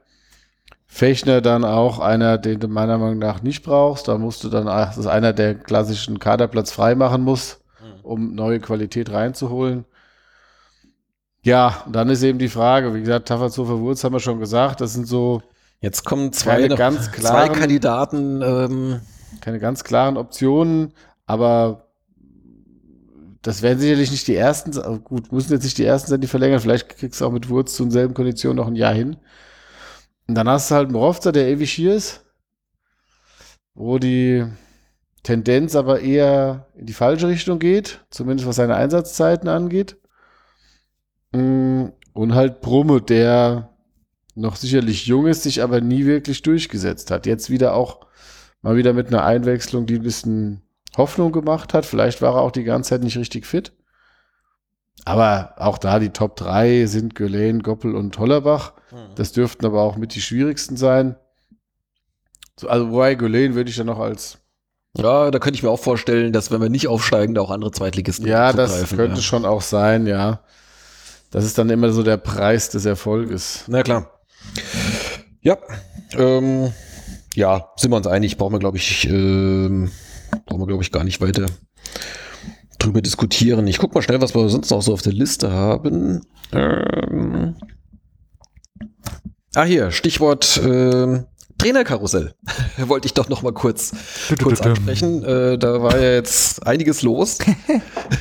[0.86, 4.06] Fechner dann auch einer, den du meiner Meinung nach nicht brauchst.
[4.06, 7.58] Da musst du dann, das ist einer, der klassischen Kaderplatz frei machen muss,
[8.04, 9.84] um neue Qualität reinzuholen.
[11.42, 14.80] Ja, und dann ist eben die Frage, wie gesagt, Tafferzofer Wurz haben wir schon gesagt,
[14.80, 15.42] das sind so
[15.80, 19.00] jetzt kommen zwei, noch, ganz zwei klaren- Kandidaten, ähm,
[19.40, 20.92] keine ganz klaren Optionen,
[21.26, 21.88] aber
[23.42, 24.72] das werden sicherlich nicht die ersten,
[25.04, 26.60] gut, müssen jetzt nicht die ersten sein, die verlängern.
[26.60, 29.16] Vielleicht kriegst du auch mit Wurz zu denselben Konditionen noch ein Jahr hin.
[30.26, 32.24] Und dann hast du halt Morovza, der ewig hier ist,
[33.74, 34.44] wo die
[35.22, 39.96] Tendenz aber eher in die falsche Richtung geht, zumindest was seine Einsatzzeiten angeht.
[41.32, 43.70] Mm, Und halt Brumme, der
[44.34, 47.26] noch sicherlich jung ist, sich aber nie wirklich durchgesetzt hat.
[47.26, 48.05] Jetzt wieder auch
[48.66, 50.60] mal wieder mit einer Einwechslung, die ein bisschen
[50.96, 51.86] Hoffnung gemacht hat.
[51.86, 53.72] Vielleicht war er auch die ganze Zeit nicht richtig fit.
[55.04, 58.72] Aber auch da die Top 3 sind Gölen, Goppel und Hollerbach.
[59.14, 61.14] Das dürften aber auch mit die schwierigsten sein.
[62.58, 64.38] So, also wobei Gölen würde ich dann noch als
[64.96, 67.70] ja, da könnte ich mir auch vorstellen, dass wenn wir nicht aufsteigen, da auch andere
[67.70, 69.22] Zweitligisten Ja, das könnte ja.
[69.22, 70.40] schon auch sein, ja.
[71.30, 73.64] Das ist dann immer so der Preis des Erfolges.
[73.66, 74.10] Na klar.
[75.42, 75.58] Ja,
[76.14, 76.72] ähm,
[77.36, 79.90] ja, sind wir uns einig, brauchen wir, glaube ich, ähm,
[80.46, 81.46] brauchen wir, glaube ich, gar nicht weiter
[82.78, 83.66] drüber diskutieren.
[83.66, 86.22] Ich guck mal schnell, was wir sonst noch so auf der Liste haben.
[86.52, 87.56] Ähm,
[89.54, 91.26] ah, hier, Stichwort ähm,
[91.58, 92.34] Trainerkarussell.
[92.78, 93.92] Wollte ich doch noch mal kurz,
[94.42, 95.22] kurz ansprechen.
[95.24, 97.38] Äh, da war ja jetzt einiges los.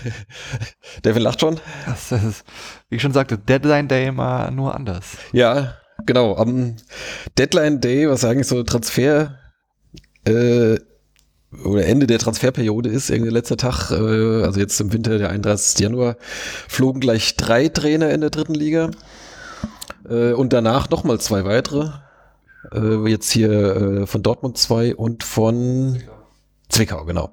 [1.06, 1.60] Devin lacht schon.
[1.86, 2.44] Das ist,
[2.90, 5.18] wie ich schon sagte, Deadline Day immer nur anders.
[5.32, 5.76] Ja,
[6.06, 6.36] genau.
[6.36, 6.76] Am
[7.38, 9.38] Deadline Day, was eigentlich so Transfer
[10.26, 10.78] äh,
[11.64, 15.80] oder Ende der Transferperiode ist, irgendwie letzter Tag, äh, also jetzt im Winter, der 31.
[15.80, 16.18] Januar,
[16.68, 18.92] flogen gleich drei Trainer in der dritten Liga
[20.10, 21.92] äh, und danach nochmal zwei weitere.
[22.74, 26.02] Äh, jetzt hier äh, von Dortmund zwei und von
[26.70, 27.32] Zwickau, genau.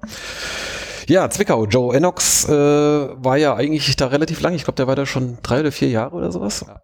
[1.07, 4.53] Ja, Zwickau, Joe Enox äh, war ja eigentlich da relativ lang.
[4.53, 6.61] Ich glaube, der war da schon drei oder vier Jahre oder sowas.
[6.61, 6.75] Äh,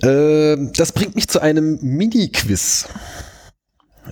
[0.00, 2.88] das bringt mich zu einem Mini-Quiz.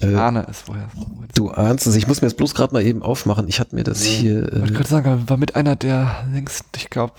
[0.01, 0.89] Äh, Ahne es woher.
[1.35, 3.49] du ahnst es, ich muss mir das bloß gerade mal eben aufmachen.
[3.49, 4.47] Ich hatte mir das hier.
[4.53, 7.15] Ich Äh, könnte sagen, war mit einer der längsten, ich glaube,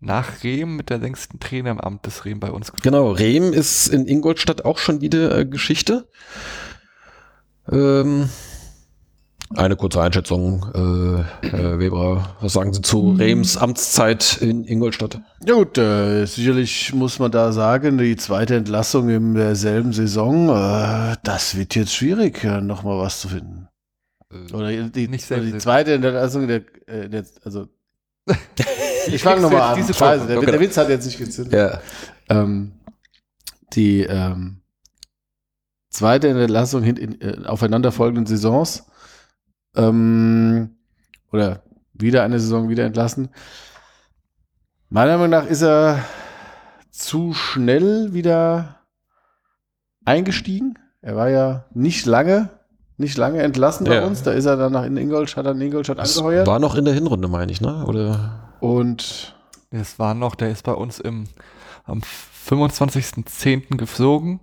[0.00, 2.72] nach Rehm mit der längsten Trainer im Amt des Rehm bei uns.
[2.82, 6.08] genau, Rehm ist in Ingolstadt auch schon wieder äh, Geschichte.
[7.70, 8.28] Ähm,
[9.56, 15.20] eine kurze Einschätzung, äh, Herr Weber, was sagen Sie zu Rehms Amtszeit in Ingolstadt?
[15.44, 21.16] Ja gut, äh, sicherlich muss man da sagen, die zweite Entlassung in derselben Saison, äh,
[21.24, 23.68] das wird jetzt schwierig, äh, nochmal was zu finden.
[24.52, 27.66] Oder die, Nicht oder die zweite Entlassung, der, äh, der, also
[29.08, 29.76] ich fange nochmal an.
[29.76, 30.50] diese Scheiße, der, Okay.
[30.52, 31.52] der Witz hat jetzt nicht gezündet.
[31.52, 31.80] Ja.
[32.28, 32.72] Ähm,
[33.72, 34.60] die ähm,
[35.88, 38.84] zweite Entlassung hin, in, äh, aufeinanderfolgenden Saisons
[39.76, 40.76] ähm,
[41.32, 43.28] oder wieder eine Saison wieder entlassen.
[44.88, 46.04] Meiner Meinung nach ist er
[46.90, 48.76] zu schnell wieder
[50.04, 50.78] eingestiegen.
[51.02, 52.50] Er war ja nicht lange,
[52.96, 54.04] nicht lange entlassen bei Ja.
[54.06, 54.22] uns.
[54.22, 56.46] Da ist er dann nach in Ingolstadt, hat er in Ingolstadt Das angeheuert.
[56.46, 57.84] war noch in der Hinrunde, meine ich, ne?
[57.86, 58.52] Oder?
[58.60, 59.36] Und
[59.70, 61.28] Es war noch, der ist bei uns im,
[61.84, 62.00] am
[62.48, 63.76] 25.10.
[63.76, 64.40] geflogen.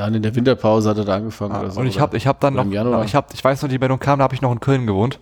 [0.00, 1.52] Ja, und in der Winterpause hat er da angefangen.
[1.54, 3.04] Ah, oder so, und ich habe ich hab dann noch, Januar.
[3.04, 5.20] ich, hab, ich weiß noch, die Meldung kam, da habe ich noch in Köln gewohnt.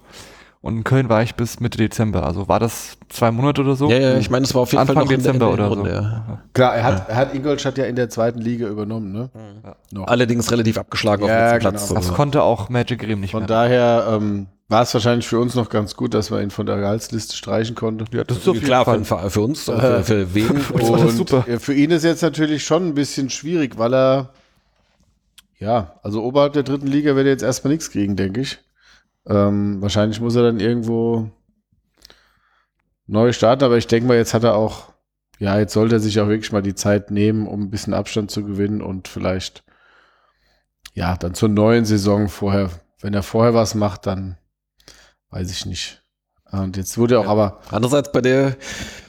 [0.60, 2.24] Und in Köln war ich bis Mitte Dezember.
[2.26, 3.88] Also war das zwei Monate oder so?
[3.90, 5.72] Ja, ja, ich meine, es war auf jeden Anfang Fall noch Dezember in der, in
[5.72, 6.06] oder der so.
[6.06, 6.42] Ja.
[6.52, 9.30] Klar, er hat, er hat Ingolstadt ja in der zweiten Liga übernommen, ne?
[9.92, 10.08] Noch.
[10.08, 11.70] Allerdings relativ abgeschlagen Ja, auf dem genau.
[11.70, 11.88] Platz.
[11.88, 12.12] Das also.
[12.12, 13.46] konnte auch Magic Rehm nicht Von mehr.
[13.46, 16.76] daher ähm, war es wahrscheinlich für uns noch ganz gut, dass man ihn von der
[16.78, 18.04] Gehaltsliste streichen konnte.
[18.12, 20.48] ja, das ist auf jeden Klar, für, für uns, für, für wen?
[20.70, 21.44] war das Und super.
[21.46, 24.30] äh, für ihn ist jetzt natürlich schon ein bisschen schwierig, weil er,
[25.58, 28.58] ja, also oberhalb der dritten Liga wird er jetzt erstmal nichts kriegen, denke ich.
[29.26, 31.30] Ähm, wahrscheinlich muss er dann irgendwo
[33.06, 34.92] neu starten, aber ich denke mal, jetzt hat er auch,
[35.38, 38.30] ja, jetzt sollte er sich auch wirklich mal die Zeit nehmen, um ein bisschen Abstand
[38.30, 39.64] zu gewinnen und vielleicht,
[40.94, 42.70] ja, dann zur neuen Saison vorher,
[43.00, 44.38] wenn er vorher was macht, dann
[45.30, 46.02] weiß ich nicht.
[46.50, 48.56] Und jetzt wurde auch aber, Andererseits bei der,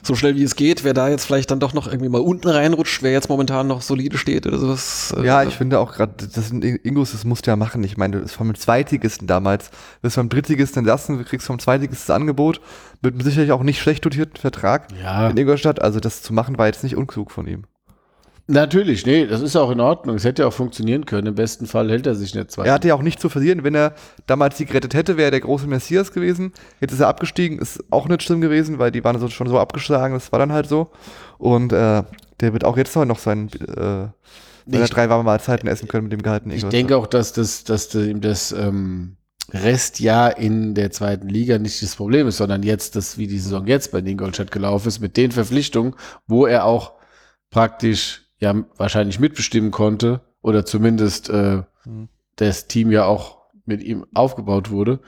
[0.04, 2.50] so schnell wie es geht, wer da jetzt vielleicht dann doch noch irgendwie mal unten
[2.50, 5.14] reinrutscht, wer jetzt momentan noch solide steht oder sowas.
[5.18, 7.82] äh, Ja, ich finde auch gerade, das sind Ingos, das musst du ja machen.
[7.84, 9.72] Ich meine, du bist vom Zweitligisten damals,
[10.02, 12.60] bist vom Drittligisten entlassen, du kriegst vom Zweitligisten das Angebot,
[13.02, 15.82] mit einem sicherlich auch nicht schlecht dotierten Vertrag ja, in Ingolstadt.
[15.82, 17.64] Also das zu machen war jetzt nicht unklug von ihm.
[18.52, 20.16] Natürlich, nee, das ist auch in Ordnung.
[20.16, 21.28] Es hätte ja auch funktionieren können.
[21.28, 22.66] Im besten Fall hält er sich nicht zwei.
[22.66, 23.64] Er hatte ja auch nicht zu verlieren.
[23.64, 23.94] Wenn er
[24.26, 26.54] damals die gerettet hätte, wäre er der große Messias gewesen.
[26.82, 29.60] Jetzt ist er abgestiegen, ist auch nicht schlimm gewesen, weil die waren so, schon so
[29.60, 30.90] abgeschlagen, das war dann halt so.
[31.38, 32.02] Und äh,
[32.40, 34.08] der wird auch jetzt noch sein, äh,
[34.66, 37.66] seine Ich- drei warme Mahlzeiten essen können mit dem gehaltenen ich denke auch, dass das,
[37.66, 39.18] dass das, ihm das ähm,
[39.54, 43.68] Restjahr in der zweiten Liga nicht das Problem ist, sondern jetzt, das, wie die Saison
[43.68, 45.94] jetzt bei Ingolstadt gelaufen ist, mit den Verpflichtungen,
[46.26, 46.94] wo er auch
[47.52, 52.10] praktisch ja wahrscheinlich mitbestimmen konnte oder zumindest äh, Mhm.
[52.36, 55.00] das Team ja auch mit ihm aufgebaut wurde.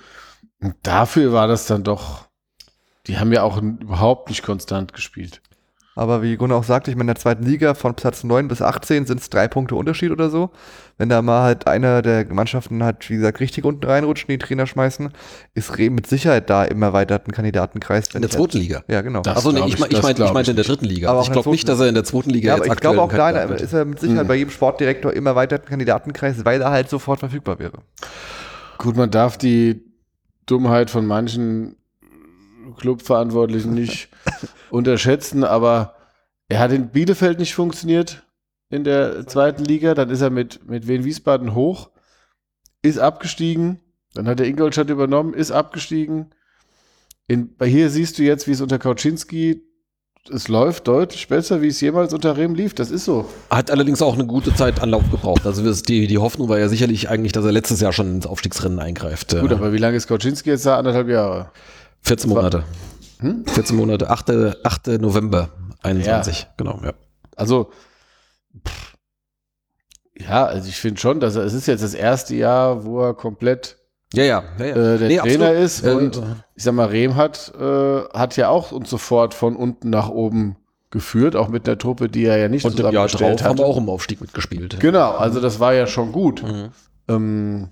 [0.62, 2.28] Und dafür war das dann doch,
[3.08, 5.42] die haben ja auch überhaupt nicht konstant gespielt.
[5.94, 8.62] Aber wie Gunnar auch sagte, ich meine, in der zweiten Liga von Platz 9 bis
[8.62, 10.52] 18 sind es drei Punkte Unterschied oder so.
[10.98, 14.38] Wenn da mal halt einer der Mannschaften halt, wie gesagt, richtig unten reinrutscht und die
[14.38, 15.10] Trainer schmeißen,
[15.54, 18.08] ist Rehm mit Sicherheit da im erweiterten Kandidatenkreis.
[18.16, 18.84] in der zweiten Liga.
[18.88, 19.22] Ja, genau.
[19.22, 21.10] Das Also nee, ich, ich- mein, ich meinte ich ich in der dritten Liga.
[21.10, 23.02] Aber ich glaube nicht, dass er in der zweiten Liga Ja, aber jetzt ich glaube
[23.02, 24.28] auch da ist er mit Sicherheit Mhm.
[24.30, 27.80] bei jedem Sportdirektor im erweiterten Kandidatenkreis, weil er halt sofort verfügbar wäre.
[28.78, 29.84] Gut, man darf die
[30.46, 31.76] Dummheit von manchen
[32.78, 34.10] Clubverantwortlichen nicht
[34.72, 35.96] unterschätzen, aber
[36.48, 38.24] er hat in Bielefeld nicht funktioniert
[38.70, 39.94] in der zweiten Liga.
[39.94, 41.90] Dann ist er mit, mit Wien Wiesbaden hoch,
[42.82, 43.80] ist abgestiegen.
[44.14, 46.32] Dann hat er Ingolstadt übernommen, ist abgestiegen.
[47.28, 49.64] In, bei hier siehst du jetzt, wie es unter Kauczynski,
[50.30, 52.76] es läuft deutlich besser, wie es jemals unter Rehm lief.
[52.76, 53.26] Das ist so.
[53.50, 55.46] Hat allerdings auch eine gute Zeit Anlauf gebraucht.
[55.46, 58.80] Also die, die Hoffnung war ja sicherlich eigentlich, dass er letztes Jahr schon ins Aufstiegsrennen
[58.80, 59.40] eingreift.
[59.40, 60.78] Gut, Äh, aber wie lange ist Kauczynski jetzt da?
[60.78, 61.52] Anderthalb Jahre.
[62.04, 62.64] 14 Monate.
[63.22, 63.46] Hm?
[63.48, 64.32] 14 Monate, 8.
[64.66, 64.88] 8.
[65.00, 65.50] November
[65.84, 66.48] 21.
[66.58, 66.94] Genau, ja.
[67.36, 67.72] Also,
[68.68, 68.96] pff,
[70.20, 73.14] ja, also ich finde schon, dass er, es ist jetzt das erste Jahr, wo er
[73.14, 73.78] komplett
[74.14, 74.44] Ja, ja.
[74.60, 74.72] ja, ja.
[74.76, 75.64] äh, der Nee, Trainer absolut.
[75.64, 75.86] ist.
[75.86, 76.22] Äh, und
[76.56, 80.58] ich sag mal, Rehm hat, äh, hat ja auch uns sofort von unten nach oben
[80.92, 83.58] geführt, auch mit der Truppe, die er ja nicht Und im Jahr zusammengestellt drauf haben
[83.60, 84.80] wir auch im Aufstieg mitgespielt.
[84.80, 86.44] Genau, also das war ja schon gut.
[86.44, 86.70] Mhm.
[87.08, 87.70] Ähm,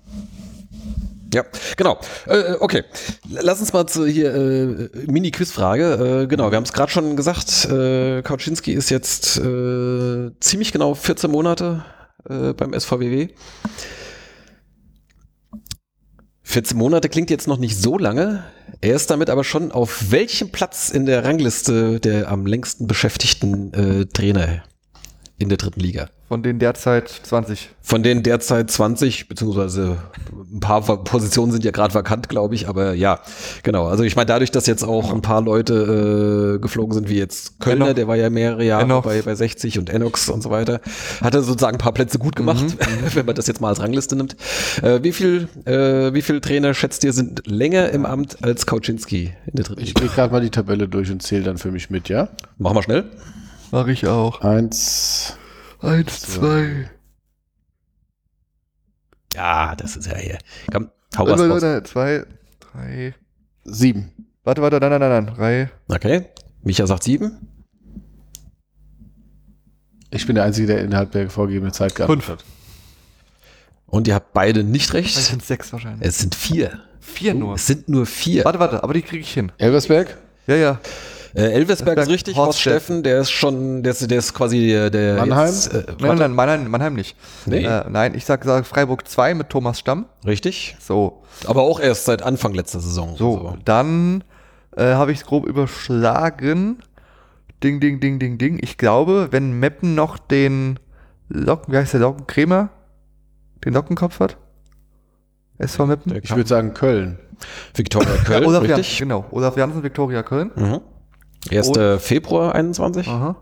[1.32, 1.44] Ja,
[1.76, 1.98] genau.
[2.26, 2.84] Äh, okay,
[3.28, 6.22] lass uns mal zu hier äh, Mini-Quiz-Frage.
[6.22, 7.66] Äh, genau, wir haben es gerade schon gesagt.
[7.66, 11.84] Äh, Kauczynski ist jetzt äh, ziemlich genau 14 Monate
[12.28, 13.28] äh, beim SVWW.
[16.42, 18.42] 14 Monate klingt jetzt noch nicht so lange.
[18.80, 23.72] Er ist damit aber schon auf welchem Platz in der Rangliste der am längsten beschäftigten
[23.72, 24.64] äh, Trainer
[25.40, 26.08] in der dritten Liga.
[26.28, 27.70] Von den derzeit 20.
[27.82, 29.96] Von denen derzeit 20, beziehungsweise
[30.52, 33.18] ein paar Positionen sind ja gerade vakant, glaube ich, aber ja,
[33.64, 33.86] genau.
[33.88, 37.58] Also ich meine, dadurch, dass jetzt auch ein paar Leute äh, geflogen sind, wie jetzt
[37.58, 37.94] Kölner, Enoch.
[37.96, 39.02] der war ja mehrere Jahre Enoch.
[39.02, 40.80] bei, bei 60 und Enox und so weiter,
[41.20, 42.76] hat er sozusagen ein paar Plätze gut gemacht, Mhm,
[43.14, 44.36] wenn man das jetzt mal als Rangliste nimmt.
[44.82, 49.32] Äh, wie viel, äh, wie viel Trainer schätzt ihr sind länger im Amt als Kauczynski
[49.46, 50.00] in der dritten Ich Liga?
[50.02, 52.28] gehe gerade mal die Tabelle durch und zähle dann für mich mit, ja?
[52.58, 53.04] Machen wir schnell.
[53.72, 54.40] Mach ich auch.
[54.40, 55.36] Eins.
[55.80, 56.90] Eins, zwei.
[59.34, 60.38] Ja, das ist ja hier.
[60.72, 61.84] Komm, hau was raus.
[61.88, 62.24] zwei,
[62.58, 63.14] drei.
[63.64, 64.12] Sieben.
[64.42, 65.34] Warte, warte, nein, nein, nein, nein.
[65.36, 65.70] Drei.
[65.88, 66.26] Okay.
[66.62, 67.48] Micha sagt sieben.
[70.10, 72.44] Ich bin der Einzige, der innerhalb der vorgegebenen Zeit geantwortet Fünf.
[73.86, 75.14] Und ihr habt beide nicht recht.
[75.16, 76.06] sind sechs wahrscheinlich.
[76.06, 76.80] Es sind vier.
[77.00, 77.54] Vier nur.
[77.54, 78.44] Es sind nur vier.
[78.44, 79.50] Warte, warte, aber die kriege ich hin.
[79.52, 79.60] hat.
[79.60, 80.16] Elversberg?
[80.46, 80.80] Ja, ja.
[81.34, 84.68] Äh, Elversberg ist richtig, Horst Horst Steffen, der ist schon, der ist, der ist quasi
[84.68, 85.46] der, der Mannheim?
[85.46, 87.16] Jetzt, äh, Nein, Mannheim, Mannheim nicht.
[87.46, 87.64] Nee.
[87.64, 90.06] Äh, nein, ich sag, sag Freiburg 2 mit Thomas Stamm.
[90.26, 90.76] Richtig.
[90.80, 91.22] So.
[91.46, 93.16] Aber auch erst seit Anfang letzter Saison.
[93.16, 94.24] So, Also, dann
[94.76, 96.82] äh, habe ich es grob überschlagen.
[97.62, 98.58] Ding, ding, ding, ding, ding.
[98.62, 100.78] Ich glaube, wenn Meppen noch den
[101.28, 102.70] Locken, wie heißt der Lockenkrämer?
[103.64, 104.36] Den Lockenkopf hat?
[105.58, 106.18] SV Meppen?
[106.22, 107.18] Ich würde sagen Köln.
[107.74, 108.98] Viktoria Köln, Olaf Janssen, richtig.
[108.98, 109.26] genau.
[109.30, 110.50] Olaf Janssen, Viktoria Köln.
[110.56, 110.80] Mhm.
[111.50, 111.70] 1.
[111.98, 113.08] Februar 21.
[113.08, 113.36] Aha.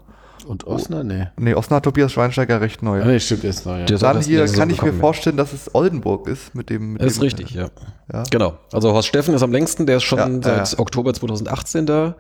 [0.47, 1.07] Und Osnabrück?
[1.07, 1.27] Nee.
[1.37, 3.03] Nee, Osnabrück Tobias Schweinsteiger recht neu.
[3.03, 3.85] Ah, nee, stimmt jetzt noch, ja.
[3.85, 6.95] Der ist Dann hier kann ich mir vorstellen, dass es Oldenburg ist mit dem.
[6.95, 7.07] Mit ja.
[7.07, 7.69] Ist dem, richtig, ja.
[8.11, 8.23] Ja.
[8.31, 8.57] Genau.
[8.73, 10.79] Also Horst Steffen ist am längsten, der ist schon Ja, seit ja.
[10.79, 12.15] Oktober 2018 da.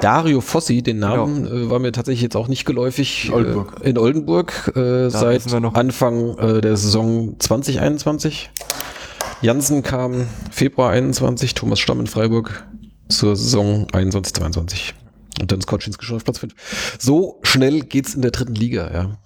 [0.00, 3.28] Dario Fossi, den Namen äh, war mir tatsächlich jetzt auch nicht geläufig.
[3.28, 3.80] In Oldenburg.
[3.82, 5.42] Äh, in Oldenburg äh, seit.
[5.54, 8.50] Anfang äh, der Saison 2021.
[9.40, 12.66] Jansen kam Februar 21, Thomas Stamm in Freiburg
[13.08, 14.94] zur Saison 21, 22.
[15.40, 16.96] Und dann ist Koczynski schon auf Platz 5.
[16.98, 19.18] So schnell geht's in der dritten Liga, ja.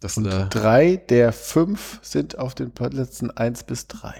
[0.00, 4.14] Das sind da, Drei der fünf sind auf den Plätzen eins bis drei.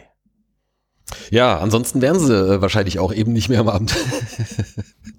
[1.31, 3.95] ja, ansonsten wären sie äh, wahrscheinlich auch eben nicht mehr am Abend.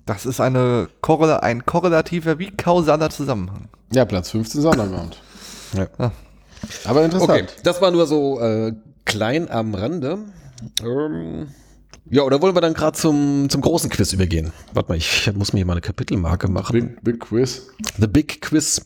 [0.05, 3.69] Das ist eine Korrela ein korrelativer wie kausaler Zusammenhang.
[3.93, 5.21] Ja, Platz 15 Sondermount.
[5.73, 5.87] Ja.
[5.99, 6.11] Ah.
[6.85, 7.29] Aber interessant.
[7.29, 8.73] Okay, das war nur so äh,
[9.05, 10.17] klein am Rande.
[10.83, 11.49] Ähm,
[12.09, 14.51] ja, oder wollen wir dann gerade zum, zum großen Quiz übergehen?
[14.73, 16.73] Warte mal, ich muss mir hier mal eine Kapitelmarke machen.
[16.73, 17.67] Big, Big Quiz.
[17.99, 18.81] The Big Quiz.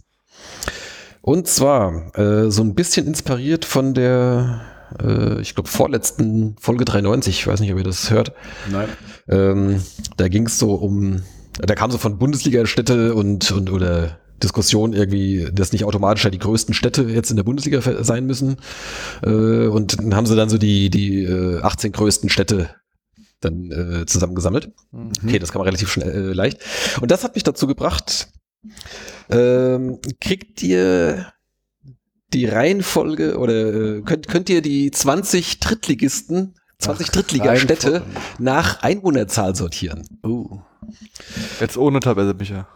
[1.22, 4.62] Und zwar äh, so ein bisschen inspiriert von der,
[5.02, 7.40] äh, ich glaube, vorletzten Folge 93.
[7.40, 8.34] Ich weiß nicht, ob ihr das hört.
[8.70, 8.90] Nein.
[9.30, 9.82] Ähm,
[10.18, 11.24] da ging es so um,
[11.60, 16.40] da kam so von Bundesliga-Städte und, und oder Diskussion irgendwie, dass nicht automatisch ja die
[16.40, 18.58] größten Städte jetzt in der Bundesliga sein müssen.
[19.24, 22.70] Äh, und dann haben sie dann so die, die äh, 18 größten Städte
[23.44, 24.72] dann äh, zusammengesammelt.
[25.24, 26.60] Okay, das kann man relativ schnell äh, leicht.
[27.02, 28.30] Und das hat mich dazu gebracht,
[29.30, 31.34] ähm, kriegt ihr
[32.34, 38.04] die Reihenfolge oder äh, könnt, könnt ihr die 20 Drittligisten, 20 Ach, Drittligastädte
[38.40, 40.08] nach Einwohnerzahl sortieren?
[40.26, 40.60] Uh.
[41.60, 42.68] Jetzt ohne Tabelle, Micha.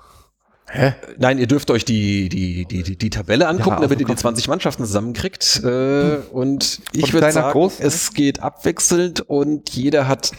[0.69, 0.93] Hä?
[1.17, 4.11] Nein, ihr dürft euch die, die, die, die, die Tabelle angucken, Ja, damit ihr die
[4.11, 4.19] Kopf.
[4.19, 5.61] 20 Mannschaften zusammenkriegt.
[5.63, 7.79] Äh, und ich würde sagen, groß?
[7.79, 10.31] es geht abwechselnd und jeder hat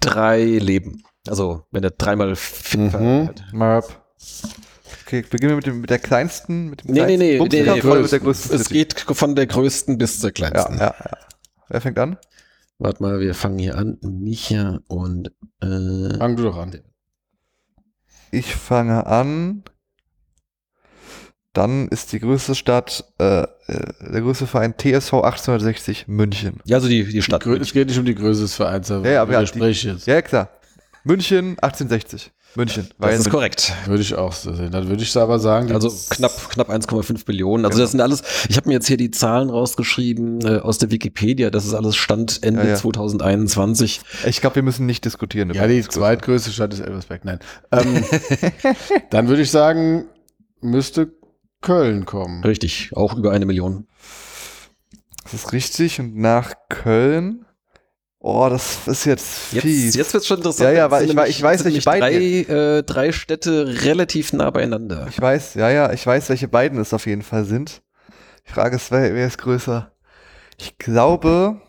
[0.00, 1.02] drei Leben.
[1.28, 3.28] Also, wenn er dreimal fit Mhm.
[3.28, 3.44] hat.
[3.52, 4.02] Marp.
[5.04, 7.72] Okay, beginnen wir mit, dem, mit der kleinsten, mit dem Nee, nee, nee, kleinsten nee,
[7.74, 8.74] nee, oder mit der größten Es City?
[8.74, 10.78] geht von der größten bis zur Ja, kleinsten.
[10.78, 11.18] ja, ja.
[11.68, 12.16] Wer fängt an?
[12.78, 13.98] Warte mal, wir fangen hier an.
[14.02, 15.28] Micha und
[15.60, 16.78] äh, Fang du doch an.
[18.30, 19.62] Ich fange an.
[21.56, 26.60] Dann ist die größte Stadt, äh, äh, der größte Verein TSV 1860 München.
[26.66, 27.42] ja, also die, die Stadt.
[27.42, 30.06] Grö- Es geht nicht um die Größe des Vereins, aber Ja, ja, aber ja, jetzt.
[30.06, 30.50] Ja, klar.
[31.04, 32.32] München 1860.
[32.56, 32.88] München.
[32.98, 33.32] das ist München.
[33.32, 33.72] korrekt.
[33.86, 34.70] Würde ich auch so sehen.
[34.70, 37.64] Dann würde ich aber sagen, die- Also knapp, knapp 1,5 Billionen.
[37.66, 37.84] Also Genau.
[37.84, 41.50] das sind alles, ich habe mir jetzt hier die Zahlen rausgeschrieben äh, aus der Wikipedia.
[41.50, 42.74] Das ist alles Stand Ende Ja, ja.
[42.76, 44.00] 2021.
[44.26, 45.52] Ich glaube, wir müssen nicht diskutieren.
[45.54, 47.24] Ja, die zweitgrößte Stadt ist Elversberg.
[47.24, 47.38] Nein.
[47.72, 48.04] Ähm,
[49.10, 50.06] dann würde ich sagen,
[50.62, 51.12] müsste
[51.66, 52.44] Köln kommen.
[52.44, 53.88] Richtig, auch über eine Million.
[55.24, 55.98] Das ist richtig.
[55.98, 57.44] Und nach Köln.
[58.20, 59.84] Oh, das ist jetzt fies.
[59.84, 60.70] Jetzt, jetzt wird's schon interessant.
[60.70, 64.50] Ja, ja, weil sind ich ich weiß, welche nämlich drei, äh, drei Städte relativ nah
[64.50, 65.08] beieinander.
[65.10, 67.82] Ich weiß, ja, ja, ich weiß, welche beiden es auf jeden Fall sind.
[68.48, 69.90] Die Frage ist, wer, wer ist größer?
[70.58, 71.60] Ich glaube,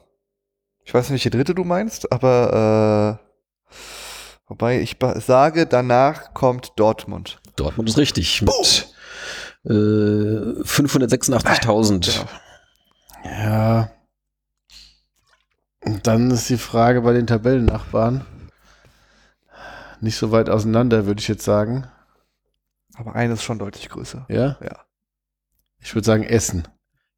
[0.86, 3.76] ich weiß nicht, welche dritte du meinst, aber äh,
[4.48, 7.41] wobei ich sage, danach kommt Dortmund.
[7.56, 8.86] Dortmund ist richtig mit
[9.68, 12.26] äh, 586.000.
[13.23, 13.91] Ja.
[15.84, 18.26] Und dann ist die Frage bei den Tabellennachbarn.
[19.99, 21.88] Nicht so weit auseinander, würde ich jetzt sagen.
[22.95, 24.26] Aber eine ist schon deutlich größer.
[24.30, 24.57] Ja?
[24.61, 24.85] Ja.
[25.80, 26.68] Ich würde sagen Essen.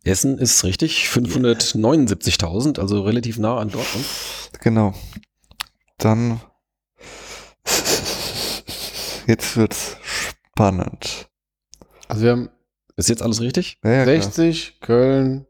[0.04, 4.06] Essen ist richtig, 579.000, also relativ nah an Dortmund.
[4.62, 4.94] Genau.
[5.98, 6.40] Dann.
[9.28, 11.30] Jetzt wird's spannend.
[12.10, 12.50] Also wir haben
[12.98, 13.80] Ist jetzt alles richtig?
[13.84, 14.22] Ja, ja, klar.
[14.22, 15.46] 60, Köln,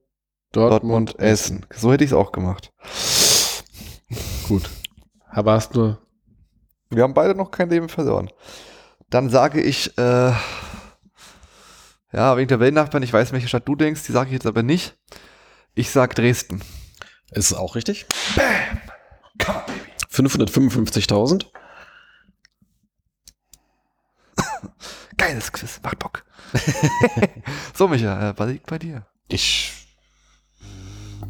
[0.51, 1.65] Dortmund, Dortmund, Essen.
[1.73, 2.71] So hätte ich es auch gemacht.
[4.47, 4.69] Gut.
[5.29, 5.99] Aber hast nur.
[6.89, 8.29] Wir haben beide noch kein Leben verloren.
[9.09, 10.33] Dann sage ich, äh,
[12.11, 14.63] ja, wegen der Weltnachbarn, ich weiß, welche Stadt du denkst, die sage ich jetzt aber
[14.63, 14.97] nicht.
[15.75, 16.61] Ich sag Dresden.
[17.31, 18.05] Ist auch richtig.
[19.43, 19.79] Come on, baby.
[20.11, 21.45] 555.000.
[25.17, 26.25] Geiles Quiz, macht Bock.
[27.73, 29.05] so, Micha, äh, was liegt bei dir?
[29.27, 29.73] Ich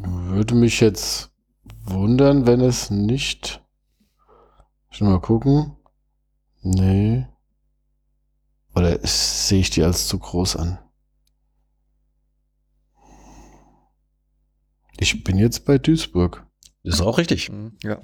[0.02, 1.30] würde mich jetzt
[1.84, 3.62] wundern, wenn es nicht.
[4.90, 5.76] Schon mal gucken.
[6.62, 7.26] Nee.
[8.74, 10.78] Oder sehe ich die als zu groß an?
[14.98, 16.46] Ich bin jetzt bei Duisburg.
[16.82, 17.50] Ist auch richtig.
[17.82, 18.00] Ja.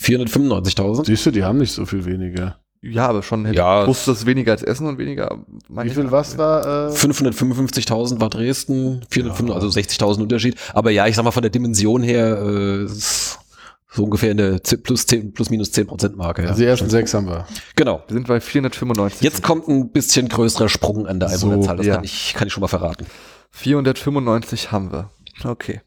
[0.00, 1.06] 495.000.
[1.06, 2.60] Siehst du, die haben nicht so viel weniger.
[2.82, 3.82] Ja, aber schon hätte Ja.
[3.82, 5.38] ich wusste das weniger als Essen und weniger.
[5.68, 6.88] Wie viel was war?
[6.88, 9.54] Äh, 555.000 war Dresden, 405, Ja.
[9.54, 10.56] also 60.000 Unterschied.
[10.72, 15.04] Aber ja, ich sag mal von der Dimension her, äh, so ungefähr eine Z- plus,
[15.06, 16.42] 10, plus minus 10 Prozent Marke.
[16.42, 16.48] Ja.
[16.50, 17.46] also die ersten sechs haben wir.
[17.76, 18.02] Genau.
[18.08, 19.20] Wir sind bei 495.
[19.20, 21.76] Jetzt kommt ein bisschen größerer Sprung an der So, Einwohnerzahl.
[21.76, 21.94] Das ja.
[21.96, 23.04] kann, ich, kann ich schon mal verraten.
[23.50, 25.10] 495 haben wir.
[25.44, 25.80] Okay.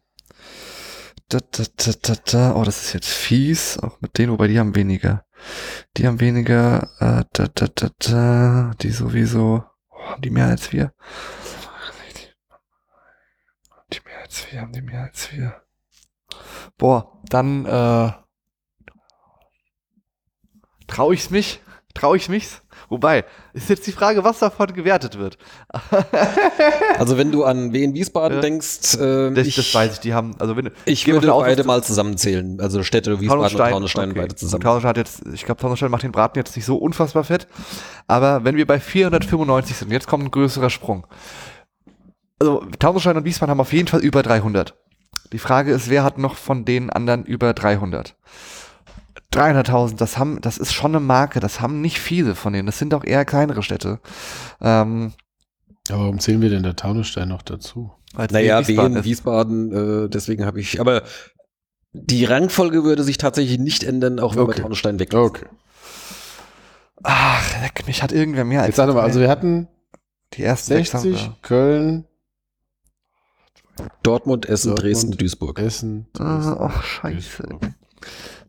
[1.30, 2.56] Da, da, da, da, da.
[2.56, 3.80] Oh, das ist jetzt fies.
[3.80, 5.24] Auch mit denen, wobei die haben weniger.
[5.98, 6.90] Die haben weniger.
[7.00, 8.72] Äh, da, da, da, da.
[8.82, 9.64] Die sowieso.
[9.90, 10.94] Oh, haben die mehr als wir?
[13.92, 14.62] Die mehr als wir?
[14.62, 15.62] Haben die mehr als wir?
[16.78, 18.12] Boah, dann äh,
[20.88, 21.62] traue ich's mich?
[21.94, 22.63] Traue ich mich's?
[22.94, 25.40] Wobei, ist jetzt die Frage, was davon gewertet wird.
[27.00, 28.42] Also wenn du an Wien Wiesbaden Ja.
[28.42, 31.64] denkst, äh, Das, ich, das weiß ich, die haben, also wenn ich würde aus, beide
[31.64, 32.60] mal zusammenzählen.
[32.62, 34.22] Also Städte Wiesbaden und Taunusstein okay.
[34.22, 34.62] beide zusammen.
[34.62, 37.48] Taunusstein hat jetzt, ich glaube, Taunusstein macht den Braten jetzt nicht so unfassbar fett.
[38.08, 41.08] Aber wenn wir bei 495 sind, jetzt kommt ein größerer Sprung.
[42.40, 44.76] Also Taunusstein und Wiesbaden haben auf jeden Fall über 300.
[45.32, 48.16] Die Frage ist, wer hat noch von den anderen über 300?
[49.34, 51.40] 300.000, das haben, das ist schon eine Marke.
[51.40, 52.66] Das haben nicht viele von denen.
[52.66, 54.00] Das sind auch eher kleinere Städte.
[54.62, 55.14] Ähm,
[55.90, 57.92] Aber warum zählen wir denn der Taunusstein noch dazu?
[58.16, 59.04] Naja, Wiesbaden Wien.
[59.04, 61.02] Wiesbaden, äh, deswegen habe ich, aber
[61.94, 64.58] die Rangfolge würde sich tatsächlich nicht ändern, auch wenn Okay.
[64.58, 65.14] wir Taunusstein weg.
[65.14, 65.46] Okay.
[67.04, 69.68] Ach, leck, mich hat irgendwer mehr als Jetzt sag mal, also wir hatten
[70.34, 71.36] die ersten sechs haben 60, wir.
[71.42, 72.06] Köln,
[74.04, 74.84] Dortmund, Essen, Dortmund.
[74.94, 75.60] Dresden, Duisburg.
[75.60, 76.08] Essen.
[76.20, 77.44] Ah, Dresden, ach, scheiße.
[77.44, 77.74] Duisburg.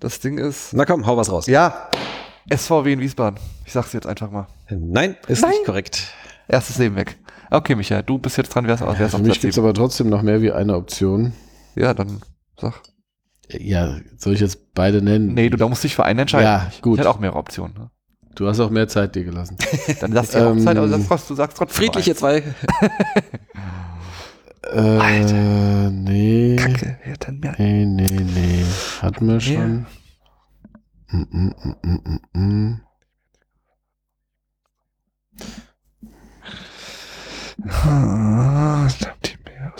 [0.05, 0.75] Das Ding ist.
[0.75, 1.47] Na komm, hau was raus.
[1.47, 1.89] Ja,
[2.55, 3.41] SVW in Wiesbaden.
[3.65, 4.47] Ich sag's jetzt einfach mal.
[4.69, 5.53] Nein, ist Nein.
[5.53, 6.13] nicht korrekt.
[6.47, 7.17] Erstes Leben weg.
[7.51, 8.67] Okay, Michael, du bist jetzt dran.
[8.67, 9.67] Wer ist, ist Für auf mich Platz gibt es sieben?
[9.67, 11.33] aber trotzdem noch mehr wie eine Option.
[11.75, 12.21] Ja, dann
[12.61, 12.83] sag.
[13.49, 15.33] Ja, soll ich jetzt beide nennen?
[15.33, 16.45] Nee, du da musst dich für einen entscheiden.
[16.45, 16.97] Ja, gut.
[16.97, 17.73] Ich hätte auch mehrere Optionen.
[17.75, 17.91] Ne?
[18.35, 19.57] Du hast auch mehr Zeit dir gelassen.
[20.03, 21.77] Dann du ja auch Ähm, Zeit, aber du sagst, du sagst trotzdem.
[21.77, 22.43] Friedliche zwei.
[24.73, 26.57] äh, nee.
[26.57, 27.55] Kacke, hat denn mehr?
[27.59, 28.65] Nee, nee, nee.
[29.01, 29.87] Hatten wir schon.
[31.09, 32.81] Mm, mm, mm, mm, mm, mm.
[37.69, 39.73] Ah, ich glaub, die mehr.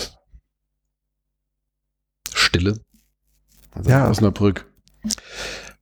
[2.33, 2.81] Stille.
[3.73, 4.09] Also Ja.
[4.09, 4.67] Osnabrück.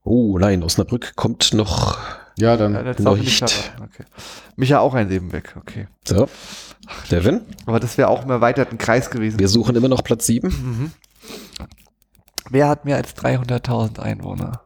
[0.04, 1.98] Oh nein, Osnabrück kommt noch.
[2.38, 2.74] Ja, dann.
[2.74, 3.42] Ja, das Noch nicht.
[3.42, 4.04] Okay.
[4.56, 5.86] Micha auch ein Leben weg, okay.
[6.04, 6.28] So.
[7.10, 9.38] Devin, Aber das wäre auch im erweiterten Kreis gewesen.
[9.38, 10.48] wir suchen immer noch Platz 7.
[10.48, 10.92] Mhm.
[12.50, 14.62] Wer hat mehr als 300.000 Einwohner?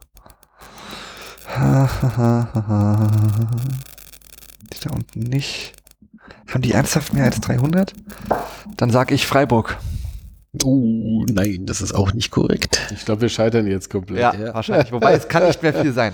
[4.73, 5.73] Die da unten nicht.
[6.51, 7.93] Haben die ernsthaft mehr als 300?
[8.77, 9.77] Dann sag ich Freiburg.
[10.65, 12.79] Oh nein, das ist auch nicht korrekt.
[12.93, 14.19] Ich glaube, wir scheitern jetzt komplett.
[14.19, 14.53] Ja.
[14.53, 14.91] wahrscheinlich.
[14.91, 16.13] Wobei es kann nicht mehr viel sein.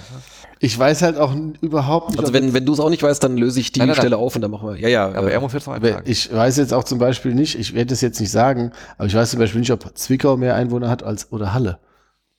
[0.59, 2.19] Ich weiß halt auch überhaupt nicht.
[2.19, 4.01] Also wenn, wenn du es auch nicht weißt, dann löse ich die Nein, nein, nein.
[4.01, 4.79] Stelle auf und dann machen wir.
[4.79, 5.07] Ja, ja.
[5.07, 6.01] Aber äh, er muss jetzt noch sagen.
[6.05, 9.13] Ich weiß jetzt auch zum Beispiel nicht, ich werde es jetzt nicht sagen, aber ich
[9.13, 11.79] weiß zum Beispiel nicht, ob Zwickau mehr Einwohner hat als oder Halle.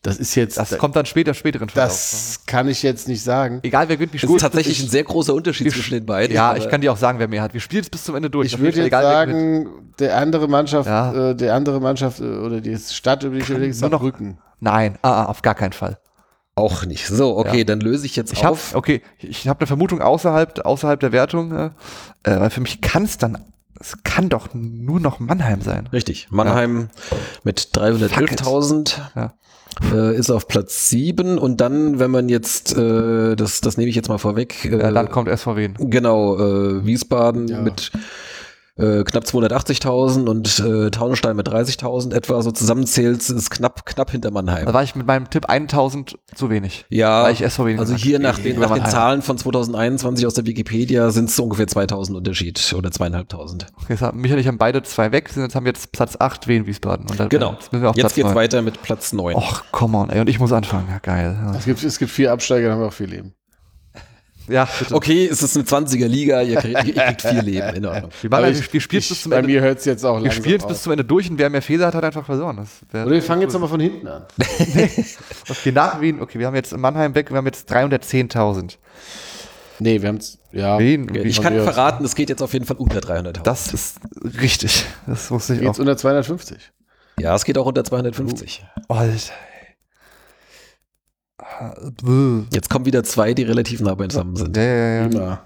[0.05, 1.89] Das ist jetzt, Das kommt dann später, späteren Verlauf.
[1.91, 3.61] das kann ich jetzt nicht sagen.
[3.63, 6.37] Egal, wer gewinnt, wie es ist tatsächlich ein sehr großer Unterschied zwischen den beiden.
[6.37, 7.55] Ja, ich kann dir auch sagen, wer mehr hat.
[7.55, 8.49] Wir spielen es bis zum Ende durch.
[8.53, 9.69] Ich würde jetzt egal, sagen,
[9.99, 11.31] der andere Mannschaft, Ja.
[11.31, 14.39] äh, der andere Mannschaft äh, oder die Stadt, über die ich überlege, Nur noch- Saarbrücken.
[14.61, 15.99] Nein, ah, ah, auf gar keinen Fall.
[16.55, 17.07] Auch nicht.
[17.07, 17.65] So, okay, Ja.
[17.65, 18.75] dann löse ich jetzt Ich habe auf.
[18.75, 21.65] okay, ich habe eine Vermutung außerhalb außerhalb der Wertung, äh,
[22.25, 23.39] äh, weil für mich kann es dann
[23.81, 25.89] es kann doch nur noch Mannheim sein.
[25.93, 26.29] Richtig.
[26.31, 26.89] Mannheim
[27.43, 29.35] mit 311.000 Ja.
[29.93, 33.97] äh, ist auf Platz 7 und dann, wenn man jetzt, äh, das, das nehme ich
[33.97, 35.71] jetzt mal vorweg, äh, Ja, dann kommt SVW.
[35.79, 37.61] genau, äh, Wiesbaden Ja.
[37.61, 37.91] mit
[38.77, 44.31] äh, knapp 280.000 und äh, Taunusstein mit 30.000 etwa so zusammenzählt, ist knapp, knapp hinter
[44.31, 44.67] Mannheim.
[44.67, 46.85] Da war ich mit meinem Tipp 1000 zu wenig.
[46.89, 48.85] ja, Weil ich SVW also gesagt hier nach den, nach den.
[48.85, 53.67] Zahlen von 2021 aus der Wikipedia sind es so ungefähr 2.000 Unterschied oder zweieinhalbtausend.
[53.77, 55.93] Okay, jetzt haben, Michael und ich haben beide zwei weg, sind- jetzt haben wir jetzt
[55.93, 57.09] Platz 8 Wien Wiesbaden.
[57.09, 57.53] Und dann, Genau.
[57.53, 58.35] Jetzt müssen wir auf Jetzt Platz geht's 9.
[58.35, 59.37] weiter mit Platz 9.
[59.37, 60.21] Och, come on, ey.
[60.21, 60.87] Und ich muss anfangen.
[60.91, 61.37] Ja, geil.
[61.41, 63.35] Ja, Es gibt, es gibt vier Absteiger, dann haben wir auch viel Leben.
[64.49, 64.95] Ja bitte.
[64.95, 68.11] Okay, es ist eine 20er Liga, ihr kriegt, ihr kriegt vier Leben, in Ordnung.
[68.23, 69.49] Wir, ich- spielen ich, bis zum bei Ende.
[69.51, 71.63] mir hört es jetzt auch Wir langsam spielen bis zum Ende durch und wer mehr
[71.63, 72.67] Fehler hat, hat einfach verloren.
[72.93, 74.25] Oder wir fangen jetzt nochmal von hinten an.
[75.49, 78.77] Okay, nach Wien, okay, wir haben jetzt Mannheim weg, wir haben jetzt 310.000.
[79.81, 80.79] Nee, wir haben es, ja.
[80.79, 83.43] Wien, Ich Von kann verraten, es geht jetzt auf jeden Fall unter 300.000.
[83.43, 83.97] das ist
[84.41, 84.85] richtig.
[85.07, 85.81] Das wusste ich Geht's auch.
[85.81, 86.59] unter 250.
[87.19, 88.65] Ja, es geht auch unter 250.
[88.89, 89.33] Alter.
[92.53, 94.57] Jetzt kommen wieder zwei, die relativ nah beisammen sind.
[94.57, 95.07] Ja, ja, ja.
[95.07, 95.41] Immer.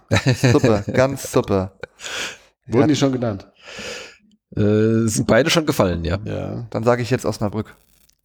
[0.52, 1.72] Super, ganz super.
[2.66, 3.46] Wurden die schon genannt?
[4.56, 6.18] Äh, sind beide schon gefallen, ja.
[6.24, 6.66] Ja.
[6.70, 7.74] Dann sage ich jetzt Osnabrück.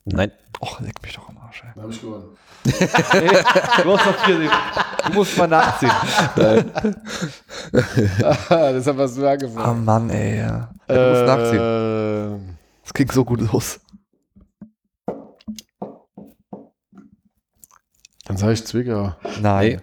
[0.05, 0.31] Nein.
[0.59, 1.71] Och, leck mich doch am Arsch, ey.
[1.75, 2.25] Da habe ich gewonnen.
[3.83, 4.49] Du musst noch vier.
[5.07, 5.91] Du musst mal nachziehen.
[8.49, 9.85] das hat was du Ah, angefangen.
[9.85, 10.37] Mann, ey.
[10.39, 10.69] Ja.
[10.87, 11.59] Ja, du musst nachziehen.
[11.59, 13.79] Äh, Das ging so gut los.
[18.33, 19.13] Dann sage ich Zwickau.
[19.41, 19.79] Nein.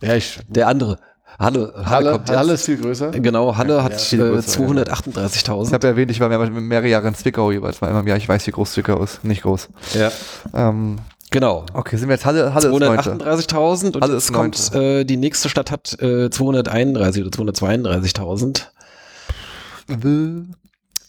[0.00, 0.38] Ja, ich.
[0.48, 0.98] Der andere.
[1.38, 2.30] Halle, Halle, Halle, kommt.
[2.30, 3.10] Halle ist viel größer.
[3.12, 4.82] Genau, Halle hat viel äh, größer, ja.
[4.82, 5.72] Ich 238.000.
[5.72, 7.80] habe erwähnt, ich war mehr, mehrere Jahre in Zwickau jeweils.
[7.80, 8.16] Mal im Jahr.
[8.18, 9.24] Ich weiß, wie groß Zwickau ist.
[9.24, 9.68] Nicht groß.
[9.94, 10.10] Ja.
[10.54, 10.98] Ähm,
[11.32, 11.64] Genau.
[11.74, 13.12] okay, sind wir jetzt Halle, Halle ist Neunte.
[13.12, 18.66] 238.000 und Halle jetzt ist kommt, äh, die nächste Stadt hat äh, 231 oder 232.000.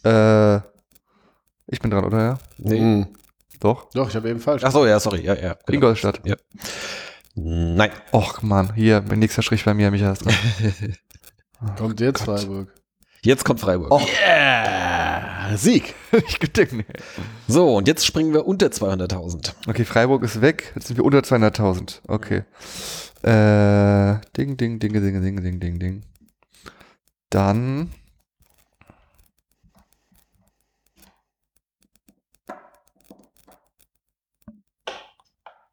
[0.03, 0.57] Äh,
[1.67, 2.19] ich bin dran, oder?
[2.19, 2.37] Ja?
[2.59, 2.79] Nee.
[2.79, 3.07] Mhm.
[3.61, 3.89] Doch.
[3.93, 4.63] Doch, ich habe eben falsch.
[4.65, 5.21] Ach so, ja, sorry.
[5.21, 5.75] Ja, ja, genau.
[5.75, 6.19] Ingolstadt.
[6.25, 6.35] Ja.
[7.35, 7.91] Nein.
[8.11, 8.73] Och, Mann.
[8.75, 10.35] Hier, mein nächster Strich bei mir, Micha ist dran.
[11.77, 12.73] Kommt jetzt Freiburg.
[13.23, 13.91] Jetzt kommt Freiburg.
[13.91, 14.01] Och.
[14.01, 15.55] Yeah!
[15.55, 15.93] Sieg.
[16.27, 16.85] ich gedenke.
[17.47, 19.53] So, und jetzt springen wir unter 200.000.
[19.67, 20.71] Okay, Freiburg ist weg.
[20.73, 21.99] Jetzt sind wir unter 200.000.
[22.07, 22.43] Okay.
[23.21, 26.01] Äh, ding, ding, ding, ding, ding, ding, ding, ding.
[27.29, 27.91] Dann.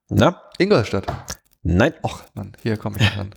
[0.09, 0.43] Na?
[0.59, 1.07] Ingolstadt.
[1.63, 1.93] Nein.
[2.03, 3.35] Och, Mann, hier komme ich dran.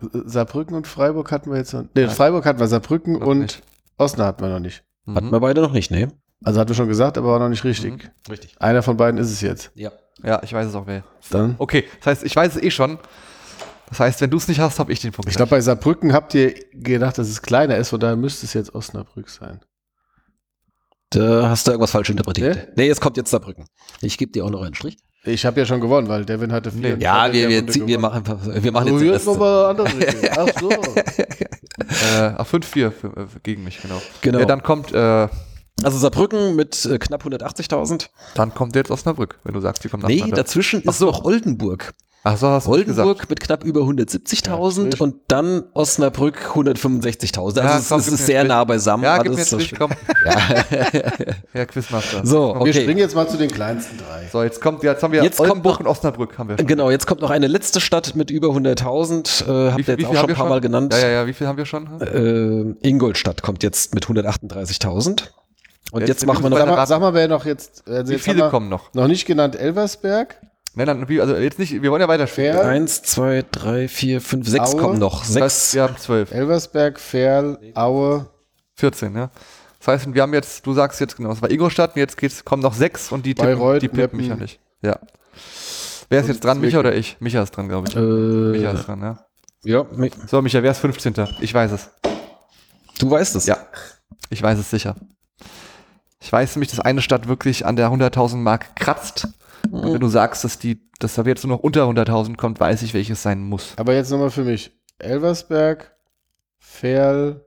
[0.26, 1.84] Saarbrücken und Freiburg hatten wir jetzt noch.
[1.94, 3.62] Nee, Freiburg hatten wir, Saarbrücken Noch und nicht.
[3.96, 4.84] Osnabrück hatten wir noch nicht.
[5.06, 5.32] Hatten Mhm.
[5.32, 6.12] wir beide noch nicht, ne?
[6.44, 8.04] Also hatten wir schon gesagt, aber war noch nicht richtig.
[8.04, 8.10] Mhm.
[8.30, 8.60] Richtig.
[8.60, 9.70] Einer von beiden ist es jetzt.
[9.74, 9.92] Ja.
[10.22, 11.04] Ja, ich weiß es auch wer.
[11.30, 11.56] Dann.
[11.58, 12.98] Okay, das heißt, ich weiß es eh schon.
[13.88, 15.28] Das heißt, wenn du es nicht hast, habe ich den Punkt.
[15.30, 18.54] Ich glaube, bei Saarbrücken habt ihr gedacht, dass es kleiner ist, von daher müsste es
[18.54, 19.60] jetzt Osnabrück sein.
[21.10, 22.56] Da hast du irgendwas falsch interpretiert.
[22.56, 22.72] Nee?
[22.76, 23.66] Nee, jetzt kommt jetzt Saarbrücken.
[24.00, 24.96] Ich gebe dir auch noch einen Strich.
[25.26, 26.96] Ich habe ja schon gewonnen, weil Devin hatte vier.
[26.96, 27.02] Nee.
[27.04, 30.30] Ja, wir, wir, ziehen, wir machen, wir machen Oh, jetzt jetzt nochmal andere Richtung.
[30.36, 30.70] Ach so.
[32.18, 34.00] äh, ach, 5-4 für, äh, gegen mich, genau.
[34.20, 34.40] Genau.
[34.40, 35.28] Ja, dann kommt, äh,
[35.82, 38.08] Also Saarbrücken mit äh, knapp 180.000.
[38.34, 40.36] dann kommt jetzt Osnabrück, wenn du sagst, die kommen Nee, nacheinander.
[40.42, 41.06] dazwischen Ach ist so.
[41.06, 41.94] noch Oldenburg.
[42.26, 47.36] Ach so, hast Oldenburg mit knapp über 170.000 Ja, und dann Osnabrück 165.000.
[47.38, 49.04] Also Ja, es, komm, es ist sehr einen nah beisammen.
[49.04, 49.90] Ja, gib mir so komm.
[51.52, 52.24] Herr Quizmaster.
[52.24, 52.72] So, Wir okay.
[52.72, 54.26] springen jetzt mal zu den kleinsten drei.
[54.32, 56.66] So, jetzt kommt, jetzt haben wir Jetzt kommt Oldenburg noch- und Osnabrück haben wir schon.
[56.66, 59.42] Genau, jetzt kommt noch eine letzte Stadt mit über 100.000.
[59.68, 60.94] Äh, habt ihr jetzt auch schon ein paar Mal genannt.
[60.94, 62.00] Ja, ja, ja, wie viel haben wir schon?
[62.00, 65.24] Äh, Ingolstadt kommt jetzt mit 138.000.
[65.92, 66.58] Und Jetzt jetzt, machen wir wir noch.
[66.58, 67.86] Sag mal, sag mal, wer noch jetzt.
[67.86, 68.94] Also Wie jetzt viele haben wir kommen noch?
[68.94, 70.36] Noch nicht genannt Elversberg.
[70.76, 72.54] Nein, nein, wie, also jetzt nicht, wir wollen ja weiterspielen.
[72.56, 72.66] Fair.
[72.66, 74.80] Eins, zwei, drei, vier, fünf, sechs Aue.
[74.80, 75.20] kommen noch.
[75.20, 75.44] Das Sechs.
[75.44, 76.32] heißt, wir haben zwölf.
[76.32, 78.26] Elversberg, Ferl, Aue.
[78.76, 79.30] 14, ja.
[79.78, 82.44] Das heißt, wir haben jetzt, du sagst jetzt genau, es war Ingolstadt und jetzt geht's,
[82.44, 84.58] kommen noch sechs und die Bayreuth, die pippen mich ja nicht.
[84.82, 84.98] Ja.
[86.08, 87.16] Wer ist jetzt dran, Micha oder ich?
[87.20, 87.94] Micha ist dran, glaube ich.
[87.94, 89.18] Micha Äh, ist dran, ja.
[89.64, 91.14] ja, mi- So, Micha, wer ist 15.?
[91.40, 91.90] Ich weiß es.
[92.98, 93.46] du weißt es.
[93.46, 93.58] Ja.
[94.30, 94.96] Ich weiß es sicher.
[96.20, 99.28] Ich weiß nämlich, dass eine Stadt wirklich an der 100.000 Mark kratzt.
[99.70, 102.82] Und wenn du sagst, dass die, dass da jetzt nur noch unter 100.000 kommt, weiß
[102.82, 103.74] ich, welches sein muss.
[103.76, 104.72] Aber jetzt nochmal für mich.
[104.98, 105.94] Elversberg,
[106.58, 107.44] Ferl,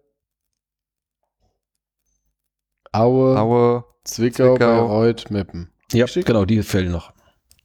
[2.91, 4.87] Aue, Aue Zwickau, Zwickau.
[4.87, 5.71] Bayreuth, Meppen.
[5.91, 6.25] Ja, Richtig?
[6.25, 7.13] genau, die fehlen noch.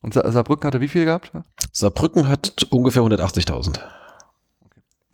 [0.02, 1.32] und Sa Saarbrücken hatte wie viel gehabt?
[1.72, 3.80] Saarbrücken hat ungefähr 180.000.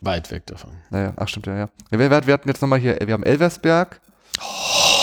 [0.00, 0.70] Weit weg davon.
[0.90, 1.68] Naja, ach stimmt, ja, ja.
[1.90, 4.00] ja wir, wir hatten jetzt nochmal hier, wir haben Elversberg.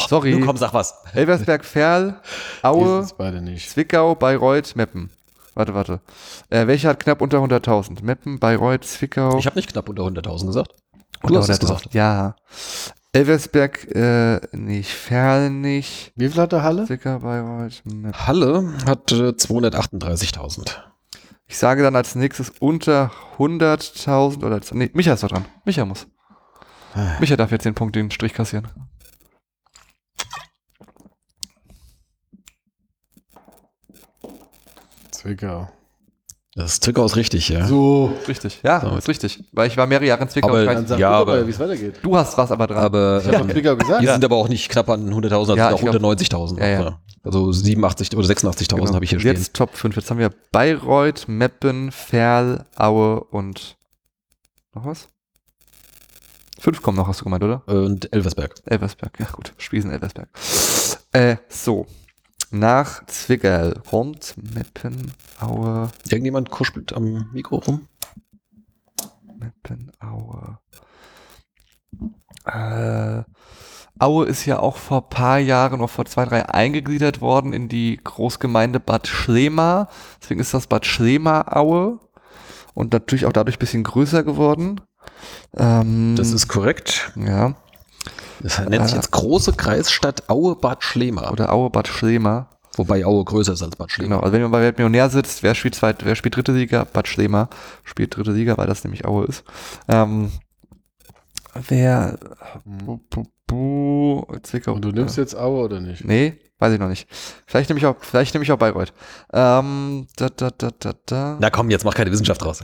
[0.07, 0.31] Sorry.
[0.31, 0.93] Nun komm, sag was.
[1.13, 2.19] Elversberg, Ferl,
[2.61, 3.69] Aue, sind's beide nicht.
[3.69, 5.09] Zwickau, Bayreuth, Meppen.
[5.53, 6.01] Warte, warte.
[6.49, 8.03] Äh, welcher hat knapp unter 100.000?
[8.03, 9.37] Meppen, Bayreuth, Zwickau.
[9.37, 10.71] Ich habe nicht knapp unter 100.000 gesagt.
[11.21, 11.59] Du unter hast es 100.000.
[11.61, 11.93] gesagt.
[11.93, 12.35] Ja.
[13.13, 14.91] Elversberg, äh, nicht.
[14.91, 16.11] Ferl nicht.
[16.15, 16.85] Wie viel hat der Halle?
[16.85, 18.27] Zwickau, Bayreuth, Meppen.
[18.27, 20.71] Halle hat äh, 238.000.
[21.47, 24.59] Ich sage dann als nächstes unter 100.000 oder.
[24.73, 25.45] Nee, Micha ist doch dran.
[25.63, 26.07] Micha muss.
[27.19, 28.67] Micha darf jetzt den Punkt, den Strich kassieren.
[35.25, 35.67] Zwickau.
[36.57, 37.65] Das Zwickau ist richtig, ja.
[37.67, 38.13] So.
[38.29, 38.61] Richtig.
[38.63, 38.95] Ja, So.
[38.95, 39.43] ist richtig.
[39.51, 40.47] Weil ich war mehrere Jahre in Zwickau.
[40.49, 41.95] Aber ich Dann Ja, du aber- wie es weitergeht.
[42.01, 42.77] du hast was aber dran.
[42.77, 44.01] Aber Ich habe ähm, Zwickau gesagt.
[44.01, 46.59] die sind aber auch nicht knapp an 100.000, Ja, also ich auch glaub- 190.000.
[46.59, 46.79] Ja, ja.
[46.81, 46.99] ne?
[47.23, 48.93] Also 87 oder 86.000 Genau.
[48.95, 49.35] habe ich hier stehen.
[49.35, 49.95] Jetzt Top 5.
[49.97, 53.75] Jetzt haben wir Bayreuth, Meppen, Ferl, Aue und
[54.75, 55.09] noch was?
[56.59, 57.63] Fünf kommen noch, hast du gemeint, oder?
[57.67, 58.55] Und Elversberg.
[58.65, 60.29] Elversberg, ja gut, Spiesen Elversberg.
[61.11, 61.85] Äh, so.
[62.55, 65.11] Nach Zwickau kommt Meppen,
[65.41, 67.89] Aue, Irgendjemand kuschelt am Mikro rum?
[69.37, 70.57] Meppen, Aue.
[72.45, 73.23] Äh,
[73.99, 77.67] Aue ist ja auch vor ein paar Jahren, noch vor zwei, drei, eingegliedert worden in
[77.67, 79.89] die Großgemeinde Bad Schlema.
[80.21, 81.99] Deswegen ist das Bad Schlema Aue
[82.73, 84.79] und natürlich auch dadurch ein bisschen größer geworden.
[85.57, 87.11] Ähm, Das ist korrekt.
[87.17, 87.55] ja,
[88.41, 88.97] Das nennt sich Äh.
[88.97, 91.31] jetzt große Kreisstadt Aue-Bad Schlema.
[91.31, 92.49] oder Aue Bad Schlema.
[92.77, 94.15] Wobei Aue größer ist als Bad Schlema.
[94.15, 96.85] Genau, also wenn man bei Weltmillionär sitzt, wer spielt zweit, wer spielt dritte Liga?
[96.91, 97.49] Bad Schlema
[97.83, 99.43] spielt dritte Liga, weil das nämlich Aue ist.
[99.87, 100.31] Ähm,
[101.53, 102.17] wer
[102.65, 104.73] bu, bu, bu, Zwickau.
[104.73, 106.03] Und du nimmst jetzt Aue oder nicht?
[106.03, 107.07] Nee, weiß ich noch nicht.
[107.45, 108.93] Vielleicht nehme ich auch, vielleicht nehme ich auch Bayreuth.
[109.31, 111.37] Ähm, da, da, da, da, da.
[111.39, 112.61] Na komm, jetzt mach keine Wissenschaft draus.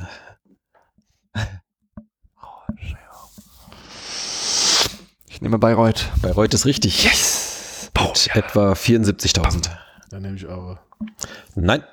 [5.42, 6.10] Nehme Bayreuth.
[6.22, 7.04] Bayreuth ist richtig.
[7.04, 7.92] Yes!
[7.98, 9.70] Mit etwa 74.000.
[10.10, 10.80] Dann nehme ich Aue.
[11.56, 11.84] Nein.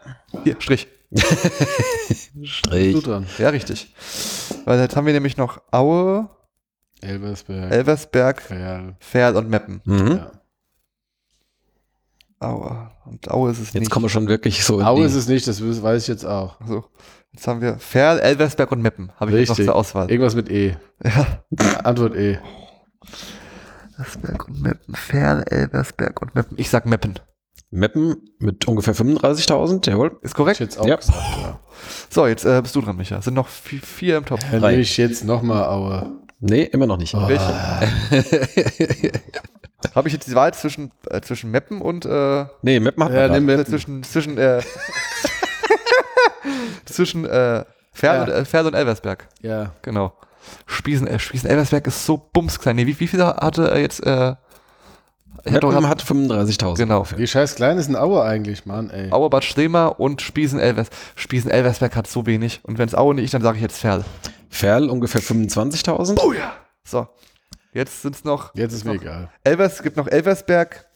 [0.45, 0.89] Hier, Strich.
[1.11, 1.21] Du
[2.45, 3.03] Strich.
[3.03, 3.27] dran.
[3.39, 3.95] Ja, richtig.
[4.65, 6.29] Weil jetzt haben wir nämlich noch Aue,
[7.01, 7.71] Elversberg.
[7.73, 8.97] Elversberg, Ferl.
[9.01, 9.81] Ferl und Meppen.
[9.85, 10.17] Mhm.
[10.17, 10.33] Ja.
[12.41, 12.91] Aue.
[13.07, 13.91] Und Aue ist es Jetzt nicht.
[13.91, 16.25] kommen wir schon wirklich so in Aue die, ist es nicht, das weiß ich jetzt
[16.25, 16.57] auch.
[16.67, 16.85] So,
[17.33, 19.13] jetzt haben wir Ferl, Elversberg und Meppen.
[19.17, 20.11] Habe ich jetzt noch zur Auswahl.
[20.11, 20.77] Irgendwas mit E.
[21.05, 21.43] Ja.
[21.85, 22.39] Antwort E.
[23.97, 24.95] Elversberg und Meppen.
[24.95, 26.59] Ferl, Elversberg und Meppen.
[26.59, 27.19] Ich sag Meppen.
[27.71, 30.19] Meppen mit ungefähr 35.000, jawohl.
[30.23, 30.59] Ist korrekt?
[30.61, 30.97] jetzt auch Ja.
[30.97, 31.59] gesagt, ja.
[32.09, 33.21] So, jetzt äh, bist du dran, Micha.
[33.21, 34.41] Sind noch vi- vier im Top.
[34.51, 34.71] Dann Drei.
[34.71, 36.11] nehme ich jetzt nochmal Aue.
[36.41, 37.15] Nee, immer noch nicht.
[37.15, 37.21] Oh.
[39.95, 43.29] Habe ich jetzt die Wahl zwischen, äh, zwischen Meppen und äh, Nee, Meppen hat Ja,
[43.29, 43.67] man Meppen.
[43.67, 44.63] zwischen zwischen äh,
[46.85, 48.23] zwischen äh, Ferl, Ja.
[48.23, 49.29] und, äh, Ferl und Elversberg.
[49.43, 49.73] Ja.
[49.83, 50.13] Genau.
[50.67, 52.77] Spiesen, äh, Spiesen Elversberg ist so bumsklein.
[52.77, 54.01] Nee, wie, wie viel hatte er jetzt?
[54.05, 54.35] Äh,
[55.45, 56.77] Meppen hat 35.000.
[56.77, 57.07] Genau.
[57.17, 59.11] Wie scheiß klein ist ein Aue eigentlich, Mann, ey.
[59.13, 60.89] Aue Bad Schlema und Spiesen Elvers.
[61.15, 62.61] Spiesen Elversberg hat so wenig.
[62.65, 64.05] Und wenn es Aue nicht, dann sage ich jetzt Ferl.
[64.51, 66.19] Ferl ungefähr 25.000.
[66.23, 66.53] Oh ja.
[66.85, 67.07] So.
[67.73, 69.31] Jetzt sind es noch Jetzt ist mir Noch- egal.
[69.45, 70.87] Elvers, es gibt noch Elversberg.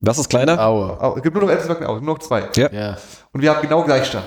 [0.00, 0.58] Was ist kleiner?
[0.64, 0.98] Aue.
[1.00, 2.48] Au- Es gibt nur noch Elversberg und Aue, nur noch zwei.
[2.56, 2.96] Ja.
[3.32, 4.24] Und wir haben genau Gleichstand.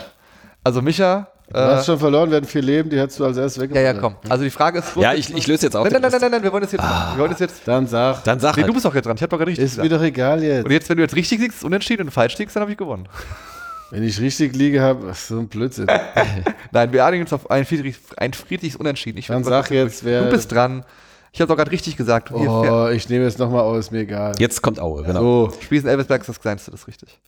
[0.64, 1.30] Also Micha.
[1.54, 3.84] Du hast Äh, schon verloren, werden vier Leben, die hättest du als erstes ja, weggemacht.
[3.86, 4.16] ja, komm.
[4.28, 4.96] Also die Frage ist.
[4.96, 5.84] Ja, ich, ich löse jetzt auf.
[5.90, 7.16] Nein, nein, nein, nein, nein, wir wollen das jetzt machen.
[7.16, 7.62] Wir wollen das jetzt.
[7.66, 8.24] Dann sag.
[8.24, 8.70] Dann sag Nee, halt.
[8.70, 9.16] du bist doch jetzt dran.
[9.16, 10.66] Ich habe doch gerade richtig Ist mir doch egal jetzt.
[10.66, 13.08] Und jetzt, wenn du jetzt richtig liegst, unentschieden und falsch liegst, dann habe ich gewonnen.
[13.92, 15.86] Wenn ich richtig liege, habe, ach, so ein Blödsinn.
[16.72, 19.20] Nein, wir einigen uns auf ein, friedlich, ein friedliches Unentschieden.
[19.20, 20.24] Ich Dann sag jetzt, wer.
[20.24, 20.84] Du bist dran.
[21.32, 22.32] Ich habe doch gerade richtig gesagt.
[22.32, 24.34] Oh, ich nehme jetzt nochmal aus, ist mir egal.
[24.40, 25.20] Jetzt kommt Aue, genau.
[25.52, 27.20] So, Spiesen Elversberg ist das Kleinste, das ist richtig.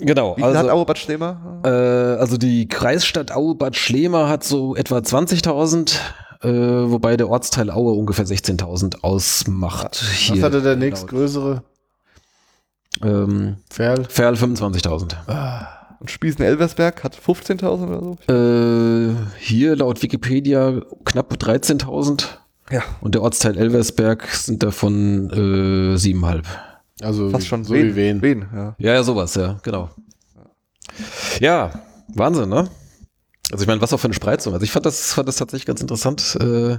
[0.00, 0.36] Genau.
[0.36, 1.60] Wie viel hat Also, Aue Bad Schlema?
[1.64, 5.98] äh, also die Kreisstadt Aue-Bad Schlema hat so etwa 20.000,
[6.42, 6.48] äh,
[6.90, 10.00] wobei der Ortsteil Aue ungefähr 16.000 ausmacht.
[10.02, 10.42] was Hier.
[10.42, 11.62] hatte der nächstgrößere?
[13.02, 14.04] Ähm, Ferl?
[14.08, 15.16] Ferl 25.000.
[16.00, 18.32] Und Spiesen Elversberg hat 15.000 oder so?
[18.32, 22.24] Äh, hier laut Wikipedia knapp 13.000
[22.70, 22.82] Ja.
[23.00, 26.42] und der Ortsteil Elversberg sind davon äh, 7,5.
[27.02, 28.20] Also Fast schon so wie wen.
[28.22, 28.76] Wen, ja.
[28.78, 29.90] Ja, ja, sowas, ja, genau.
[31.40, 32.68] Ja, Wahnsinn, ne?
[33.50, 34.52] Also ich meine, was auch für eine Spreizung.
[34.52, 36.36] Also ich fand das, fand das tatsächlich ganz interessant.
[36.40, 36.78] Äh,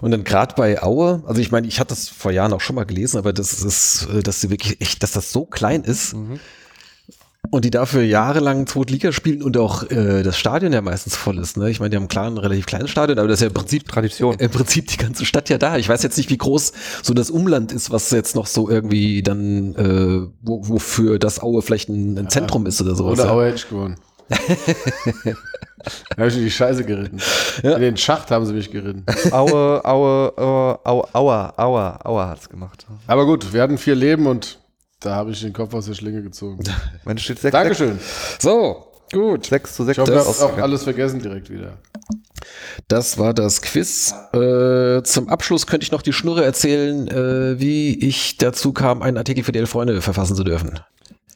[0.00, 2.74] und dann gerade bei Aue, also ich meine, ich hatte das vor Jahren auch schon
[2.74, 6.14] mal gelesen, aber das ist, äh, dass sie wirklich echt, dass das so klein ist
[6.14, 6.40] Mhm.
[7.50, 11.56] Und die dafür jahrelang Zweitliga spielen und auch äh, das Stadion ja meistens voll ist.
[11.56, 11.70] Ne?
[11.70, 13.88] Ich meine, die haben klar ein relativ kleines Stadion, aber das ist ja im Prinzip
[13.88, 14.36] Tradition.
[14.38, 15.76] im Prinzip die ganze Stadt ja da.
[15.76, 19.22] Ich weiß jetzt nicht, wie groß so das Umland ist, was jetzt noch so irgendwie
[19.22, 23.18] dann, äh, wo, wofür das Aue vielleicht ein, ein Zentrum ist oder sowas.
[23.18, 23.32] Oder ja.
[23.32, 23.96] Aue hätte ich gewonnen.
[24.28, 27.18] da habe ich in die Scheiße geritten.
[27.62, 27.74] Ja.
[27.74, 29.04] In den Schacht haben sie mich geritten.
[29.30, 32.86] Aue, Aue, Aue, Aue, Aua, Aua, Aua hat's gemacht.
[33.08, 34.61] Aber gut, wir hatten vier Leben und
[35.02, 36.62] da habe ich den Kopf aus der Schlinge gezogen.
[37.04, 37.98] Mensch, steht 6, Dankeschön.
[38.38, 39.46] So, gut.
[39.46, 39.98] 6 zu 6.
[39.98, 41.78] Ich hast auch alles vergessen direkt wieder.
[42.88, 44.14] Das war das Quiz.
[44.32, 49.16] Äh, zum Abschluss könnte ich noch die Schnurre erzählen, äh, wie ich dazu kam, einen
[49.16, 50.80] Artikel für die Elf Freunde verfassen zu dürfen.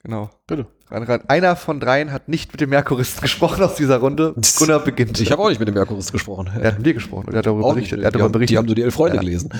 [0.02, 0.30] Genau.
[0.47, 0.66] Bitte.
[0.88, 4.34] Einer von dreien hat nicht mit dem Merkuristen gesprochen aus dieser Runde.
[4.56, 5.20] Gunnar beginnt.
[5.20, 6.48] Ich habe auch nicht mit dem Merkurist gesprochen.
[6.60, 7.98] Er hat mit dir gesprochen er hat darüber Auch berichtet.
[7.98, 8.05] nicht.
[8.05, 8.55] Er hat die, darüber haben, berichtet.
[8.55, 9.20] die haben so die elf Freunde Ja.
[9.22, 9.51] gelesen.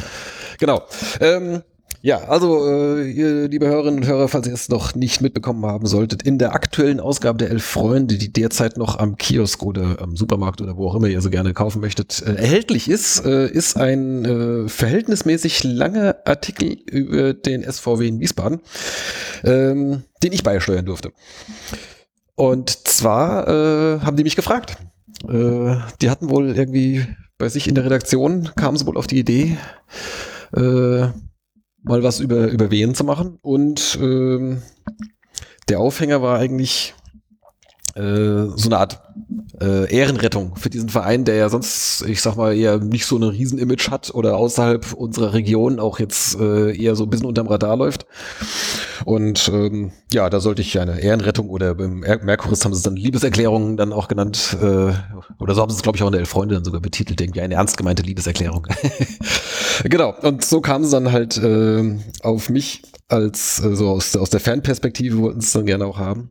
[0.58, 0.82] Genau.
[1.20, 1.62] Ähm,
[2.06, 5.86] ja, also, äh, ihr, liebe Hörerinnen und Hörer, falls ihr es noch nicht mitbekommen haben
[5.86, 10.16] solltet, in der aktuellen Ausgabe der Elf Freunde, die derzeit noch am Kiosk oder am
[10.16, 13.76] Supermarkt oder wo auch immer ihr so gerne kaufen möchtet, äh, erhältlich ist, äh, ist
[13.76, 18.60] ein äh, verhältnismäßig langer Artikel über den SVW in Wiesbaden,
[19.42, 21.10] ähm, den ich beisteuern durfte.
[22.36, 24.76] Und zwar äh, haben die mich gefragt.
[25.28, 27.04] Äh, die hatten wohl irgendwie
[27.36, 29.56] bei sich in der Redaktion, kamen sie wohl auf die Idee,
[30.56, 31.08] äh,
[31.86, 33.38] mal was über, über Wehen zu machen.
[33.40, 34.62] Und ähm,
[35.68, 36.94] der Aufhänger war eigentlich
[37.97, 39.01] äh, so eine Art
[39.60, 43.23] äh, Ehrenrettung für diesen Verein, der ja sonst, ich sag mal, eher nicht so ein
[43.23, 47.77] Riesenimage hat oder außerhalb unserer Region auch jetzt äh, eher so ein bisschen unterm Radar
[47.77, 48.06] läuft.
[49.05, 52.82] Und ähm, ja, da sollte ich eine Ehrenrettung oder beim Er- Merkurist haben sie es
[52.82, 54.56] dann Liebeserklärung dann auch genannt.
[54.60, 54.93] Äh,
[55.39, 57.20] oder so haben sie es, glaube ich, auch in der Elf Freunde dann sogar betitelt,
[57.20, 58.66] irgendwie eine ernst gemeinte Liebeserklärung.
[59.85, 64.31] genau, und so kamen sie dann halt äh, auf mich als äh, so aus, aus
[64.31, 66.31] der Fanperspektive wollten sie es dann gerne auch haben.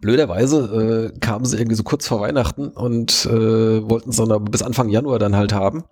[0.00, 4.50] Blöderweise äh, kamen sie irgendwie so kurz vor Weihnachten und äh, wollten es dann aber
[4.50, 5.84] bis Anfang Januar dann halt haben.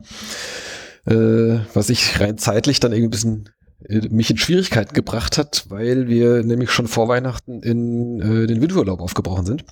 [1.06, 3.50] Äh, was ich rein zeitlich dann irgendwie ein bisschen
[3.88, 8.60] äh, mich in Schwierigkeiten gebracht hat, weil wir nämlich schon vor Weihnachten in äh, den
[8.60, 9.64] Winterurlaub aufgebrochen sind.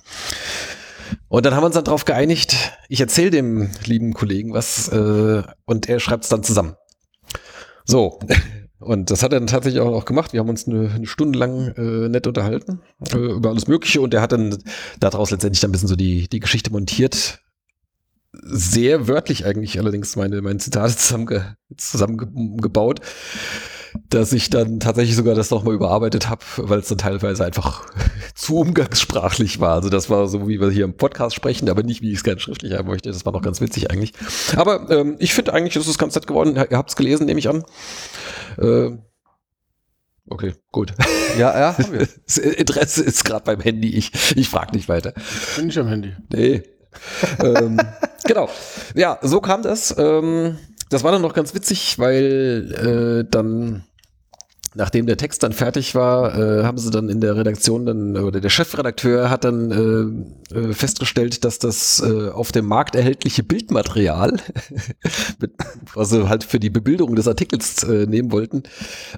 [1.27, 2.55] Und dann haben wir uns dann darauf geeinigt,
[2.89, 6.75] ich erzähle dem lieben Kollegen was äh, und er schreibt es dann zusammen.
[7.85, 8.19] So.
[8.83, 10.33] Und das hat er dann tatsächlich auch noch gemacht.
[10.33, 12.81] Wir haben uns eine, eine Stunde lang äh, nett unterhalten
[13.13, 14.57] äh, über alles Mögliche und er hat dann
[14.99, 17.39] daraus letztendlich dann ein bisschen so die, die Geschichte montiert.
[18.31, 22.99] Sehr wörtlich eigentlich allerdings meine, meine Zitate zusammenge, zusammengebaut,
[24.09, 27.85] dass ich dann tatsächlich sogar das nochmal überarbeitet habe, weil es dann teilweise einfach
[28.35, 29.73] zu umgangssprachlich war.
[29.75, 32.23] Also das war so, wie wir hier im Podcast sprechen, aber nicht, wie ich es
[32.23, 33.09] gerne schriftlich haben möchte.
[33.09, 34.13] Das war noch ganz witzig eigentlich.
[34.55, 36.55] Aber ähm, ich finde eigentlich, ist es ganz nett geworden.
[36.55, 37.63] Ihr habt es gelesen, nehme ich an.
[38.57, 38.91] Äh,
[40.29, 40.93] okay, gut.
[41.35, 42.07] Ja, ja, haben wir.
[42.27, 43.89] Das Interesse ist gerade beim Handy.
[43.95, 45.13] Ich, ich frage nicht weiter.
[45.55, 46.13] Bin ich am Handy.
[46.31, 46.61] Nee.
[47.43, 47.79] ähm,
[48.23, 48.49] genau.
[48.93, 49.95] Ja, so kam das.
[49.97, 50.59] Ähm,
[50.93, 53.83] das war dann noch ganz witzig, weil äh, dann,
[54.75, 58.41] nachdem der Text dann fertig war, äh, haben sie dann in der Redaktion dann, oder
[58.41, 59.71] der Chefredakteur hat dann
[60.51, 64.37] äh, äh, festgestellt, dass das äh, auf dem Markt erhältliche Bildmaterial,
[65.93, 68.63] was sie halt für die Bebilderung des Artikels äh, nehmen wollten,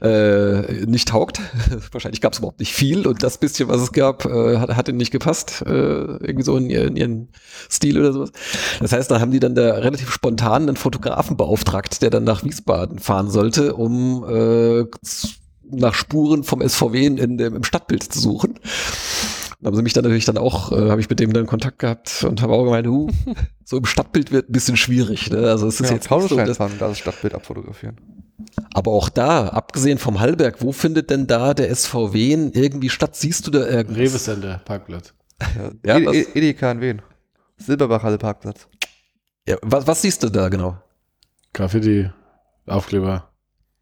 [0.02, 1.42] äh, nicht taugt.
[1.92, 4.98] Wahrscheinlich gab es überhaupt nicht viel und das bisschen, was es gab, hat, hat ihnen
[4.98, 7.30] nicht gepasst, irgendwie so in, in ihren
[7.70, 8.32] Stil oder sowas.
[8.80, 12.44] Das heißt, da haben die dann da relativ spontan einen Fotografen beauftragt, der dann nach
[12.44, 14.86] Wiesbaden fahren sollte, um äh,
[15.72, 18.60] nach Spuren vom SVW in, dem, im Stadtbild zu suchen.
[19.62, 21.80] Da haben sie mich dann natürlich dann auch, äh, habe ich mit dem dann Kontakt
[21.80, 23.10] gehabt und habe auch gemeint, huh,
[23.64, 25.30] so im Stadtbild wird ein bisschen schwierig.
[25.32, 25.38] Ne?
[25.50, 27.98] Also es ist Ja, jetzt nicht Paulus so, dass, da das Stadtbild abfotografieren.
[28.74, 33.16] aber auch da, abgesehen vom Hallberg, wo findet denn da der SVW in irgendwie statt?
[33.16, 33.98] Siehst du da irgendwas?
[33.98, 35.14] Rewe Center, Parkplatz.
[35.86, 37.02] Ja, Ja, E- E- Edeka in Wien.
[37.58, 38.68] Silberbachhalle Parkplatz.
[39.48, 40.78] Ja, was, was siehst du da genau?
[41.54, 42.10] Graffiti,
[42.68, 43.30] Aufkleber.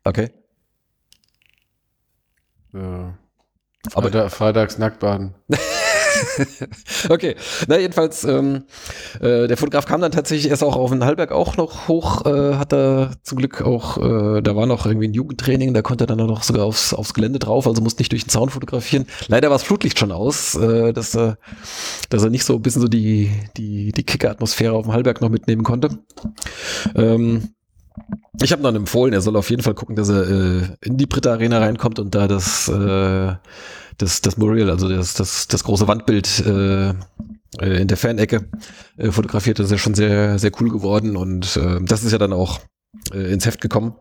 [0.03, 0.30] Okay.
[2.74, 2.78] Äh,
[3.94, 5.36] Aber- Freitag, Freitags Nacktbaden.
[7.10, 7.36] Okay,
[7.68, 8.64] na jedenfalls, ähm,
[9.20, 12.56] äh, der Fotograf kam dann tatsächlich erst auch auf den Hallberg auch noch hoch, äh,
[12.56, 16.08] hat er zum Glück auch, äh, da war noch irgendwie ein Jugendtraining, da konnte er
[16.08, 19.06] dann auch noch sogar aufs, aufs Gelände drauf, also musste nicht durch den Zaun fotografieren.
[19.28, 21.38] Leider war das Flutlicht schon aus, äh, dass, er,
[22.10, 25.30] dass er nicht so ein bisschen so die, die, die Kicker-Atmosphäre auf dem Hallberg noch
[25.30, 25.98] mitnehmen konnte.
[26.95, 27.52] Ähm,
[28.41, 31.06] ich habe dann empfohlen, er soll auf jeden Fall gucken, dass er äh, in die
[31.06, 33.36] Britta Arena reinkommt und da das, äh,
[33.98, 38.49] das, das Mural, also das, das, das große Wandbild äh, äh, in der Fanecke
[38.98, 39.60] äh, fotografiert.
[39.60, 42.60] Das ist ja schon sehr, sehr cool geworden und äh, das ist ja dann auch
[43.14, 43.95] äh, ins Heft gekommen.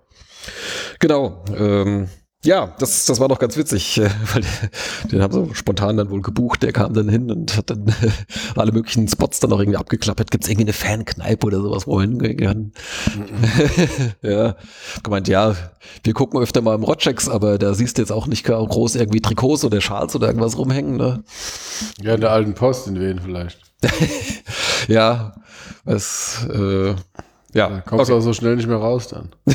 [0.98, 1.44] Genau.
[1.56, 2.08] Ähm,
[2.44, 4.42] ja, das, das war doch ganz witzig, äh, weil
[5.10, 6.62] den haben sie spontan dann wohl gebucht.
[6.62, 8.10] Der kam dann hin und hat dann äh,
[8.56, 10.30] alle möglichen Spots dann auch irgendwie abgeklappert.
[10.30, 12.72] Gibt es irgendwie eine Fankneipe oder sowas, wo wir hingehen können?
[14.22, 14.56] ja,
[15.02, 15.54] gemeint, ja,
[16.02, 19.20] wir gucken öfter mal im Rotchecks, aber da siehst du jetzt auch nicht groß irgendwie
[19.20, 21.22] Trikots oder Schals oder irgendwas rumhängen, ne?
[22.00, 23.58] Ja, in der alten Post in Wien vielleicht.
[24.88, 25.34] Ja,
[25.84, 26.94] es, äh,
[27.54, 29.30] ja, Da kommst du auch so schnell nicht mehr raus dann.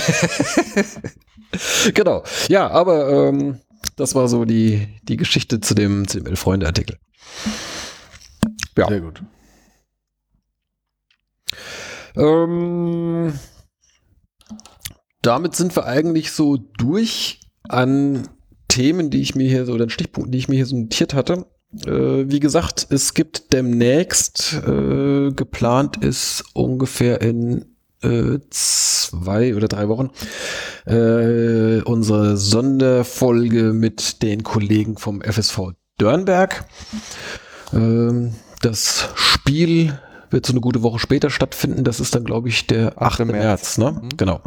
[1.94, 2.24] genau.
[2.48, 3.60] Ja, aber ähm,
[3.96, 6.98] das war so die, die Geschichte zu dem, zu dem Elf-Freunde-Artikel.
[8.78, 8.88] Ja.
[8.88, 9.24] Sehr gut.
[12.16, 13.34] Ähm,
[15.22, 18.28] damit sind wir eigentlich so durch an
[18.68, 21.48] Themen, die ich mir hier so, den Stichpunkten, die ich mir hier so notiert hatte.
[21.86, 29.88] Äh, wie gesagt, es gibt demnächst äh, geplant ist ungefähr in äh, zwei oder drei
[29.90, 30.12] Wochen
[30.86, 36.66] äh, unsere Sonderfolge mit den Kollegen vom FSV Dörnberg.
[37.74, 40.00] Ähm, das Spiel
[40.30, 41.84] wird so eine gute Woche später stattfinden.
[41.84, 43.22] Das ist dann, glaube ich, der 8.
[43.22, 43.26] 8.
[43.28, 43.78] März.
[43.78, 43.92] ne?
[43.92, 44.10] Mhm.
[44.18, 44.42] Genau.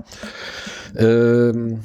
[0.96, 1.80] Ähm,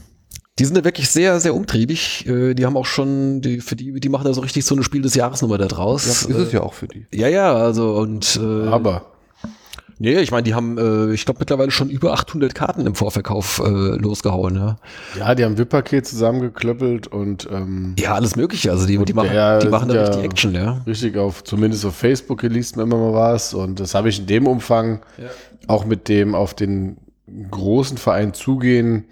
[0.58, 2.26] die sind da wirklich sehr, sehr umtriebig.
[2.28, 4.84] Äh, die haben auch schon, die, für die, die machen da so richtig so eine
[4.84, 6.06] Spiel des Jahresnummer da draus.
[6.06, 7.08] Ja, ist es ja auch für die.
[7.14, 9.15] Ja, ja, also und äh, Aber
[10.00, 13.62] nee, ich meine, die haben, äh, ich glaube mittlerweile schon über 800 Karten im Vorverkauf
[13.66, 14.56] äh, losgehauen.
[14.56, 14.78] Ja.
[15.18, 18.72] ja, die haben VIP-Paket zusammengeklöppelt und ähm, ja, alles Mögliche.
[18.72, 20.82] Also die, die machen, der die machen da ja- richtig Action, ja.
[20.86, 24.28] richtig auf, zumindest auf Facebook liest man immer mal was und das habe ich in
[24.28, 25.02] dem Umfang
[25.68, 26.98] auch mit dem auf den
[27.50, 29.06] großen Verein zugehen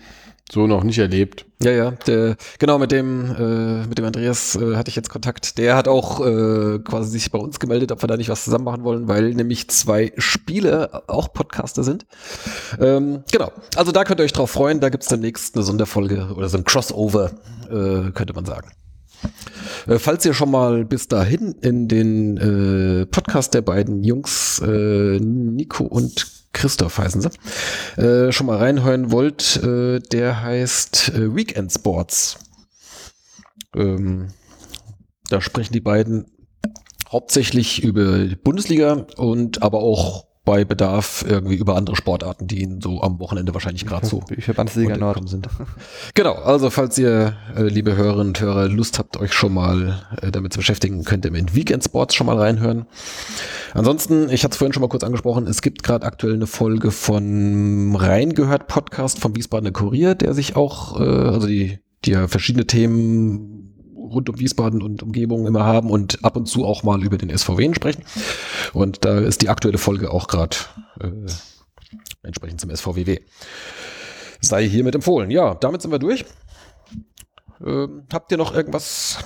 [0.52, 1.46] so noch nicht erlebt.
[1.62, 5.58] Ja, ja, der, genau, mit dem, äh, mit dem Andreas äh, hatte ich jetzt Kontakt.
[5.58, 8.66] Der hat auch äh, quasi sich bei uns gemeldet, ob wir da nicht was zusammen
[8.66, 12.06] machen wollen, weil nämlich zwei Spiele auch Podcaster sind.
[12.80, 16.50] Ähm, genau, also da könnt ihr euch drauf freuen, da gibt's demnächst eine Sonderfolge oder
[16.50, 17.32] so ein Crossover,
[17.70, 18.70] äh, könnte man sagen.
[19.88, 25.20] Äh, Falls ihr schon mal bis dahin in den äh, Podcast der beiden Jungs, äh,
[25.20, 31.72] Nico und Christoph heißen sie, äh, schon mal reinhören wollt, äh, der heißt äh, Weekend
[31.72, 32.38] Sports.
[33.76, 34.30] Ähm,
[35.30, 36.26] da sprechen die beiden
[37.12, 42.82] hauptsächlich über die Bundesliga und aber auch bei Bedarf irgendwie über andere Sportarten, die ihnen
[42.82, 45.18] so am Wochenende wahrscheinlich gerade so Ich Verbandsliga Nord.
[45.18, 45.48] untergekommen sind.
[46.16, 50.32] Genau, also falls ihr, äh, liebe Hörerinnen und Hörer, Lust habt, euch schon mal äh,
[50.32, 52.86] damit zu beschäftigen, könnt ihr in Weekend Sports schon mal reinhören.
[53.74, 56.92] Ansonsten, ich hatte es vorhin schon mal kurz angesprochen, es gibt gerade aktuell eine Folge
[56.92, 62.68] von Reingehört Podcast vom Wiesbadener Kurier, der sich auch, äh, also die, die ja verschiedene
[62.68, 63.73] Themen
[64.14, 67.36] rund um Wiesbaden und Umgebung immer haben und ab und zu auch mal über den
[67.36, 68.04] SVW sprechen.
[68.74, 70.56] Und da ist die aktuelle Folge auch gerade
[71.00, 71.10] äh,
[72.24, 73.20] entsprechend zum SVWW
[74.46, 75.32] sei hiermit empfohlen.
[75.32, 76.26] Ja, damit sind wir durch.
[77.66, 79.20] Ähm, habt ihr noch irgendwas,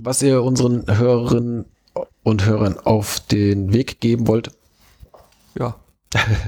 [0.00, 1.64] was ihr unseren Hörerinnen
[2.22, 4.50] und Hörern auf den Weg geben wollt?
[5.58, 5.76] Ja.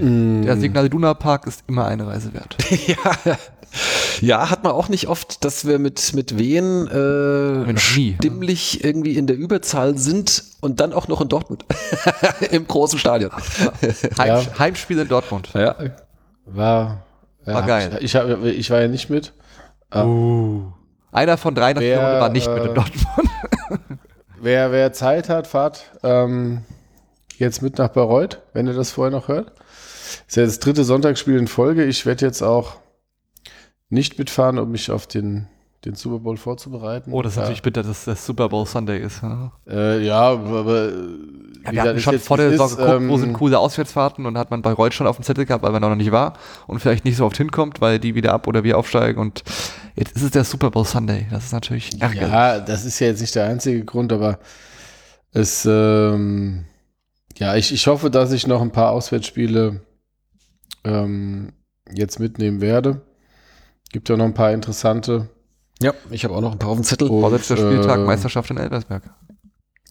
[0.00, 0.42] Mm.
[0.42, 2.56] Der Signal Iduna Park ist immer eine Reise wert.
[2.86, 3.36] ja.
[4.20, 7.78] Ja, hat man auch nicht oft, dass wir mit, mit wen äh, nie.
[7.78, 11.64] stimmlich irgendwie in der Überzahl sind und dann auch noch in Dortmund.
[12.50, 13.30] Im großen Stadion.
[14.18, 14.42] Heim, Ja.
[14.58, 15.48] Heimspiel in Dortmund.
[15.54, 15.74] Ja.
[16.44, 17.02] War,
[17.46, 17.98] ja, War geil.
[18.00, 19.32] Ich, ich, ich war ja nicht mit.
[19.90, 23.30] Einer von drei Nationen Wer, war nicht mit in äh, Dortmund.
[24.40, 26.64] Wer, wer Zeit hat, fahrt ähm,
[27.42, 29.52] jetzt mit nach Bayreuth, wenn ihr das vorher noch hört.
[30.26, 31.84] Ist ja das dritte Sonntagsspiel in Folge.
[31.84, 32.76] Ich werde jetzt auch
[33.90, 35.46] nicht mitfahren, um mich auf den,
[35.84, 37.12] den Super Bowl vorzubereiten.
[37.12, 37.42] Oh, das ist ja.
[37.42, 39.22] natürlich bitter, dass das Super Bowl Sunday ist.
[39.22, 39.52] Ja.
[39.68, 40.92] Äh, ja, aber.
[41.64, 44.50] Ja, wir hatten schon vor der Saison geguckt, wo ähm, sind coole Auswärtsfahrten und hat
[44.50, 46.34] man Bayreuth schon auf dem Zettel gehabt, weil man da noch nicht war
[46.66, 49.44] und vielleicht nicht so oft hinkommt, weil die wieder ab oder wir aufsteigen und
[49.94, 51.26] jetzt ist es der Super Bowl Sunday.
[51.30, 52.32] Das ist natürlich ärgerlich.
[52.32, 54.38] Ja, das ist ja jetzt nicht der einzige Grund, aber
[55.32, 56.64] es, ähm,
[57.38, 59.80] ja, ich, ich hoffe, dass ich noch ein paar Auswärtsspiele
[60.84, 61.52] ähm,
[61.92, 63.02] jetzt mitnehmen werde.
[63.90, 65.28] Gibt ja noch ein paar interessante.
[65.80, 67.08] Ja, ich habe auch noch ein paar auf dem Zettel.
[67.08, 69.02] Und, Vorletzter Spieltag, äh, Meisterschaft in Elversberg.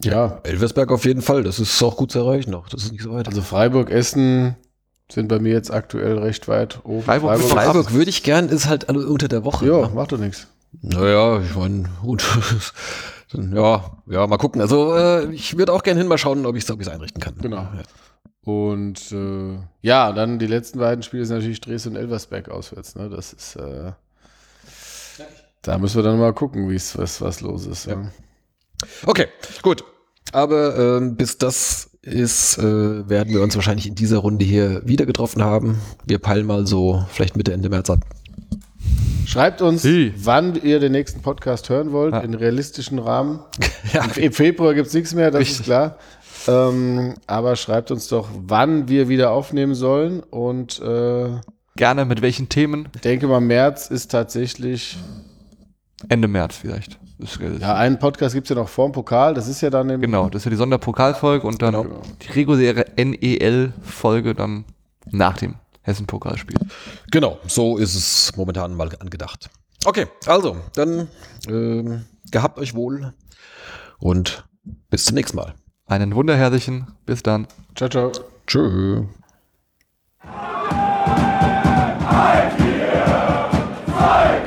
[0.02, 2.68] Ja, Elversberg auf jeden Fall, das ist auch gut zu erreichen noch.
[2.68, 3.28] Das ist nicht so weit.
[3.28, 4.56] also Freiburg, Essen
[5.10, 7.02] sind bei mir jetzt aktuell recht weit oben.
[7.02, 9.66] Freiburg- Freiburg würde ich gern, ist halt alle unter der Woche.
[9.66, 9.90] Ja, ne?
[9.94, 10.48] macht doch nichts.
[10.80, 12.24] Naja, ich meine, gut.
[13.34, 14.60] Ja, ja, mal gucken.
[14.60, 17.34] Also äh, ich würde auch gerne hin mal schauen, ob ich es einrichten kann.
[17.40, 17.56] Genau.
[17.56, 17.82] Ja.
[18.44, 22.96] Und äh, ja, dann die letzten beiden Spiele sind natürlich Dresden und Elversberg auswärts.
[22.96, 23.08] Ne?
[23.08, 23.92] Das ist, äh,
[25.62, 27.86] da müssen wir dann mal gucken, wie es was, was los ist.
[27.86, 28.10] Ja.
[29.06, 29.28] Okay,
[29.62, 29.84] gut.
[30.32, 35.06] Aber ähm, bis das ist, äh, werden wir uns wahrscheinlich in dieser Runde hier wieder
[35.06, 35.80] getroffen haben.
[36.04, 38.00] Wir peilen mal so vielleicht Mitte, Ende März an.
[39.26, 40.12] Schreibt uns, Hey.
[40.16, 42.20] wann ihr den nächsten Podcast hören wollt, Ja.
[42.20, 43.40] in realistischen Rahmen.
[43.92, 45.60] Ja, Im Februar gibt es nichts mehr, das Richtig.
[45.60, 45.98] ist klar.
[46.48, 50.20] Ähm, aber schreibt uns doch, wann wir wieder aufnehmen sollen.
[50.20, 51.28] Und äh,
[51.76, 52.88] Gerne mit welchen Themen?
[52.94, 54.96] ich denke mal, März ist tatsächlich.
[56.08, 56.98] Ende März vielleicht.
[57.60, 59.34] Ja, einen Podcast gibt es ja noch vorm Pokal.
[59.34, 60.00] Das ist ja dann im.
[60.00, 62.02] Genau, das ist ja die Sonderpokalfolge und dann Genau.
[62.22, 64.64] die reguläre NEL-Folge dann
[65.10, 66.60] nach dem Hessen-Pokal spielt.
[67.10, 69.50] Genau, so ist es momentan mal angedacht.
[69.84, 71.08] Okay, also, dann
[71.48, 71.98] äh,
[72.30, 73.12] gehabt euch wohl
[73.98, 74.44] und
[74.90, 75.54] bis zum nächsten Mal.
[75.86, 77.48] Einen wunderherrlichen, bis dann.
[77.74, 78.12] Ciao, ciao.
[78.46, 79.04] Tschö.
[82.08, 83.50] Five, year,
[83.86, 84.41] five.